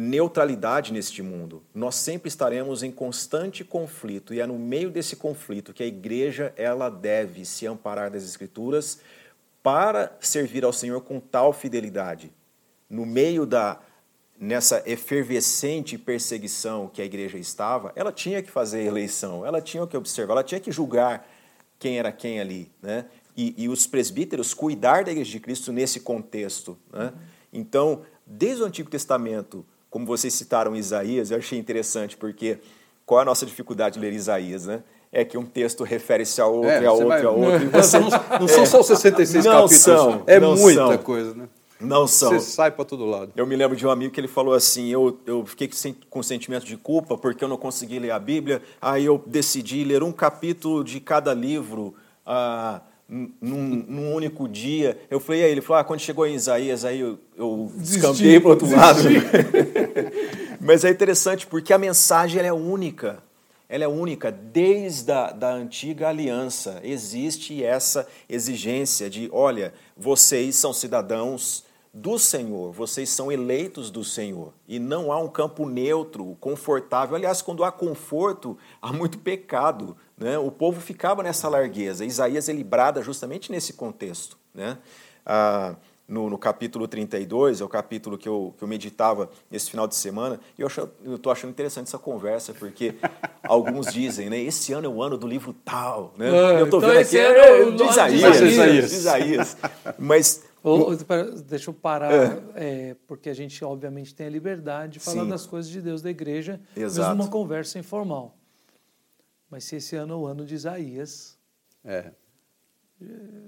neutralidade 0.00 0.92
neste 0.92 1.22
mundo. 1.22 1.60
Nós 1.74 1.96
sempre 1.96 2.28
estaremos 2.28 2.84
em 2.84 2.92
constante 2.92 3.64
conflito 3.64 4.32
e 4.32 4.40
é 4.40 4.46
no 4.46 4.56
meio 4.56 4.92
desse 4.92 5.16
conflito 5.16 5.74
que 5.74 5.82
a 5.82 5.86
igreja 5.86 6.54
ela 6.56 6.88
deve 6.88 7.44
se 7.44 7.66
amparar 7.66 8.08
das 8.08 8.22
escrituras 8.22 9.00
para 9.60 10.16
servir 10.20 10.64
ao 10.64 10.72
Senhor 10.72 11.00
com 11.00 11.18
tal 11.18 11.52
fidelidade. 11.52 12.32
No 12.88 13.04
meio 13.04 13.44
da 13.44 13.80
nessa 14.38 14.84
efervescente 14.86 15.98
perseguição 15.98 16.86
que 16.86 17.02
a 17.02 17.04
igreja 17.04 17.36
estava, 17.36 17.92
ela 17.96 18.12
tinha 18.12 18.40
que 18.40 18.52
fazer 18.52 18.84
eleição, 18.84 19.44
ela 19.44 19.60
tinha 19.60 19.84
que 19.84 19.96
observar, 19.96 20.34
ela 20.34 20.44
tinha 20.44 20.60
que 20.60 20.70
julgar 20.70 21.28
quem 21.76 21.98
era 21.98 22.12
quem 22.12 22.38
ali, 22.38 22.70
né? 22.80 23.06
E, 23.36 23.52
e 23.64 23.68
os 23.68 23.84
presbíteros 23.84 24.54
cuidar 24.54 25.02
da 25.02 25.10
igreja 25.10 25.32
de 25.32 25.40
Cristo 25.40 25.72
nesse 25.72 25.98
contexto, 25.98 26.78
né? 26.92 27.12
Então, 27.52 28.02
desde 28.24 28.62
o 28.62 28.66
Antigo 28.66 28.88
Testamento 28.88 29.66
como 29.90 30.06
vocês 30.06 30.34
citaram 30.34 30.76
Isaías, 30.76 31.30
eu 31.30 31.38
achei 31.38 31.58
interessante, 31.58 32.16
porque 32.16 32.58
qual 33.06 33.20
é 33.20 33.22
a 33.22 33.26
nossa 33.26 33.46
dificuldade 33.46 33.94
de 33.94 34.00
ler 34.00 34.12
Isaías, 34.12 34.66
né? 34.66 34.82
É 35.10 35.24
que 35.24 35.38
um 35.38 35.44
texto 35.46 35.84
refere-se 35.84 36.40
a 36.40 36.46
outro, 36.46 36.68
é, 36.68 36.84
a 36.84 36.92
outro, 36.92 37.08
vai... 37.08 37.22
a 37.24 37.30
outro. 37.30 37.70
Você... 37.72 37.98
Não, 37.98 38.10
não 38.40 38.48
são 38.48 38.66
só 38.66 38.82
66 38.82 39.44
não 39.44 39.52
capítulos. 39.52 39.78
São, 39.78 40.22
é 40.26 40.38
não 40.38 40.54
muita 40.54 40.86
são. 40.86 40.98
coisa, 40.98 41.34
né? 41.34 41.48
Não 41.80 42.06
são. 42.06 42.32
Você 42.32 42.40
sai 42.40 42.70
para 42.70 42.84
todo 42.84 43.06
lado. 43.06 43.32
Eu 43.36 43.46
me 43.46 43.54
lembro 43.54 43.76
de 43.76 43.86
um 43.86 43.90
amigo 43.90 44.12
que 44.12 44.20
ele 44.20 44.28
falou 44.28 44.52
assim: 44.52 44.88
eu, 44.88 45.18
eu 45.24 45.46
fiquei 45.46 45.70
com 46.10 46.22
sentimento 46.22 46.66
de 46.66 46.76
culpa 46.76 47.16
porque 47.16 47.42
eu 47.42 47.48
não 47.48 47.56
consegui 47.56 47.98
ler 47.98 48.10
a 48.10 48.18
Bíblia, 48.18 48.60
aí 48.82 49.04
eu 49.04 49.22
decidi 49.24 49.84
ler 49.84 50.02
um 50.02 50.12
capítulo 50.12 50.82
de 50.82 51.00
cada 51.00 51.32
livro. 51.32 51.94
Ah, 52.26 52.82
num, 53.08 53.32
num, 53.40 54.14
único 54.14 54.46
dia. 54.46 54.98
Eu 55.10 55.18
falei, 55.18 55.44
aí 55.44 55.50
ele 55.50 55.62
falou, 55.62 55.80
ah, 55.80 55.84
quando 55.84 56.00
chegou 56.00 56.26
em 56.26 56.34
Isaías, 56.34 56.84
aí 56.84 57.00
eu, 57.00 57.18
eu 57.36 57.72
descampei 57.76 58.38
para 58.38 58.48
o 58.48 58.50
outro 58.50 58.70
lado. 58.70 59.00
Mas 60.60 60.84
é 60.84 60.90
interessante 60.90 61.46
porque 61.46 61.72
a 61.72 61.78
mensagem 61.78 62.42
é 62.42 62.52
única. 62.52 63.22
Ela 63.68 63.84
é 63.84 63.88
única 63.88 64.30
desde 64.32 65.10
a 65.12 65.30
da 65.30 65.52
antiga 65.52 66.08
aliança. 66.08 66.80
Existe 66.82 67.62
essa 67.62 68.06
exigência 68.28 69.08
de, 69.08 69.28
olha, 69.32 69.72
vocês 69.96 70.56
são 70.56 70.72
cidadãos 70.72 71.64
do 71.92 72.18
Senhor, 72.18 72.72
vocês 72.72 73.08
são 73.08 73.32
eleitos 73.32 73.90
do 73.90 74.04
Senhor. 74.04 74.52
E 74.66 74.78
não 74.78 75.10
há 75.10 75.18
um 75.18 75.28
campo 75.28 75.68
neutro, 75.68 76.36
confortável. 76.40 77.16
Aliás, 77.16 77.42
quando 77.42 77.64
há 77.64 77.72
conforto, 77.72 78.56
há 78.80 78.92
muito 78.92 79.18
pecado. 79.18 79.96
Né? 80.18 80.36
O 80.38 80.50
povo 80.50 80.80
ficava 80.80 81.22
nessa 81.22 81.48
largueza. 81.48 82.04
Isaías 82.04 82.48
ele 82.48 82.64
brada 82.64 83.02
justamente 83.02 83.52
nesse 83.52 83.72
contexto. 83.72 84.36
Né? 84.54 84.76
Ah, 85.24 85.76
no, 86.08 86.30
no, 86.30 86.38
capítulo 86.38 86.88
32, 86.88 87.60
é 87.60 87.64
o 87.64 87.68
capítulo 87.68 88.16
que 88.16 88.26
eu, 88.26 88.54
que 88.56 88.64
eu 88.64 88.68
meditava 88.68 89.28
esse 89.52 89.70
final 89.70 89.86
de 89.86 89.94
semana, 89.94 90.40
e 90.58 90.62
eu 90.62 90.68
estou 91.14 91.30
achando 91.30 91.50
interessante 91.50 91.88
essa 91.88 91.98
conversa, 91.98 92.54
porque 92.54 92.94
alguns 93.44 93.92
dizem, 93.92 94.30
né, 94.30 94.38
esse 94.38 94.72
ano 94.72 94.86
é 94.86 94.88
o 94.88 95.02
ano 95.02 95.18
do 95.18 95.26
livro 95.26 95.52
tal, 95.52 96.14
né? 96.16 96.30
Ah, 96.30 96.54
eu 96.54 96.64
estou 96.64 96.78
então 96.78 96.90
vendo 96.90 97.00
aqui, 97.00 97.18
é, 97.18 97.60
é, 97.60 97.62
o 97.62 97.76
de 97.76 97.82
Isaías, 97.84 98.38
de 98.38 98.46
Isaías. 98.46 98.90
de 98.90 98.96
Isaías. 98.96 99.56
Mas 99.98 100.48
deixa 101.46 101.68
eu 101.68 101.74
parar, 101.74 102.10
é, 102.54 102.96
porque 103.06 103.28
a 103.28 103.34
gente 103.34 103.62
obviamente 103.62 104.14
tem 104.14 104.26
a 104.26 104.30
liberdade 104.30 104.94
de 104.94 105.00
falar 105.00 105.24
Sim. 105.24 105.28
das 105.28 105.46
coisas 105.46 105.70
de 105.70 105.82
Deus 105.82 106.00
da 106.00 106.10
igreja, 106.10 106.58
Exato. 106.74 107.08
mesmo 107.10 107.22
uma 107.22 107.30
conversa 107.30 107.78
informal. 107.78 108.34
Mas 109.50 109.64
se 109.64 109.76
esse 109.76 109.96
ano 109.96 110.14
é 110.14 110.16
o 110.16 110.26
ano 110.26 110.44
de 110.44 110.54
Isaías, 110.54 111.38
É. 111.84 112.12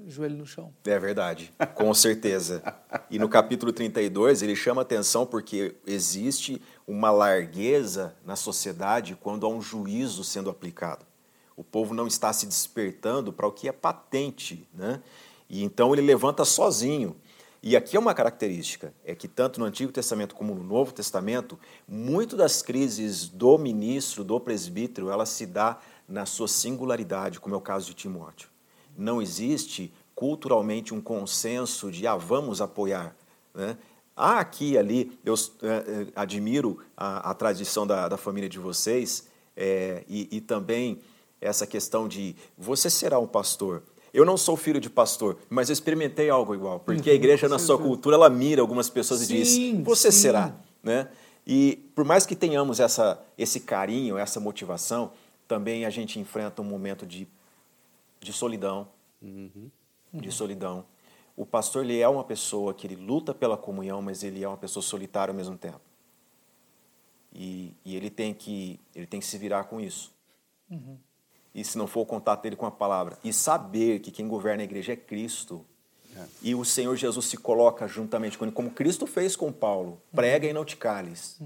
joelho 0.07 0.37
no 0.37 0.47
chão. 0.47 0.73
É 0.85 0.99
verdade, 0.99 1.53
com 1.75 1.93
certeza. 1.93 2.63
E 3.11 3.19
no 3.19 3.29
capítulo 3.29 3.73
32, 3.73 4.43
ele 4.43 4.55
chama 4.55 4.83
atenção 4.83 5.27
porque 5.27 5.75
existe 5.87 6.63
uma 6.87 7.11
largueza 7.11 8.15
na 8.25 8.37
sociedade 8.37 9.17
quando 9.21 9.45
há 9.45 9.49
um 9.49 9.61
juízo 9.61 10.23
sendo 10.23 10.49
aplicado. 10.49 11.05
O 11.57 11.65
povo 11.65 11.93
não 11.93 12.07
está 12.07 12.33
se 12.33 12.47
despertando 12.47 13.33
para 13.33 13.47
o 13.47 13.53
que 13.53 13.69
é 13.69 13.73
patente, 13.73 14.67
né? 14.73 15.03
E 15.49 15.63
então 15.65 15.93
ele 15.93 16.03
levanta 16.03 16.45
sozinho. 16.45 17.17
E 17.63 17.77
aqui 17.77 17.97
é 17.97 18.01
uma 18.01 18.15
característica, 18.15 18.95
é 19.05 19.15
que 19.15 19.29
tanto 19.29 19.61
no 19.61 19.67
Antigo 19.67 19.93
Testamento 19.93 20.35
como 20.35 20.55
no 20.55 20.63
Novo 20.63 20.93
Testamento, 20.93 21.59
muito 21.87 22.37
das 22.37 22.63
crises 22.63 23.29
do 23.29 23.59
ministro, 23.59 24.25
do 24.25 24.41
presbítero, 24.41 25.11
ela 25.11 25.27
se 25.27 25.45
dá 25.45 25.79
na 26.09 26.25
sua 26.25 26.49
singularidade, 26.49 27.39
como 27.39 27.55
é 27.55 27.59
o 27.59 27.61
caso 27.61 27.89
de 27.89 27.95
Timóteo 27.95 28.49
não 28.97 29.23
existe 29.23 29.93
culturalmente 30.15 30.93
um 30.93 31.01
consenso 31.01 31.91
de 31.91 32.07
ah, 32.07 32.17
vamos 32.17 32.61
apoiar. 32.61 33.17
Né? 33.55 33.77
Há 34.15 34.39
aqui 34.39 34.73
e 34.73 34.79
ali, 34.79 35.19
eu 35.25 35.35
eh, 35.35 35.85
eh, 35.87 36.07
admiro 36.15 36.79
a, 36.95 37.31
a 37.31 37.35
tradição 37.35 37.87
da, 37.87 38.07
da 38.07 38.19
família 38.19 38.49
de 38.49 38.59
vocês 38.59 39.27
eh, 39.57 40.05
e, 40.07 40.29
e 40.31 40.41
também 40.43 41.01
essa 41.41 41.67
questão 41.67 42.07
de 42.07 42.37
você 42.59 42.91
será 42.91 43.19
um 43.19 43.27
pastor. 43.27 43.83
Eu 44.13 44.25
não 44.25 44.37
sou 44.37 44.57
filho 44.57 44.81
de 44.81 44.91
pastor, 44.91 45.39
mas 45.49 45.69
eu 45.69 45.73
experimentei 45.73 46.29
algo 46.29 46.55
igual, 46.55 46.81
porque 46.81 47.11
a 47.11 47.15
igreja 47.15 47.49
na 47.49 47.59
sua 47.59 47.79
cultura 47.79 48.17
ela 48.17 48.29
mira 48.29 48.61
algumas 48.61 48.91
pessoas 48.91 49.21
Sim, 49.21 49.35
e 49.35 49.43
diz 49.43 49.85
você 49.85 50.11
sim. 50.11 50.23
será, 50.23 50.55
né? 50.83 51.09
E 51.47 51.77
por 51.95 52.05
mais 52.05 52.27
que 52.27 52.35
tenhamos 52.35 52.81
essa 52.81 53.23
esse 53.39 53.61
carinho, 53.61 54.19
essa 54.19 54.41
motivação, 54.41 55.13
também 55.47 55.85
a 55.85 55.91
gente 55.91 56.19
enfrenta 56.19 56.61
um 56.61 56.65
momento 56.65 57.07
de 57.07 57.29
de 58.21 58.33
solidão, 58.33 58.89
de 60.13 60.31
solidão. 60.31 60.85
O 61.37 61.47
pastor 61.47 61.85
ele 61.85 61.99
é 61.99 62.09
uma 62.09 62.23
pessoa 62.25 62.75
que 62.75 62.87
ele 62.87 62.97
luta 62.97 63.33
pela 63.33 63.57
comunhão, 63.57 64.03
mas 64.03 64.23
ele 64.23 64.45
é 64.45 64.49
uma 64.49 64.59
pessoa 64.59 64.83
solitária 64.83 65.33
ao 65.33 65.37
mesmo 65.37 65.57
tempo. 65.57 65.81
E, 67.33 67.75
e 67.85 67.97
ele 67.97 68.11
tem 68.11 68.35
que 68.35 68.79
ele 68.95 69.07
tem 69.07 69.21
que 69.21 69.27
se 69.27 69.39
virar 69.39 69.65
com 69.65 69.81
isso. 69.81 70.13
E 71.55 71.65
se 71.65 71.77
não 71.77 71.87
for 71.87 72.01
o 72.01 72.07
contato 72.07 72.43
dele 72.43 72.57
com 72.57 72.67
a 72.67 72.71
palavra 72.71 73.19
e 73.25 73.33
saber 73.33 74.01
que 74.01 74.11
quem 74.11 74.29
governa 74.29 74.63
a 74.63 74.65
igreja 74.65 74.93
é 74.93 74.97
Cristo. 74.97 75.65
E 76.43 76.55
o 76.55 76.65
Senhor 76.65 76.95
Jesus 76.97 77.27
se 77.27 77.37
coloca 77.37 77.89
juntamente 77.89 78.37
com 78.37 78.45
ele, 78.45 78.53
como 78.53 78.71
Cristo 78.71 79.07
fez 79.07 79.35
com 79.35 79.53
Paulo. 79.53 80.01
Prega 80.13 80.47
e 80.47 80.53
não 80.53 80.65
te 80.65 80.77
cales. 80.77 81.41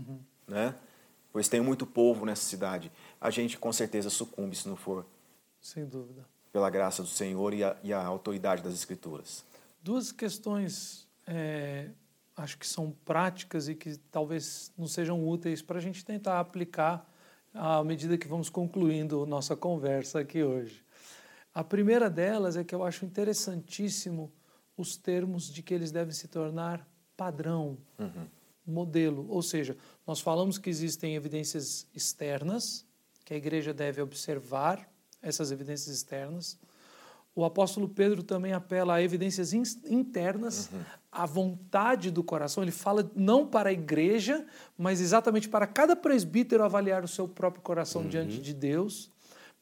Né? 0.49 0.75
Pois 1.33 1.49
tem 1.49 1.61
muito 1.61 1.87
povo 1.87 2.27
nessa 2.27 2.43
cidade. 2.43 2.91
A 3.21 3.31
gente 3.31 3.57
com 3.59 3.73
certeza 3.73 4.11
sucumbe 4.11 4.57
se 4.57 4.69
não 4.69 4.77
for 4.77 5.07
Sem 5.61 5.85
dúvida. 5.87 6.27
pela 6.53 6.69
graça 6.71 7.03
do 7.03 7.09
Senhor 7.09 7.55
e 7.55 7.63
a, 7.63 7.77
e 7.83 7.93
a 7.93 8.05
autoridade 8.05 8.63
das 8.63 8.75
Escrituras. 8.75 9.45
Duas 9.83 10.11
questões, 10.11 11.07
é, 11.27 11.91
acho 12.37 12.59
que 12.59 12.67
são 12.67 12.91
práticas 13.05 13.69
e 13.69 13.75
que 13.75 13.97
talvez 14.11 14.73
não 14.77 14.87
sejam 14.87 15.27
úteis 15.27 15.63
para 15.63 15.79
a 15.79 15.81
gente 15.81 16.05
tentar 16.05 16.41
aplicar 16.41 17.09
à 17.55 17.83
medida 17.85 18.19
que 18.19 18.27
vamos 18.27 18.51
concluindo 18.51 19.25
nossa 19.25 19.55
conversa 19.55 20.21
aqui 20.21 20.43
hoje. 20.43 20.85
A 21.55 21.63
primeira 21.63 22.11
delas 22.11 22.57
é 22.57 22.65
que 22.65 22.75
eu 22.75 22.83
acho 22.83 23.05
interessantíssimo 23.05 24.33
os 24.77 24.97
termos 24.97 25.53
de 25.53 25.63
que 25.63 25.73
eles 25.73 25.93
devem 25.93 26.13
se 26.13 26.27
tornar 26.27 26.85
padrão, 27.17 27.79
modelo. 28.67 29.27
Ou 29.29 29.41
seja, 29.41 29.77
nós 30.05 30.21
falamos 30.21 30.59
que 30.59 30.69
existem 30.69 31.15
evidências 31.15 31.87
externas, 31.95 32.85
que 33.25 33.33
a 33.33 33.37
igreja 33.37 33.73
deve 33.73 34.03
observar 34.03 34.91
essas 35.23 35.53
evidências 35.53 35.95
externas. 35.95 36.59
O 37.37 37.45
apóstolo 37.45 37.89
Pedro 37.89 38.23
também 38.23 38.53
apela 38.53 38.95
a 38.95 39.03
evidências 39.03 39.53
in- 39.53 39.63
internas, 39.89 40.71
à 41.11 41.27
vontade 41.27 42.11
do 42.11 42.23
coração. 42.23 42.63
Ele 42.63 42.71
fala 42.71 43.11
não 43.17 43.45
para 43.47 43.71
a 43.71 43.73
igreja, 43.73 44.47
mas 44.79 45.01
exatamente 45.01 45.49
para 45.49 45.67
cada 45.67 45.97
presbítero 45.97 46.63
avaliar 46.63 47.03
o 47.03 47.09
seu 47.09 47.27
próprio 47.27 47.63
coração 47.63 48.07
diante 48.07 48.41
de 48.41 48.55
Deus, 48.55 49.11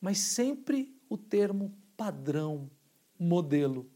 mas 0.01 0.19
sempre 0.19 0.95
o 1.09 1.17
termo 1.17 1.73
padrão, 1.97 2.71
modelo. 3.19 3.87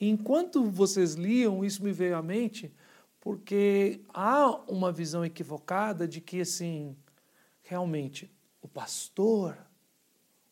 Enquanto 0.00 0.64
vocês 0.68 1.14
liam, 1.14 1.64
isso 1.64 1.84
me 1.84 1.92
veio 1.92 2.16
à 2.16 2.22
mente, 2.22 2.74
porque 3.20 4.00
há 4.12 4.50
uma 4.68 4.90
visão 4.90 5.24
equivocada 5.24 6.08
de 6.08 6.20
que, 6.20 6.40
assim, 6.40 6.96
realmente, 7.62 8.28
o 8.60 8.66
pastor, 8.66 9.56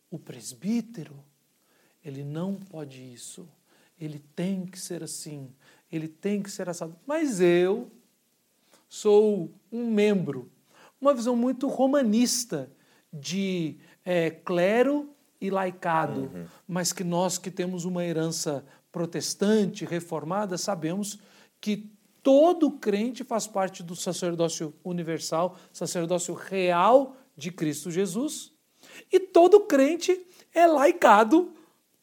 o 0.09 0.21
presbítero, 0.21 1.19
ele 2.05 2.25
não 2.25 2.55
pode 2.55 3.03
isso. 3.03 3.49
Ele 3.99 4.19
tem 4.35 4.65
que 4.65 4.79
ser 4.79 5.03
assim. 5.03 5.51
Ele 5.93 6.09
tem 6.09 6.43
que 6.43 6.51
ser 6.51 6.69
assado. 6.69 6.97
Mas 7.07 7.41
eu 7.41 7.91
sou 8.89 9.51
um 9.71 9.91
membro. 9.91 10.51
Uma 11.01 11.15
visão 11.15 11.37
muito 11.37 11.69
romanista 11.69 12.71
de 13.13 13.77
é, 14.05 14.31
clero 14.31 15.15
e 15.41 15.51
laicado. 15.51 16.31
Mas 16.67 16.93
que 16.93 17.05
nós 17.05 17.39
que 17.39 17.51
temos 17.51 17.85
uma 17.85 18.05
herança 18.05 18.65
protestante, 18.91 19.85
reformada, 19.85 20.59
sabemos 20.59 21.19
que 21.61 21.91
todo 22.23 22.73
crente 22.73 23.23
faz 23.25 23.47
parte 23.47 23.83
do 23.83 23.95
sacerdócio 23.95 24.75
universal, 24.85 25.57
sacerdócio 25.73 26.35
real 26.35 27.17
de 27.37 27.51
Cristo 27.51 27.91
Jesus. 27.91 28.53
E 29.13 29.21
todo 29.21 29.61
crente 29.61 30.27
é 30.55 30.67
laicado 30.67 31.53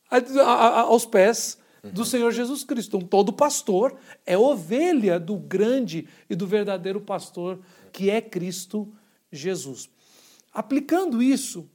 a- 0.10 0.18
a- 0.18 0.68
a- 0.68 0.82
aos 0.82 1.06
pés 1.06 1.58
do 1.84 2.04
Senhor 2.04 2.32
Jesus 2.32 2.64
Cristo. 2.64 2.98
Então, 2.98 3.08
todo 3.08 3.32
pastor 3.32 3.98
é 4.26 4.38
ovelha 4.38 5.20
do 5.20 5.38
grande 5.38 6.08
e 6.30 6.36
do 6.36 6.46
verdadeiro 6.48 7.00
pastor 7.00 7.60
que 7.94 8.10
é 8.10 8.20
Cristo 8.22 8.94
Jesus. 9.32 9.90
Aplicando 10.52 11.22
isso, 11.22 11.70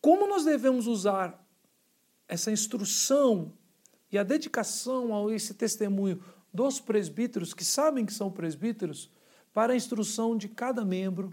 como 0.00 0.26
nós 0.26 0.44
devemos 0.44 0.86
usar 0.86 1.44
essa 2.28 2.50
instrução 2.50 3.52
e 4.10 4.18
a 4.18 4.22
dedicação 4.22 5.28
a 5.28 5.34
esse 5.34 5.54
testemunho 5.54 6.22
dos 6.52 6.80
presbíteros, 6.80 7.54
que 7.54 7.64
sabem 7.64 8.04
que 8.04 8.12
são 8.12 8.30
presbíteros, 8.30 9.10
para 9.52 9.72
a 9.72 9.76
instrução 9.76 10.36
de 10.36 10.48
cada 10.48 10.84
membro, 10.84 11.32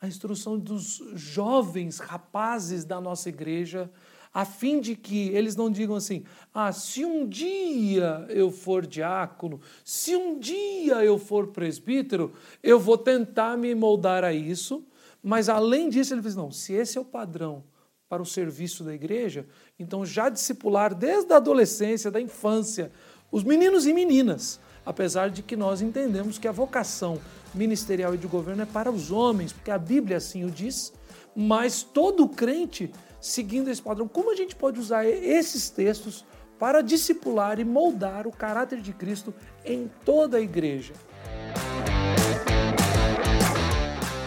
a 0.00 0.06
instrução 0.06 0.58
dos 0.58 1.02
jovens 1.14 1.98
rapazes 1.98 2.84
da 2.84 3.00
nossa 3.00 3.28
igreja, 3.28 3.90
a 4.36 4.44
fim 4.44 4.80
de 4.82 4.94
que 4.94 5.30
eles 5.30 5.56
não 5.56 5.70
digam 5.70 5.96
assim: 5.96 6.22
ah, 6.52 6.70
se 6.70 7.06
um 7.06 7.26
dia 7.26 8.26
eu 8.28 8.50
for 8.50 8.86
diácono, 8.86 9.62
se 9.82 10.14
um 10.14 10.38
dia 10.38 11.02
eu 11.02 11.18
for 11.18 11.46
presbítero, 11.46 12.34
eu 12.62 12.78
vou 12.78 12.98
tentar 12.98 13.56
me 13.56 13.74
moldar 13.74 14.24
a 14.24 14.34
isso, 14.34 14.86
mas 15.22 15.48
além 15.48 15.88
disso, 15.88 16.12
ele 16.12 16.20
diz: 16.20 16.36
não, 16.36 16.50
se 16.50 16.74
esse 16.74 16.98
é 16.98 17.00
o 17.00 17.04
padrão 17.04 17.64
para 18.10 18.20
o 18.20 18.26
serviço 18.26 18.84
da 18.84 18.92
igreja, 18.92 19.46
então 19.78 20.04
já 20.04 20.28
discipular 20.28 20.94
desde 20.94 21.32
a 21.32 21.38
adolescência, 21.38 22.10
da 22.10 22.20
infância, 22.20 22.92
os 23.32 23.42
meninos 23.42 23.86
e 23.86 23.94
meninas, 23.94 24.60
apesar 24.84 25.30
de 25.30 25.42
que 25.42 25.56
nós 25.56 25.80
entendemos 25.80 26.36
que 26.36 26.46
a 26.46 26.52
vocação 26.52 27.18
ministerial 27.54 28.14
e 28.14 28.18
de 28.18 28.26
governo 28.26 28.64
é 28.64 28.66
para 28.66 28.90
os 28.90 29.10
homens, 29.10 29.54
porque 29.54 29.70
a 29.70 29.78
Bíblia 29.78 30.18
assim 30.18 30.44
o 30.44 30.50
diz, 30.50 30.92
mas 31.34 31.82
todo 31.82 32.28
crente 32.28 32.92
seguindo 33.20 33.70
esse 33.70 33.82
padrão, 33.82 34.06
como 34.08 34.30
a 34.32 34.36
gente 34.36 34.54
pode 34.54 34.78
usar 34.78 35.06
esses 35.06 35.70
textos 35.70 36.24
para 36.58 36.82
discipular 36.82 37.60
e 37.60 37.64
moldar 37.64 38.26
o 38.26 38.32
caráter 38.32 38.80
de 38.80 38.92
Cristo 38.92 39.34
em 39.64 39.90
toda 40.04 40.38
a 40.38 40.40
igreja? 40.40 40.94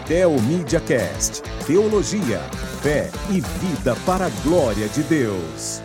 Teomídia 0.06 0.80
Cast. 0.80 1.42
Teologia, 1.66 2.40
fé 2.82 3.10
e 3.30 3.40
vida 3.60 3.94
para 4.04 4.26
a 4.26 4.30
glória 4.42 4.88
de 4.88 5.02
Deus. 5.04 5.80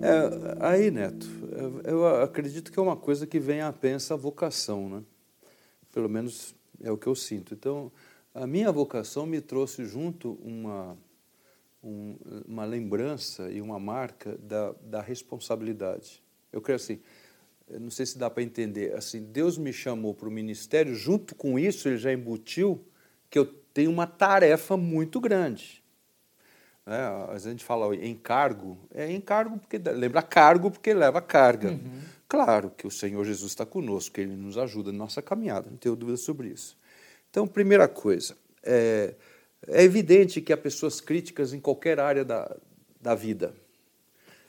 É, 0.00 0.56
aí, 0.60 0.90
Neto, 0.92 1.26
Eu 1.84 2.22
acredito 2.22 2.70
que 2.70 2.78
é 2.78 2.82
uma 2.82 2.96
coisa 2.96 3.26
que 3.26 3.40
vem 3.40 3.62
a 3.62 3.72
pensa 3.72 4.14
a 4.14 4.16
vocação, 4.16 4.88
né? 4.88 5.02
Pelo 5.92 6.08
menos 6.08 6.54
é 6.80 6.92
o 6.92 6.96
que 6.96 7.06
eu 7.06 7.14
sinto. 7.14 7.54
Então, 7.54 7.90
a 8.36 8.46
minha 8.46 8.70
vocação 8.70 9.24
me 9.24 9.40
trouxe 9.40 9.86
junto 9.86 10.38
uma, 10.42 10.96
um, 11.82 12.16
uma 12.46 12.64
lembrança 12.66 13.50
e 13.50 13.62
uma 13.62 13.78
marca 13.78 14.36
da, 14.36 14.74
da 14.82 15.00
responsabilidade. 15.00 16.22
Eu 16.52 16.60
creio 16.60 16.76
assim, 16.76 17.00
não 17.80 17.90
sei 17.90 18.04
se 18.04 18.18
dá 18.18 18.28
para 18.28 18.42
entender, 18.42 18.94
assim, 18.94 19.22
Deus 19.22 19.56
me 19.56 19.72
chamou 19.72 20.12
para 20.12 20.28
o 20.28 20.30
ministério, 20.30 20.94
junto 20.94 21.34
com 21.34 21.58
isso 21.58 21.88
ele 21.88 21.96
já 21.96 22.12
embutiu 22.12 22.84
que 23.30 23.38
eu 23.38 23.46
tenho 23.46 23.90
uma 23.90 24.06
tarefa 24.06 24.76
muito 24.76 25.18
grande. 25.18 25.82
Né? 26.84 26.98
Às 27.24 27.32
vezes 27.32 27.46
a 27.46 27.50
gente 27.50 27.64
fala 27.64 27.96
encargo, 27.96 28.78
é 28.92 29.10
encargo 29.10 29.58
porque 29.58 29.78
lembra 29.78 30.20
cargo 30.20 30.70
porque 30.70 30.92
leva 30.92 31.22
carga. 31.22 31.70
Uhum. 31.70 32.02
Claro 32.28 32.70
que 32.76 32.86
o 32.86 32.90
Senhor 32.90 33.24
Jesus 33.24 33.52
está 33.52 33.64
conosco, 33.64 34.20
Ele 34.20 34.36
nos 34.36 34.58
ajuda 34.58 34.92
na 34.92 34.98
nossa 34.98 35.22
caminhada, 35.22 35.70
não 35.70 35.78
tenho 35.78 35.96
dúvida 35.96 36.18
sobre 36.18 36.48
isso. 36.48 36.76
Então, 37.36 37.46
primeira 37.46 37.86
coisa, 37.86 38.34
é, 38.62 39.14
é 39.68 39.82
evidente 39.82 40.40
que 40.40 40.54
há 40.54 40.56
pessoas 40.56 41.02
críticas 41.02 41.52
em 41.52 41.60
qualquer 41.60 42.00
área 42.00 42.24
da, 42.24 42.56
da 42.98 43.14
vida. 43.14 43.52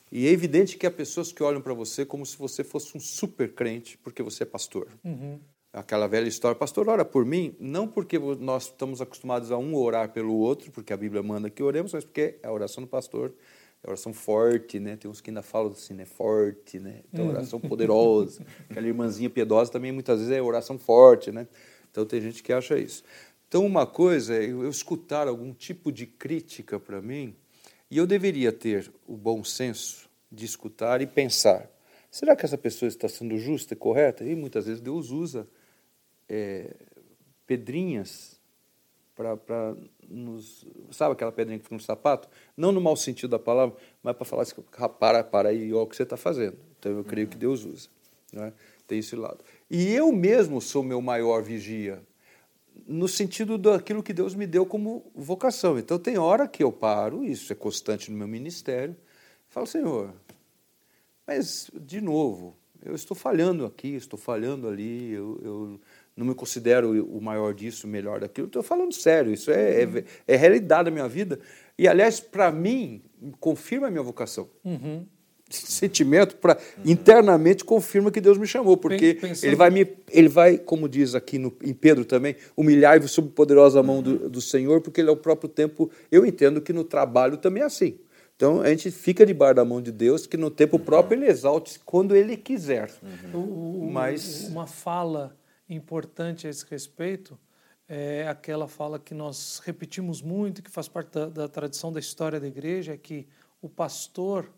E 0.10 0.26
é 0.26 0.32
evidente 0.32 0.78
que 0.78 0.88
há 0.88 0.92
pessoas 0.92 1.34
que 1.34 1.44
olham 1.44 1.60
para 1.60 1.74
você 1.74 2.06
como 2.06 2.26
se 2.26 2.38
você 2.38 2.64
fosse 2.64 2.96
um 2.96 3.00
super 3.02 3.52
crente 3.52 3.98
porque 3.98 4.24
você 4.24 4.44
é 4.44 4.46
pastor. 4.46 4.88
Uhum 5.04 5.38
aquela 5.74 6.08
velha 6.08 6.28
história, 6.28 6.58
pastor, 6.58 6.90
ora 6.90 7.06
por 7.06 7.24
mim, 7.24 7.56
não 7.60 7.88
porque 7.88 8.18
nós 8.18 8.64
estamos 8.64 9.00
acostumados 9.00 9.52
a 9.52 9.58
um 9.60 9.76
orar 9.76 10.10
pelo 10.12 10.34
outro, 10.34 10.72
porque 10.72 10.92
a 10.92 10.98
Bíblia 10.98 11.22
manda 11.22 11.52
que 11.52 11.62
oremos, 11.62 11.94
mas 11.94 12.04
porque 12.04 12.40
é 12.42 12.48
a 12.48 12.52
oração 12.52 12.84
do 12.84 12.88
pastor 12.88 13.32
é 13.84 13.88
oração 13.88 14.14
forte, 14.14 14.80
né? 14.80 14.96
Tem 14.96 15.10
uns 15.10 15.22
que 15.22 15.30
ainda 15.30 15.42
falam 15.42 15.72
assim, 15.72 15.94
né? 15.94 16.06
Forte, 16.06 16.80
né? 16.80 17.02
Então, 17.12 17.30
oração 17.30 17.60
poderosa. 17.60 18.44
Aquela 18.70 18.88
irmãzinha 18.88 19.30
piedosa 19.30 19.72
também 19.72 19.92
muitas 19.92 20.20
vezes 20.20 20.34
é 20.34 20.42
oração 20.42 20.78
forte, 20.78 21.32
né? 21.32 21.48
Então, 21.98 22.06
tem 22.06 22.22
gente 22.22 22.44
que 22.44 22.54
acha 22.54 22.78
isso. 22.78 23.04
Então, 23.48 23.66
uma 23.66 23.88
coisa 23.88 24.36
é 24.36 24.46
eu 24.46 24.70
escutar 24.70 25.28
algum 25.28 25.52
tipo 25.52 25.92
de 25.92 26.06
crítica 26.06 26.80
para 26.80 27.02
mim, 27.02 27.36
e 27.90 27.98
eu 27.98 28.06
deveria 28.06 28.52
ter 28.52 28.92
o 29.08 29.18
bom 29.18 29.44
senso 29.44 30.08
de 30.32 30.46
escutar 30.46 31.02
e 31.02 31.08
pensar: 31.08 31.68
será 32.12 32.36
que 32.36 32.46
essa 32.46 32.56
pessoa 32.58 32.88
está 32.88 33.10
sendo 33.10 33.36
justa 33.40 33.74
e 33.74 33.76
correta? 33.76 34.24
E 34.24 34.36
muitas 34.36 34.68
vezes 34.68 34.80
Deus 34.80 35.10
usa 35.10 35.48
é, 36.30 36.76
pedrinhas 37.48 38.40
para 39.16 39.76
nos. 40.08 40.68
Sabe 40.92 41.14
aquela 41.14 41.32
pedrinha 41.32 41.58
que 41.58 41.64
fica 41.64 41.74
no 41.74 41.82
sapato? 41.82 42.30
Não 42.56 42.72
no 42.72 42.80
mau 42.80 42.96
sentido 42.96 43.32
da 43.32 43.40
palavra, 43.40 43.76
mas 44.04 44.16
para 44.16 44.24
falar 44.24 44.44
assim, 44.44 44.54
para, 45.00 45.24
para 45.24 45.50
aí, 45.50 45.74
olha 45.74 45.82
o 45.82 45.88
que 45.88 45.96
você 45.96 46.04
está 46.04 46.16
fazendo. 46.16 46.60
Então 46.78 46.92
eu 46.92 47.04
creio 47.04 47.28
que 47.28 47.38
Deus 47.38 47.66
usa. 47.66 47.90
Né? 48.32 48.54
Tem 48.86 49.00
esse 49.00 49.16
lado. 49.16 49.44
E 49.70 49.94
eu 49.94 50.12
mesmo 50.12 50.62
sou 50.62 50.84
meu 50.84 51.02
maior 51.02 51.42
vigia, 51.44 52.02
no 52.88 53.08
sentido 53.08 53.58
daquilo 53.58 54.04
que 54.04 54.14
Deus 54.14 54.34
me 54.34 54.48
deu 54.48 54.66
como 54.66 55.12
vocação. 55.14 55.78
Então 55.78 56.00
tem 56.00 56.18
hora 56.18 56.48
que 56.48 56.64
eu 56.64 56.72
paro, 56.72 57.24
isso 57.24 57.52
é 57.52 57.56
constante 57.56 58.12
no 58.12 58.18
meu 58.18 58.28
ministério, 58.28 58.96
falo, 59.50 59.68
Senhor, 59.68 60.14
mas 61.26 61.70
de 61.74 62.00
novo, 62.00 62.56
eu 62.84 62.96
estou 62.96 63.16
falhando 63.16 63.66
aqui, 63.66 63.96
estou 63.96 64.18
falhando 64.18 64.68
ali, 64.68 65.12
eu, 65.12 65.40
eu 65.44 65.82
não 66.16 66.26
me 66.26 66.34
considero 66.34 67.06
o 67.06 67.22
maior 67.22 67.54
disso, 67.54 67.86
o 67.86 67.90
melhor 67.90 68.20
daquilo. 68.20 68.48
Estou 68.48 68.64
falando 68.64 68.94
sério, 68.94 69.34
isso 69.34 69.52
é, 69.52 69.84
é, 69.84 70.04
é, 70.28 70.36
realidade 70.36 70.86
da 70.86 70.92
minha 70.92 71.08
vida. 71.08 71.40
E, 71.78 71.88
aliás, 71.88 72.20
para 72.20 72.52
mim, 72.52 73.04
confirma 73.40 73.88
a 73.88 73.92
minha 73.92 74.02
vocação. 74.02 74.50
Uhum. 74.64 75.06
Sentimento, 75.50 76.36
para 76.36 76.58
uhum. 76.78 76.92
internamente 76.92 77.64
confirma 77.64 78.12
que 78.12 78.20
Deus 78.20 78.38
me 78.38 78.46
chamou, 78.46 78.76
porque 78.76 79.14
Pensando... 79.14 79.48
ele 79.48 79.56
vai, 79.56 79.70
me, 79.70 79.88
ele 80.12 80.28
vai, 80.28 80.58
como 80.58 80.90
diz 80.90 81.16
aqui 81.16 81.38
no, 81.38 81.56
em 81.64 81.74
Pedro 81.74 82.04
também, 82.04 82.36
humilhar-vos 82.56 83.12
sob 83.12 83.30
poderosa 83.30 83.82
mão 83.82 84.02
do, 84.02 84.30
do 84.30 84.42
Senhor, 84.42 84.82
porque 84.82 85.00
ele 85.00 85.10
é 85.10 85.14
o 85.14 85.18
próprio 85.18 85.50
tempo. 85.50 85.90
Eu 86.12 86.26
entendo 86.26 86.62
que 86.62 86.74
no 86.74 86.84
trabalho 86.84 87.38
também 87.38 87.64
é 87.64 87.66
assim. 87.66 87.98
Então 88.36 88.62
a 88.62 88.70
gente 88.70 88.92
fica 88.92 89.26
debaixo 89.26 89.56
da 89.56 89.66
mão 89.66 89.82
de 89.82 89.92
Deus, 89.92 90.28
que 90.28 90.38
no 90.38 90.52
tempo 90.52 90.78
próprio 90.78 91.18
ele 91.18 91.26
exalte 91.26 91.80
quando 91.84 92.16
ele 92.16 92.38
quiser. 92.38 92.92
Uhum. 93.34 93.90
Mas 93.92 94.48
uma 94.50 94.68
fala 94.68 95.36
importante 95.70 96.46
a 96.46 96.50
esse 96.50 96.66
respeito 96.70 97.38
é 97.88 98.28
aquela 98.28 98.68
fala 98.68 99.00
que 99.00 99.14
nós 99.14 99.62
repetimos 99.64 100.22
muito, 100.22 100.62
que 100.62 100.70
faz 100.70 100.88
parte 100.88 101.12
da, 101.12 101.30
da 101.30 101.48
tradição 101.48 101.92
da 101.92 102.00
história 102.00 102.40
da 102.40 102.48
igreja, 102.48 102.94
é 102.94 102.98
que 102.98 103.28
o 103.62 103.70
pastor 103.70 104.52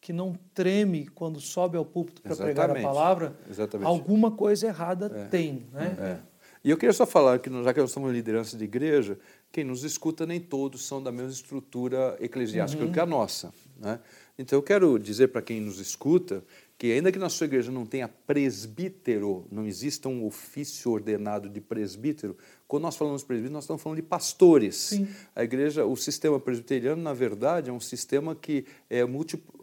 que 0.00 0.12
não 0.12 0.34
treme 0.54 1.06
quando 1.08 1.40
sobe 1.40 1.76
ao 1.76 1.84
púlpito 1.84 2.22
para 2.22 2.34
pregar 2.34 2.70
a 2.70 2.80
palavra, 2.80 3.36
Exatamente. 3.48 3.86
alguma 3.86 4.30
coisa 4.30 4.66
errada 4.66 5.10
é. 5.14 5.24
tem. 5.26 5.66
Né? 5.72 5.96
É. 5.98 6.30
E 6.62 6.70
eu 6.70 6.76
queria 6.76 6.92
só 6.92 7.06
falar 7.06 7.38
que, 7.38 7.50
já 7.62 7.72
que 7.72 7.80
nós 7.80 7.90
somos 7.90 8.12
liderança 8.12 8.56
de 8.56 8.64
igreja, 8.64 9.18
quem 9.50 9.64
nos 9.64 9.82
escuta 9.82 10.26
nem 10.26 10.38
todos 10.38 10.86
são 10.86 11.02
da 11.02 11.10
mesma 11.10 11.30
estrutura 11.30 12.16
eclesiástica 12.20 12.84
uhum. 12.84 12.92
que 12.92 13.00
a 13.00 13.06
nossa. 13.06 13.52
Né? 13.78 13.98
Então 14.38 14.58
eu 14.58 14.62
quero 14.62 14.98
dizer 14.98 15.28
para 15.28 15.42
quem 15.42 15.60
nos 15.60 15.78
escuta 15.78 16.44
que 16.78 16.92
ainda 16.92 17.12
que 17.12 17.18
na 17.18 17.28
sua 17.28 17.44
igreja 17.44 17.70
não 17.70 17.84
tenha 17.84 18.08
presbítero, 18.08 19.46
não 19.50 19.66
exista 19.66 20.08
um 20.08 20.24
ofício 20.24 20.90
ordenado 20.90 21.48
de 21.48 21.60
presbítero, 21.60 22.34
quando 22.66 22.84
nós 22.84 22.96
falamos 22.96 23.22
presbítero, 23.22 23.52
nós 23.52 23.64
estamos 23.64 23.82
falando 23.82 23.96
de 23.96 24.02
pastores. 24.02 24.76
Sim. 24.76 25.08
A 25.36 25.44
igreja, 25.44 25.84
o 25.84 25.94
sistema 25.94 26.40
presbiteriano, 26.40 27.02
na 27.02 27.12
verdade, 27.12 27.68
é 27.68 27.72
um 27.72 27.80
sistema 27.80 28.34
que 28.34 28.64
é 28.88 29.04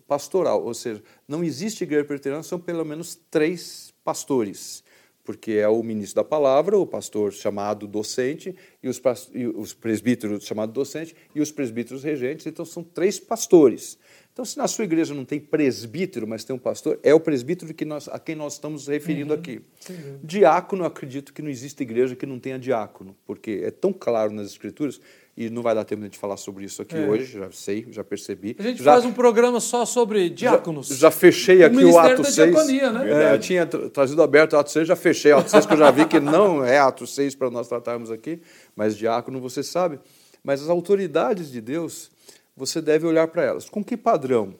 multipastoral, 0.07 0.63
ou 0.63 0.73
seja, 0.73 1.03
não 1.27 1.43
existe 1.43 1.83
igreja 1.83 2.05
presbiteriana, 2.05 2.43
são 2.43 2.59
pelo 2.59 2.85
menos 2.85 3.19
três 3.29 3.93
pastores 4.03 4.83
porque 5.23 5.51
é 5.51 5.67
o 5.67 5.83
ministro 5.83 6.15
da 6.15 6.23
palavra, 6.23 6.77
o 6.77 6.87
pastor 6.87 7.33
chamado 7.33 7.85
docente, 7.85 8.55
e 8.81 8.87
os, 8.87 9.01
e 9.33 9.45
os 9.45 9.73
presbíteros 9.73 10.45
chamado 10.45 10.71
docente, 10.71 11.13
e 11.35 11.41
os 11.41 11.51
presbíteros 11.51 12.01
regentes, 12.01 12.45
então 12.45 12.63
são 12.63 12.81
três 12.81 13.19
pastores. 13.19 13.99
Então, 14.31 14.45
se 14.45 14.57
na 14.57 14.69
sua 14.69 14.85
igreja 14.85 15.13
não 15.13 15.25
tem 15.25 15.37
presbítero, 15.37 16.25
mas 16.25 16.45
tem 16.45 16.55
um 16.55 16.59
pastor, 16.59 16.97
é 17.03 17.13
o 17.13 17.19
presbítero 17.19 17.73
que 17.73 17.83
nós, 17.83 18.07
a 18.07 18.17
quem 18.17 18.35
nós 18.35 18.53
estamos 18.53 18.87
referindo 18.87 19.33
uhum. 19.33 19.39
aqui. 19.39 19.61
Sim. 19.81 20.17
Diácono, 20.23 20.85
acredito 20.85 21.33
que 21.33 21.41
não 21.41 21.49
existe 21.49 21.83
igreja 21.83 22.15
que 22.15 22.25
não 22.25 22.39
tenha 22.39 22.57
diácono, 22.57 23.13
porque 23.25 23.63
é 23.65 23.71
tão 23.71 23.91
claro 23.91 24.31
nas 24.31 24.47
escrituras, 24.47 25.01
e 25.37 25.51
não 25.51 25.61
vai 25.61 25.75
dar 25.75 25.85
tempo 25.85 25.99
de 25.99 26.07
a 26.07 26.09
gente 26.09 26.17
falar 26.17 26.35
sobre 26.35 26.65
isso 26.65 26.81
aqui 26.81 26.97
é. 26.97 27.07
hoje, 27.07 27.37
já 27.37 27.51
sei, 27.51 27.85
já 27.91 28.03
percebi. 28.03 28.55
A 28.57 28.63
gente 28.63 28.81
já, 28.81 28.93
faz 28.93 29.05
um 29.05 29.13
programa 29.13 29.59
só 29.59 29.85
sobre 29.85 30.31
diáconos. 30.31 30.87
Já, 30.87 30.95
já 30.95 31.11
fechei 31.11 31.63
aqui 31.63 31.85
o, 31.85 31.91
o 31.91 31.99
Ato 31.99 32.23
6. 32.23 32.35
Diaconia, 32.35 32.91
né? 32.91 33.29
É, 33.29 33.35
eu 33.35 33.39
tinha 33.39 33.65
trazido 33.67 34.23
aberto 34.23 34.53
o 34.53 34.57
Ato 34.57 34.71
6, 34.71 34.87
já 34.87 34.95
fechei 34.95 35.31
o 35.31 35.37
Ato 35.37 35.51
6, 35.51 35.67
que 35.67 35.73
eu 35.73 35.77
já 35.77 35.91
vi 35.91 36.07
que 36.07 36.19
não 36.19 36.65
é 36.65 36.79
Ato 36.79 37.05
6 37.05 37.35
para 37.35 37.51
nós 37.51 37.67
tratarmos 37.67 38.09
aqui, 38.09 38.41
mas 38.75 38.97
diácono 38.97 39.39
você 39.39 39.61
sabe. 39.61 39.99
Mas 40.43 40.63
as 40.63 40.69
autoridades 40.69 41.51
de 41.51 41.61
Deus 41.61 42.09
você 42.55 42.81
deve 42.81 43.05
olhar 43.05 43.27
para 43.27 43.43
elas. 43.43 43.69
Com 43.69 43.83
que 43.83 43.95
padrão? 43.95 44.55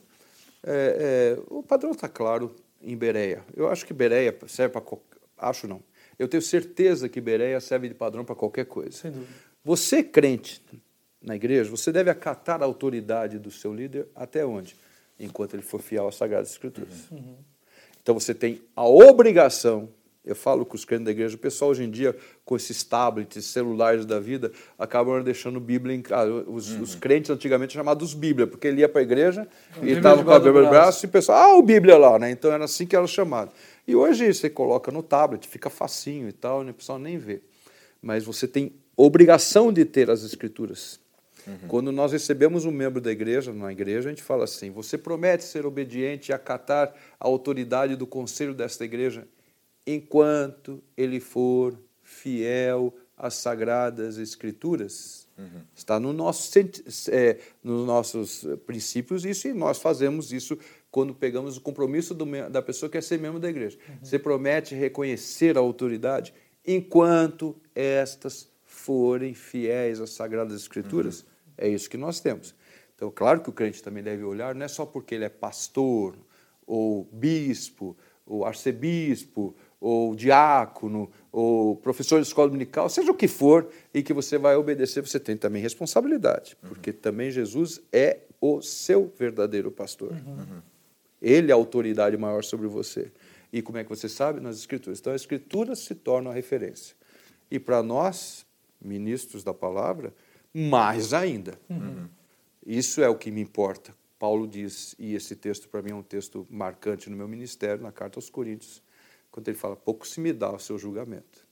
É, 0.63 1.37
é, 1.39 1.43
o 1.49 1.63
padrão 1.63 1.91
está 1.91 2.07
claro 2.07 2.55
em 2.79 2.95
Bereia. 2.95 3.43
Eu 3.55 3.67
acho 3.67 3.83
que 3.83 3.93
Bereia 3.93 4.37
serve 4.47 4.73
para. 4.73 4.83
Acho 5.39 5.67
não. 5.67 5.81
Eu 6.19 6.27
tenho 6.27 6.41
certeza 6.41 7.09
que 7.09 7.19
Bereia 7.19 7.59
serve 7.59 7.87
de 7.87 7.95
padrão 7.95 8.23
para 8.23 8.35
qualquer 8.35 8.65
coisa. 8.65 8.91
Sem 8.91 9.11
dúvida. 9.11 9.46
Você, 9.67 10.01
crente 10.01 10.61
na 11.21 11.35
igreja, 11.35 11.69
você 11.69 11.91
deve 11.91 12.09
acatar 12.09 12.61
a 12.61 12.65
autoridade 12.65 13.37
do 13.37 13.51
seu 13.51 13.73
líder 13.73 14.07
até 14.15 14.45
onde? 14.45 14.77
Enquanto 15.19 15.55
ele 15.55 15.61
for 15.61 15.81
fiel 15.81 16.07
às 16.07 16.15
Sagradas 16.15 16.49
Escrituras. 16.51 17.11
Uhum. 17.11 17.35
Então 18.01 18.17
você 18.17 18.33
tem 18.33 18.61
a 18.73 18.87
obrigação 18.87 19.89
eu 20.23 20.35
falo 20.35 20.65
com 20.65 20.75
os 20.75 20.83
crentes 20.83 21.05
da 21.05 21.11
igreja, 21.11 21.35
o 21.35 21.39
pessoal 21.39 21.71
hoje 21.71 21.85
em 21.85 21.89
dia, 21.89 22.13
com 22.43 22.57
esses 22.57 22.83
tablets, 22.83 23.45
celulares 23.45 24.05
da 24.05 24.19
vida, 24.19 24.51
acabam 24.77 25.23
deixando 25.23 25.57
Bíblia 25.57 25.95
em 25.95 26.01
casa. 26.01 26.29
Os, 26.47 26.71
uhum. 26.71 26.81
os 26.81 26.95
crentes 26.95 27.29
antigamente 27.29 27.73
chamados 27.73 28.13
Bíblia, 28.13 28.45
porque 28.45 28.67
ele 28.67 28.81
ia 28.81 28.89
para 28.89 28.99
a 28.99 29.03
igreja 29.03 29.47
e 29.81 29.91
estava 29.91 30.21
com 30.21 30.31
a 30.31 30.37
Bíblia 30.37 30.63
no 30.63 30.69
braço 30.69 31.05
e 31.05 31.07
o 31.07 31.09
pessoal, 31.09 31.37
ah, 31.37 31.57
o 31.57 31.61
Bíblia 31.61 31.97
lá, 31.97 32.19
né? 32.19 32.29
Então 32.29 32.51
era 32.51 32.65
assim 32.65 32.85
que 32.85 32.93
era 32.93 33.07
chamado. 33.07 33.51
E 33.87 33.95
hoje 33.95 34.33
você 34.33 34.49
coloca 34.49 34.91
no 34.91 35.01
tablet, 35.01 35.47
fica 35.47 35.69
facinho 35.69 36.27
e 36.27 36.33
tal, 36.33 36.61
né? 36.61 36.71
o 36.71 36.73
pessoal 36.73 36.99
nem 36.99 37.17
vê. 37.17 37.41
Mas 38.01 38.25
você 38.25 38.45
tem 38.45 38.73
obrigação 38.97 39.71
de 39.71 39.85
ter 39.85 40.09
as 40.09 40.23
escrituras. 40.23 40.99
Uhum. 41.45 41.67
Quando 41.69 41.91
nós 41.93 42.11
recebemos 42.11 42.65
um 42.65 42.71
membro 42.71 42.99
da 42.99 43.11
igreja, 43.11 43.53
na 43.53 43.71
igreja, 43.71 44.09
a 44.09 44.11
gente 44.11 44.23
fala 44.23 44.43
assim: 44.43 44.69
você 44.69 44.97
promete 44.97 45.45
ser 45.45 45.65
obediente 45.65 46.29
e 46.29 46.33
acatar 46.33 46.93
a 47.17 47.25
autoridade 47.25 47.95
do 47.95 48.05
conselho 48.05 48.53
desta 48.53 48.83
igreja? 48.83 49.25
enquanto 49.87 50.83
ele 50.97 51.21
for 51.21 51.79
fiel 52.03 52.93
às 53.15 53.35
sagradas 53.35 54.17
escrituras. 54.17 55.25
Uhum. 55.37 55.61
Está 55.73 55.99
no 55.99 56.11
nosso, 56.11 56.51
é, 57.09 57.37
nos 57.63 57.87
nossos 57.87 58.45
princípios 58.65 59.23
isso 59.23 59.47
e 59.47 59.53
nós 59.53 59.79
fazemos 59.79 60.33
isso 60.33 60.57
quando 60.91 61.15
pegamos 61.15 61.57
o 61.57 61.61
compromisso 61.61 62.13
do, 62.13 62.25
da 62.49 62.61
pessoa 62.61 62.89
que 62.89 62.97
quer 62.97 63.03
ser 63.03 63.19
membro 63.19 63.39
da 63.39 63.49
igreja. 63.49 63.77
Uhum. 63.87 63.95
Você 64.03 64.19
promete 64.19 64.75
reconhecer 64.75 65.57
a 65.57 65.61
autoridade 65.61 66.33
enquanto 66.65 67.55
estas 67.73 68.49
forem 68.87 69.33
fiéis 69.33 69.99
às 69.99 70.11
sagradas 70.11 70.61
escrituras. 70.61 71.19
Uhum. 71.21 71.27
É 71.57 71.67
isso 71.67 71.89
que 71.89 71.97
nós 71.97 72.21
temos. 72.21 72.55
Então, 72.95 73.11
claro 73.11 73.41
que 73.41 73.49
o 73.49 73.53
crente 73.53 73.83
também 73.83 74.01
deve 74.01 74.23
olhar, 74.23 74.55
não 74.55 74.65
é 74.65 74.67
só 74.69 74.85
porque 74.85 75.13
ele 75.13 75.25
é 75.25 75.29
pastor, 75.29 76.17
ou 76.65 77.03
bispo, 77.11 77.97
ou 78.25 78.45
arcebispo, 78.45 79.53
ou 79.79 80.15
diácono, 80.15 81.11
ou 81.29 81.75
professor 81.75 82.21
de 82.21 82.27
escola 82.27 82.47
dominical, 82.47 82.89
seja 82.89 83.11
o 83.11 83.13
que 83.13 83.27
for, 83.27 83.69
e 83.93 84.01
que 84.01 84.13
você 84.13 84.37
vai 84.37 84.55
obedecer, 84.55 85.05
você 85.05 85.19
tem 85.19 85.35
também 85.35 85.61
responsabilidade, 85.61 86.57
uhum. 86.63 86.69
porque 86.69 86.93
também 86.93 87.29
Jesus 87.29 87.81
é 87.91 88.21
o 88.39 88.61
seu 88.61 89.13
verdadeiro 89.17 89.69
pastor. 89.69 90.13
Uhum. 90.13 90.61
Ele 91.21 91.51
é 91.51 91.53
a 91.53 91.57
autoridade 91.57 92.15
maior 92.15 92.43
sobre 92.43 92.67
você. 92.67 93.11
E 93.51 93.61
como 93.61 93.77
é 93.77 93.83
que 93.83 93.89
você 93.89 94.07
sabe? 94.07 94.39
Nas 94.39 94.57
Escrituras. 94.57 94.99
Então, 94.99 95.13
a 95.13 95.15
Escritura 95.15 95.75
se 95.75 95.93
torna 95.93 96.29
a 96.29 96.33
referência. 96.33 96.95
E 97.49 97.59
para 97.59 97.81
nós, 97.81 98.45
ministros 98.87 99.43
da 99.43 99.53
palavra, 99.53 100.13
mais 100.53 101.13
ainda. 101.13 101.59
Uhum. 101.69 102.07
Isso 102.65 103.01
é 103.01 103.09
o 103.09 103.15
que 103.15 103.29
me 103.29 103.41
importa. 103.41 103.95
Paulo 104.17 104.47
diz, 104.47 104.95
e 104.97 105.13
esse 105.13 105.35
texto 105.35 105.69
para 105.69 105.81
mim 105.81 105.91
é 105.91 105.95
um 105.95 106.01
texto 106.01 106.47
marcante 106.49 107.09
no 107.09 107.15
meu 107.15 107.27
ministério, 107.27 107.83
na 107.83 107.91
carta 107.91 108.17
aos 108.17 108.29
Coríntios, 108.29 108.81
quando 109.29 109.47
ele 109.47 109.57
fala: 109.57 109.75
pouco 109.75 110.07
se 110.07 110.19
me 110.19 110.33
dá 110.33 110.51
o 110.51 110.59
seu 110.59 110.77
julgamento. 110.79 111.45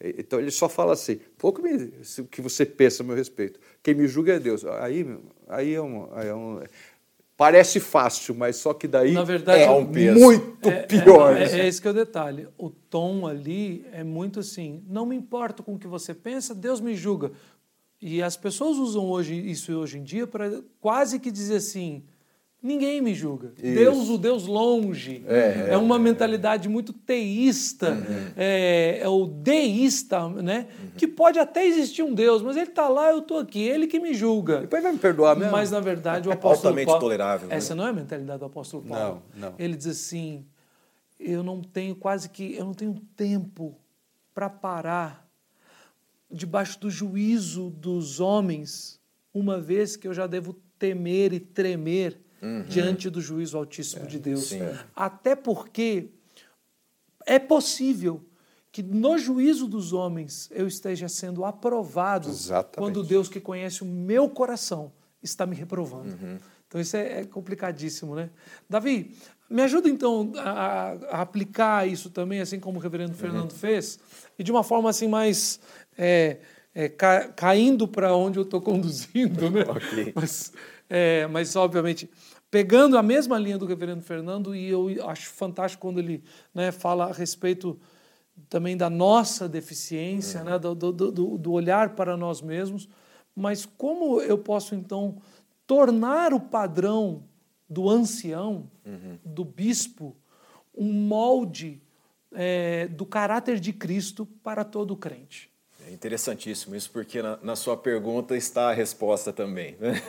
Então 0.00 0.38
ele 0.38 0.50
só 0.50 0.68
fala 0.68 0.92
assim: 0.92 1.18
pouco 1.38 1.62
me, 1.62 1.92
que 2.30 2.40
você 2.40 2.64
pensa 2.66 3.02
a 3.02 3.06
meu 3.06 3.16
respeito. 3.16 3.58
Quem 3.82 3.94
me 3.94 4.06
julga 4.06 4.34
é 4.34 4.38
Deus. 4.38 4.64
Aí, 4.64 5.04
aí, 5.48 5.74
é, 5.74 5.82
um, 5.82 6.08
aí 6.14 6.28
é 6.28 6.34
um, 6.34 6.60
Parece 7.36 7.80
fácil, 7.80 8.32
mas 8.34 8.56
só 8.56 8.72
que 8.72 8.86
daí 8.86 9.12
verdade, 9.24 9.62
é 9.62 9.70
um 9.70 9.84
peso. 9.84 10.20
muito 10.20 10.68
é, 10.68 10.82
pior. 10.82 11.36
É, 11.36 11.42
é, 11.42 11.60
é, 11.60 11.66
esse 11.66 11.82
que 11.82 11.88
é 11.88 11.90
o 11.90 11.94
detalhe. 11.94 12.46
O 12.56 12.70
tom 12.70 13.26
ali 13.26 13.84
é 13.92 14.04
muito 14.04 14.38
assim: 14.38 14.84
não 14.86 15.04
me 15.04 15.16
importo 15.16 15.62
com 15.62 15.74
o 15.74 15.78
que 15.78 15.88
você 15.88 16.14
pensa, 16.14 16.54
Deus 16.54 16.80
me 16.80 16.94
julga. 16.94 17.32
E 18.00 18.22
as 18.22 18.36
pessoas 18.36 18.76
usam 18.76 19.06
hoje 19.06 19.34
isso 19.34 19.72
hoje 19.72 19.98
em 19.98 20.04
dia 20.04 20.26
para 20.28 20.62
quase 20.80 21.18
que 21.18 21.30
dizer 21.30 21.56
assim: 21.56 22.04
ninguém 22.64 23.02
me 23.02 23.14
julga. 23.14 23.52
Isso. 23.62 23.74
Deus, 23.74 24.08
o 24.08 24.16
Deus 24.16 24.46
longe. 24.46 25.22
É, 25.28 25.68
é 25.72 25.76
uma 25.76 25.98
mentalidade 25.98 26.66
muito 26.66 26.94
teísta, 26.94 27.90
uhum. 27.90 28.32
é, 28.34 29.00
é, 29.02 29.08
o 29.08 29.26
deísta, 29.26 30.26
né? 30.30 30.66
Uhum. 30.80 30.90
Que 30.96 31.06
pode 31.06 31.38
até 31.38 31.66
existir 31.66 32.02
um 32.02 32.14
Deus, 32.14 32.40
mas 32.40 32.56
ele 32.56 32.70
está 32.70 32.88
lá, 32.88 33.10
eu 33.10 33.18
estou 33.18 33.38
aqui, 33.38 33.60
ele 33.60 33.86
que 33.86 34.00
me 34.00 34.14
julga. 34.14 34.62
Depois 34.62 34.82
vai 34.82 34.92
me 34.92 34.98
perdoar 34.98 35.36
mesmo. 35.36 35.52
Mas 35.52 35.70
na 35.70 35.80
verdade 35.80 36.26
o 36.26 36.30
é 36.30 36.34
apóstolo 36.34 36.68
Altamente 36.72 36.86
Paulo, 36.86 37.00
tolerável. 37.00 37.48
Né? 37.48 37.56
Essa 37.56 37.74
não 37.74 37.86
é 37.86 37.90
a 37.90 37.92
mentalidade 37.92 38.38
do 38.38 38.46
apóstolo 38.46 38.82
Paulo. 38.82 39.22
Não, 39.36 39.50
não. 39.50 39.54
Ele 39.58 39.76
diz 39.76 39.86
assim: 39.86 40.46
eu 41.20 41.42
não 41.42 41.60
tenho 41.60 41.94
quase 41.94 42.30
que 42.30 42.54
eu 42.54 42.64
não 42.64 42.72
tenho 42.72 42.94
tempo 43.14 43.76
para 44.32 44.48
parar 44.48 45.28
debaixo 46.30 46.80
do 46.80 46.90
juízo 46.90 47.68
dos 47.70 48.18
homens, 48.18 48.98
uma 49.32 49.60
vez 49.60 49.96
que 49.96 50.08
eu 50.08 50.14
já 50.14 50.26
devo 50.26 50.54
temer 50.78 51.32
e 51.32 51.38
tremer 51.38 52.23
uhum. 52.44 52.64
diante 52.68 53.08
do 53.08 53.20
juízo 53.20 53.56
altíssimo 53.56 54.04
é, 54.04 54.06
de 54.06 54.18
Deus. 54.18 54.48
Sim. 54.48 54.60
Até 54.94 55.34
porque 55.34 56.10
é 57.26 57.38
possível 57.38 58.22
que 58.70 58.82
no 58.82 59.16
juízo 59.16 59.68
dos 59.68 59.92
homens 59.92 60.50
eu 60.52 60.66
esteja 60.66 61.08
sendo 61.08 61.44
aprovado 61.44 62.28
Exatamente. 62.28 62.76
quando 62.76 63.04
Deus 63.04 63.28
que 63.28 63.40
conhece 63.40 63.82
o 63.82 63.86
meu 63.86 64.28
coração 64.28 64.92
está 65.22 65.46
me 65.46 65.54
reprovando. 65.54 66.10
Uhum. 66.10 66.38
Então 66.66 66.80
isso 66.80 66.96
é, 66.96 67.20
é, 67.20 67.24
complicadíssimo, 67.24 68.16
né? 68.16 68.30
Davi, 68.68 69.16
me 69.48 69.62
ajuda 69.62 69.88
então 69.88 70.32
a, 70.36 70.96
a, 71.10 71.22
aplicar 71.22 71.86
isso 71.86 72.10
também, 72.10 72.40
assim 72.40 72.58
como 72.58 72.78
o 72.78 72.82
reverendo 72.82 73.14
Fernando 73.14 73.52
uhum. 73.52 73.58
fez, 73.58 74.00
e 74.36 74.42
de 74.42 74.50
uma 74.50 74.64
forma 74.64 74.90
assim 74.90 75.06
mais 75.06 75.60
é, 75.96 76.38
é, 76.74 76.88
ca, 76.88 77.28
caindo 77.28 77.86
para 77.86 78.14
onde 78.16 78.40
eu 78.40 78.42
estou 78.42 78.58
conduzindo, 78.60 79.50
né? 79.52 79.62
Okay. 79.62 80.12
Mas, 80.16 80.52
é, 80.90 81.28
mas 81.28 81.54
obviamente 81.54 82.10
pegando 82.54 82.96
a 82.96 83.02
mesma 83.02 83.36
linha 83.36 83.58
do 83.58 83.66
reverendo 83.66 84.00
Fernando, 84.00 84.54
e 84.54 84.68
eu 84.68 84.86
acho 85.08 85.28
fantástico 85.30 85.80
quando 85.80 85.98
ele 85.98 86.22
né, 86.54 86.70
fala 86.70 87.06
a 87.06 87.12
respeito 87.12 87.76
também 88.48 88.76
da 88.76 88.88
nossa 88.88 89.48
deficiência, 89.48 90.38
uhum. 90.38 90.46
né, 90.46 90.58
do, 90.60 90.72
do, 90.72 90.92
do, 90.92 91.36
do, 91.36 91.52
olhar 91.52 91.96
para 91.96 92.16
nós 92.16 92.40
mesmos, 92.40 92.88
mas 93.34 93.66
como 93.66 94.20
eu 94.20 94.38
posso 94.38 94.76
então 94.76 95.20
tornar 95.66 96.32
o 96.32 96.38
padrão 96.38 97.24
do 97.68 97.90
ancião, 97.90 98.70
uhum. 98.86 99.18
do 99.24 99.44
bispo, 99.44 100.16
um 100.72 100.92
molde 100.92 101.82
é, 102.32 102.86
do 102.86 103.04
caráter 103.04 103.58
de 103.58 103.72
Cristo 103.72 104.24
para 104.44 104.62
todo 104.62 104.96
crente? 104.96 105.50
É 105.88 105.92
interessantíssimo 105.92 106.76
isso, 106.76 106.88
porque 106.92 107.20
na, 107.20 107.36
na 107.42 107.56
sua 107.56 107.76
pergunta 107.76 108.36
está 108.36 108.70
a 108.70 108.72
resposta 108.72 109.32
também. 109.32 109.76
Né? 109.80 110.00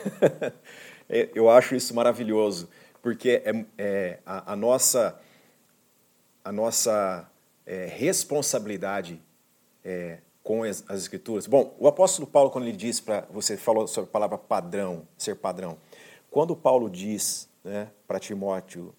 É, 1.08 1.28
eu 1.34 1.48
acho 1.48 1.74
isso 1.74 1.94
maravilhoso, 1.94 2.68
porque 3.00 3.42
é, 3.44 3.64
é 3.78 4.18
a, 4.26 4.52
a, 4.52 4.56
nossa, 4.56 5.18
a 6.44 6.50
nossa 6.50 7.30
é, 7.64 7.86
responsabilidade 7.86 9.20
é, 9.84 10.18
com 10.42 10.62
as, 10.62 10.84
as, 10.88 11.02
Escrituras. 11.02 11.46
Bom, 11.46 11.74
o 11.78 11.86
apóstolo 11.86 12.26
Paulo, 12.26 12.50
quando 12.50 12.66
ele 12.66 12.76
diz 12.76 13.00
para. 13.00 13.26
Você 13.30 13.56
falou 13.56 13.86
sobre 13.86 14.08
a 14.08 14.12
palavra 14.12 14.38
padrão, 14.38 15.06
ser 15.16 15.36
padrão. 15.36 15.78
Quando 16.30 16.56
Paulo 16.56 16.90
diz 16.90 17.48
né, 17.64 17.88
para 18.06 18.18
Timóteo, 18.18 18.94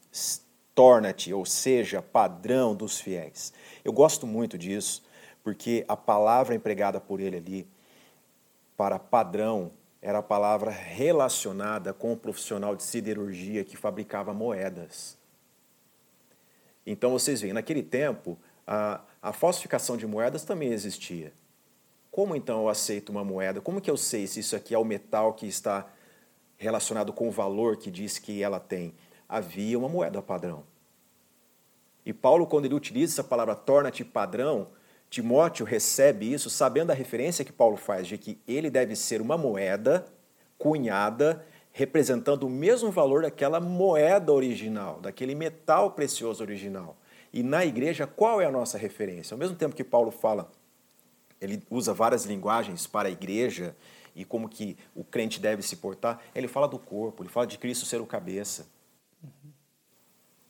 torna-te, 0.74 1.34
ou 1.34 1.46
seja, 1.46 2.02
padrão 2.02 2.76
dos 2.76 3.00
fiéis. 3.00 3.52
Eu 3.84 3.92
gosto 3.92 4.28
muito 4.28 4.58
disso, 4.58 5.04
porque 5.44 5.86
a 5.88 5.98
palavra 5.98 6.54
empregada 6.54 7.00
por 7.00 7.20
ele 7.20 7.38
ali 7.38 7.68
para 8.76 9.00
padrão 9.00 9.72
era 10.02 10.20
a 10.20 10.24
palavra 10.24 10.72
relacionada 10.72 11.94
com 11.94 12.14
o 12.14 12.18
profissional 12.18 12.76
de 12.76 12.84
siderurgia 12.84 13.64
que 13.64 13.76
fabricava 13.76 14.34
moedas. 14.34 15.18
Então 16.86 17.12
vocês 17.12 17.42
veem, 17.42 17.54
naquele 17.54 17.84
tempo, 17.84 18.38
a, 18.66 19.02
a 19.22 19.34
falsificação 19.34 19.98
de 19.98 20.08
moedas 20.08 20.44
também 20.44 20.72
existia. 20.72 21.34
Como 22.12 22.36
então 22.36 22.62
eu 22.62 22.70
aceito 22.70 23.10
uma 23.10 23.24
moeda? 23.24 23.62
Como 23.62 23.82
que 23.82 23.92
eu 23.92 23.98
sei 23.98 24.26
se 24.26 24.40
isso 24.40 24.56
aqui 24.56 24.74
é 24.74 24.78
o 24.78 24.86
metal 24.86 25.34
que 25.34 25.46
está 25.46 25.88
relacionado 26.56 27.14
com 27.14 27.28
o 27.28 27.32
valor 27.32 27.78
que 27.78 27.92
diz 27.92 28.18
que 28.18 28.42
ela 28.42 28.60
tem? 28.60 28.96
Havia 29.28 29.78
uma 29.78 29.90
moeda 29.90 30.22
padrão. 30.22 30.64
E 32.06 32.14
Paulo, 32.14 32.48
quando 32.48 32.66
ele 32.66 32.74
utiliza 32.74 33.16
essa 33.16 33.24
palavra 33.24 33.54
torna-te 33.54 34.04
padrão, 34.06 34.70
Timóteo 35.10 35.66
recebe 35.66 36.32
isso 36.32 36.50
sabendo 36.50 36.92
a 36.92 36.94
referência 36.94 37.46
que 37.46 37.52
Paulo 37.52 37.78
faz 37.78 38.08
de 38.08 38.18
que 38.18 38.40
ele 38.48 38.70
deve 38.70 38.96
ser 38.96 39.22
uma 39.22 39.38
moeda 39.38 40.06
cunhada 40.58 41.46
representando 41.72 42.44
o 42.44 42.50
mesmo 42.50 42.92
valor 42.92 43.22
daquela 43.22 43.60
moeda 43.60 44.34
original, 44.34 45.00
daquele 45.00 45.36
metal 45.36 45.92
precioso 45.92 46.44
original. 46.44 46.98
E 47.32 47.44
na 47.44 47.64
igreja, 47.64 48.08
qual 48.08 48.42
é 48.42 48.46
a 48.46 48.52
nossa 48.52 48.78
referência? 48.78 49.36
Ao 49.36 49.38
mesmo 49.38 49.56
tempo 49.56 49.76
que 49.76 49.84
Paulo 49.84 50.10
fala, 50.10 50.52
ele 51.40 51.62
usa 51.70 51.94
várias 51.94 52.26
linguagens 52.26 52.88
para 52.88 53.10
a 53.10 53.12
igreja 53.12 53.76
e 54.16 54.26
como 54.26 54.50
que 54.50 54.76
o 54.96 55.04
crente 55.04 55.40
deve 55.40 55.62
se 55.62 55.76
portar, 55.76 56.20
ele 56.34 56.48
fala 56.48 56.68
do 56.68 56.80
corpo, 56.80 57.22
ele 57.22 57.30
fala 57.30 57.46
de 57.46 57.60
Cristo 57.60 57.86
ser 57.86 58.02
o 58.02 58.06
cabeça. 58.08 58.66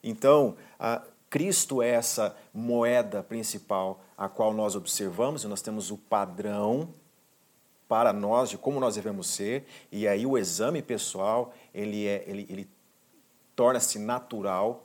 Então, 0.02 0.56
a, 0.80 1.04
Cristo 1.30 1.82
é 1.82 1.90
essa 1.90 2.36
moeda 2.54 3.22
principal 3.22 4.02
a 4.18 4.30
qual 4.30 4.54
nós 4.54 4.76
observamos 4.76 5.44
e 5.44 5.48
nós 5.48 5.62
temos 5.62 5.92
o 5.92 5.98
padrão 5.98 6.90
para 7.88 8.14
nós 8.14 8.50
de 8.50 8.58
como 8.58 8.80
nós 8.80 8.96
devemos 8.96 9.28
ser. 9.28 9.66
E 9.92 10.08
aí 10.08 10.26
o 10.26 10.38
exame 10.38 10.82
pessoal 10.82 11.54
ele 11.74 12.08
é 12.08 12.24
ele, 12.28 12.46
ele 12.50 12.70
torna-se 13.56 14.00
natural 14.00 14.84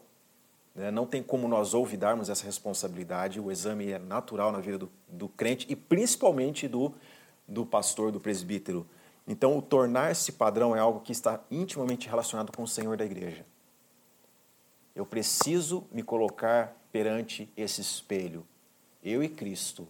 né? 0.75 0.91
não 0.91 1.07
tem 1.07 1.23
como 1.23 1.47
nós 1.47 1.75
olvidarmos 1.75 2.29
essa 2.29 2.45
responsabilidade. 2.45 3.41
O 3.41 3.51
exame 3.51 3.93
é 3.93 3.99
natural 3.99 4.51
na 4.51 4.59
vida 4.59 4.79
do, 4.79 4.91
do 5.09 5.29
crente 5.29 5.67
e 5.69 5.77
principalmente 5.77 6.67
do 6.67 6.93
do 7.47 7.67
pastor 7.67 8.11
do 8.11 8.21
presbítero. 8.21 8.87
Então 9.27 9.59
o 9.59 9.63
tornar-se 9.63 10.33
padrão 10.33 10.75
é 10.75 10.81
algo 10.81 11.01
que 11.01 11.13
está 11.13 11.41
intimamente 11.51 12.09
relacionado 12.09 12.51
com 12.57 12.63
o 12.63 12.69
Senhor 12.69 12.97
da 12.97 13.05
igreja 13.05 13.45
eu 14.95 15.07
preciso 15.07 15.85
me 15.91 16.03
colocar 16.03 16.77
perante 16.93 17.49
esse 17.57 17.81
espelho, 17.81 18.47
eu 19.03 19.23
e 19.23 19.29
Cristo, 19.29 19.89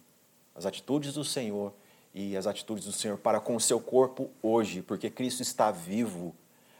as 0.54 0.66
atitudes 0.66 1.14
do 1.14 1.24
Senhor 1.24 1.72
e 2.14 2.36
as 2.36 2.46
atitudes 2.46 2.84
do 2.84 2.92
Senhor 2.92 3.18
para 3.18 3.40
com 3.40 3.56
o 3.56 3.60
seu 3.60 3.80
corpo 3.80 4.30
hoje, 4.42 4.82
porque 4.82 5.10
Cristo 5.10 5.42
está 5.42 5.70
vivo. 5.70 6.34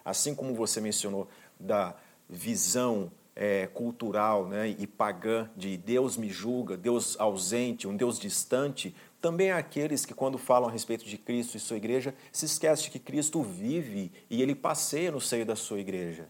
Assim 0.05 0.35
como 0.35 0.55
você 0.55 0.81
mencionou 0.81 1.29
da 1.59 1.95
visão 2.29 3.11
é, 3.35 3.67
cultural 3.69 4.47
né, 4.47 4.69
e 4.79 4.87
pagã 4.87 5.51
de 5.57 5.77
Deus 5.77 6.17
me 6.17 6.29
julga, 6.29 6.77
Deus 6.77 7.19
ausente, 7.19 7.89
um 7.89 7.97
Deus 7.97 8.19
distante, 8.19 8.95
também 9.21 9.53
há 9.53 9.59
aqueles 9.59 10.05
que, 10.05 10.13
quando 10.13 10.37
falam 10.37 10.69
a 10.69 10.73
respeito 10.73 11.05
de 11.05 11.17
Cristo 11.17 11.57
e 11.57 11.61
sua 11.61 11.77
igreja, 11.77 12.15
se 12.33 12.45
esquecem 12.45 12.91
que 12.91 12.99
Cristo 12.99 13.43
vive 13.43 14.11
e 14.29 14.43
ele 14.43 14.55
passeia 14.55 15.13
no 15.13 15.21
seio 15.21 15.47
da 15.47 15.55
sua 15.55 15.79
igreja. 15.79 16.29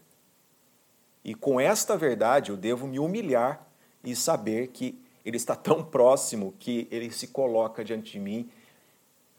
E 1.23 1.33
com 1.33 1.59
esta 1.59 1.97
verdade 1.97 2.51
eu 2.51 2.57
devo 2.57 2.87
me 2.87 2.99
humilhar 2.99 3.65
e 4.03 4.15
saber 4.15 4.67
que 4.67 4.99
ele 5.25 5.37
está 5.37 5.55
tão 5.55 5.83
próximo 5.83 6.53
que 6.59 6.87
ele 6.91 7.09
se 7.11 7.27
coloca 7.27 7.83
diante 7.83 8.11
de 8.11 8.19
mim 8.19 8.49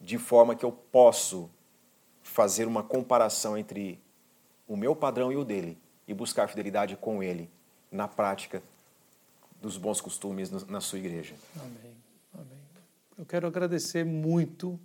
de 0.01 0.19
forma 0.19 0.55
que 0.55 0.65
eu 0.65 0.73
posso 0.73 1.51
fazer 2.23 2.67
uma 2.67 2.83
comparação 2.83 3.57
entre 3.57 3.99
o 4.67 4.77
meu 4.77 4.97
padrão 4.97 5.31
e 5.31 5.37
o 5.37 5.45
dele 5.45 5.79
e 6.07 6.15
buscar 6.15 6.49
fidelidade 6.49 6.97
com 6.97 7.23
Ele 7.23 7.51
na 7.91 8.09
prática 8.09 8.63
dos 9.61 9.77
bons 9.77 10.01
costumes 10.01 10.51
na 10.67 10.81
sua 10.81 10.99
igreja. 10.99 11.35
Amém. 11.57 11.95
Amém. 12.35 12.59
Eu 13.17 13.25
quero 13.25 13.47
agradecer 13.47 14.05
muito 14.05 14.79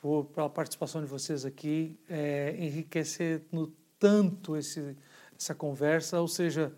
por, 0.00 0.24
pela 0.26 0.50
participação 0.50 1.00
de 1.00 1.06
vocês 1.06 1.44
aqui, 1.44 1.98
é, 2.08 2.54
enriquecendo 2.58 3.72
tanto 3.98 4.56
esse, 4.56 4.96
essa 5.38 5.54
conversa, 5.54 6.20
ou 6.20 6.28
seja, 6.28 6.72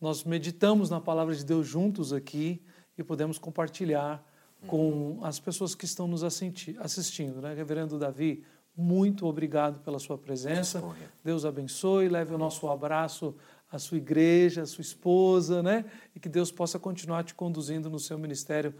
nós 0.00 0.24
meditamos 0.24 0.90
na 0.90 1.00
palavra 1.00 1.34
de 1.34 1.44
Deus 1.44 1.66
juntos 1.66 2.12
aqui 2.12 2.62
e 2.96 3.02
podemos 3.02 3.38
compartilhar 3.38 4.24
com 4.66 5.18
as 5.22 5.38
pessoas 5.38 5.74
que 5.74 5.84
estão 5.84 6.06
nos 6.06 6.24
assistindo. 6.24 7.40
Né? 7.40 7.54
Reverendo 7.54 7.98
Davi, 7.98 8.44
muito 8.76 9.26
obrigado 9.26 9.80
pela 9.80 9.98
sua 9.98 10.16
presença. 10.16 10.80
Deus 11.24 11.44
abençoe, 11.44 12.08
leve 12.08 12.34
o 12.34 12.38
nosso 12.38 12.68
abraço 12.68 13.34
à 13.70 13.78
sua 13.78 13.98
igreja, 13.98 14.62
à 14.62 14.66
sua 14.66 14.82
esposa, 14.82 15.62
né? 15.62 15.84
E 16.14 16.20
que 16.20 16.28
Deus 16.28 16.50
possa 16.50 16.78
continuar 16.78 17.24
te 17.24 17.34
conduzindo 17.34 17.90
no 17.90 17.98
seu 17.98 18.18
ministério 18.18 18.74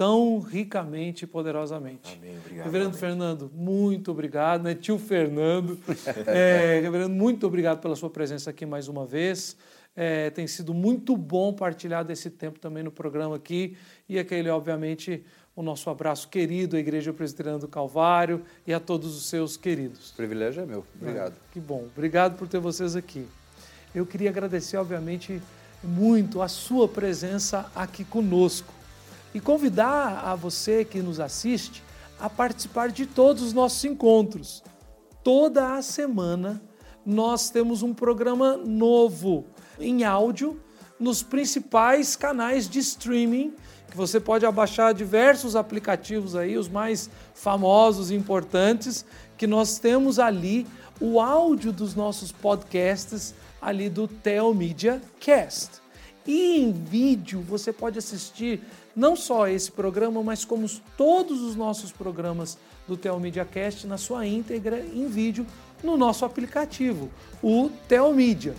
tão 0.00 0.38
ricamente 0.38 1.24
e 1.24 1.26
poderosamente. 1.26 2.16
Amém. 2.16 2.38
Obrigado. 2.38 2.64
Reverendo 2.64 2.88
amém. 2.88 3.00
Fernando, 3.00 3.50
muito 3.54 4.10
obrigado, 4.10 4.62
né? 4.62 4.74
Tio 4.74 4.98
Fernando. 4.98 5.78
é, 6.26 6.80
Reverendo, 6.80 7.10
muito 7.10 7.46
obrigado 7.46 7.82
pela 7.82 7.94
sua 7.94 8.08
presença 8.08 8.48
aqui 8.48 8.64
mais 8.64 8.88
uma 8.88 9.04
vez. 9.04 9.58
É, 9.94 10.30
tem 10.30 10.46
sido 10.46 10.72
muito 10.72 11.14
bom 11.18 11.52
partilhar 11.52 12.02
desse 12.02 12.30
tempo 12.30 12.58
também 12.58 12.82
no 12.82 12.90
programa 12.90 13.36
aqui. 13.36 13.76
E 14.08 14.18
aquele, 14.18 14.48
obviamente, 14.48 15.22
o 15.54 15.62
nosso 15.62 15.90
abraço 15.90 16.30
querido 16.30 16.76
à 16.76 16.80
Igreja 16.80 17.12
Presbiteriana 17.12 17.58
do 17.58 17.68
Calvário 17.68 18.42
e 18.66 18.72
a 18.72 18.80
todos 18.80 19.14
os 19.14 19.26
seus 19.26 19.58
queridos. 19.58 20.12
O 20.12 20.16
privilégio 20.16 20.62
é 20.62 20.66
meu. 20.66 20.82
Obrigado. 20.98 21.34
É, 21.34 21.52
que 21.52 21.60
bom. 21.60 21.84
Obrigado 21.94 22.38
por 22.38 22.48
ter 22.48 22.58
vocês 22.58 22.96
aqui. 22.96 23.28
Eu 23.94 24.06
queria 24.06 24.30
agradecer, 24.30 24.78
obviamente, 24.78 25.42
muito 25.84 26.40
a 26.40 26.48
sua 26.48 26.88
presença 26.88 27.70
aqui 27.74 28.02
conosco 28.02 28.79
e 29.34 29.40
convidar 29.40 30.22
a 30.24 30.34
você 30.34 30.84
que 30.84 31.00
nos 31.00 31.20
assiste 31.20 31.82
a 32.18 32.28
participar 32.28 32.90
de 32.90 33.06
todos 33.06 33.42
os 33.42 33.52
nossos 33.52 33.84
encontros. 33.84 34.62
Toda 35.22 35.74
a 35.74 35.82
semana 35.82 36.62
nós 37.04 37.50
temos 37.50 37.82
um 37.82 37.94
programa 37.94 38.56
novo 38.56 39.46
em 39.78 40.04
áudio 40.04 40.60
nos 40.98 41.22
principais 41.22 42.14
canais 42.14 42.68
de 42.68 42.78
streaming, 42.78 43.54
que 43.90 43.96
você 43.96 44.20
pode 44.20 44.44
abaixar 44.44 44.92
diversos 44.92 45.56
aplicativos 45.56 46.36
aí, 46.36 46.58
os 46.58 46.68
mais 46.68 47.08
famosos 47.34 48.10
e 48.10 48.14
importantes, 48.14 49.04
que 49.36 49.46
nós 49.46 49.78
temos 49.78 50.18
ali 50.18 50.66
o 51.00 51.18
áudio 51.18 51.72
dos 51.72 51.94
nossos 51.94 52.30
podcasts 52.30 53.34
ali 53.60 53.88
do 53.88 54.06
Telmedia 54.06 55.00
Cast. 55.18 55.80
E 56.26 56.58
em 56.58 56.70
vídeo 56.70 57.40
você 57.40 57.72
pode 57.72 57.98
assistir 57.98 58.62
não 58.94 59.14
só 59.14 59.48
esse 59.48 59.70
programa, 59.70 60.22
mas 60.22 60.44
como 60.44 60.68
todos 60.96 61.40
os 61.40 61.54
nossos 61.54 61.92
programas 61.92 62.58
do 62.86 62.96
Telmedia 62.96 63.44
Cast 63.44 63.86
na 63.86 63.96
sua 63.96 64.26
íntegra 64.26 64.80
em 64.80 65.06
vídeo 65.08 65.46
no 65.82 65.96
nosso 65.96 66.24
aplicativo, 66.24 67.10
o 67.42 67.70
Telmedia. 67.88 68.54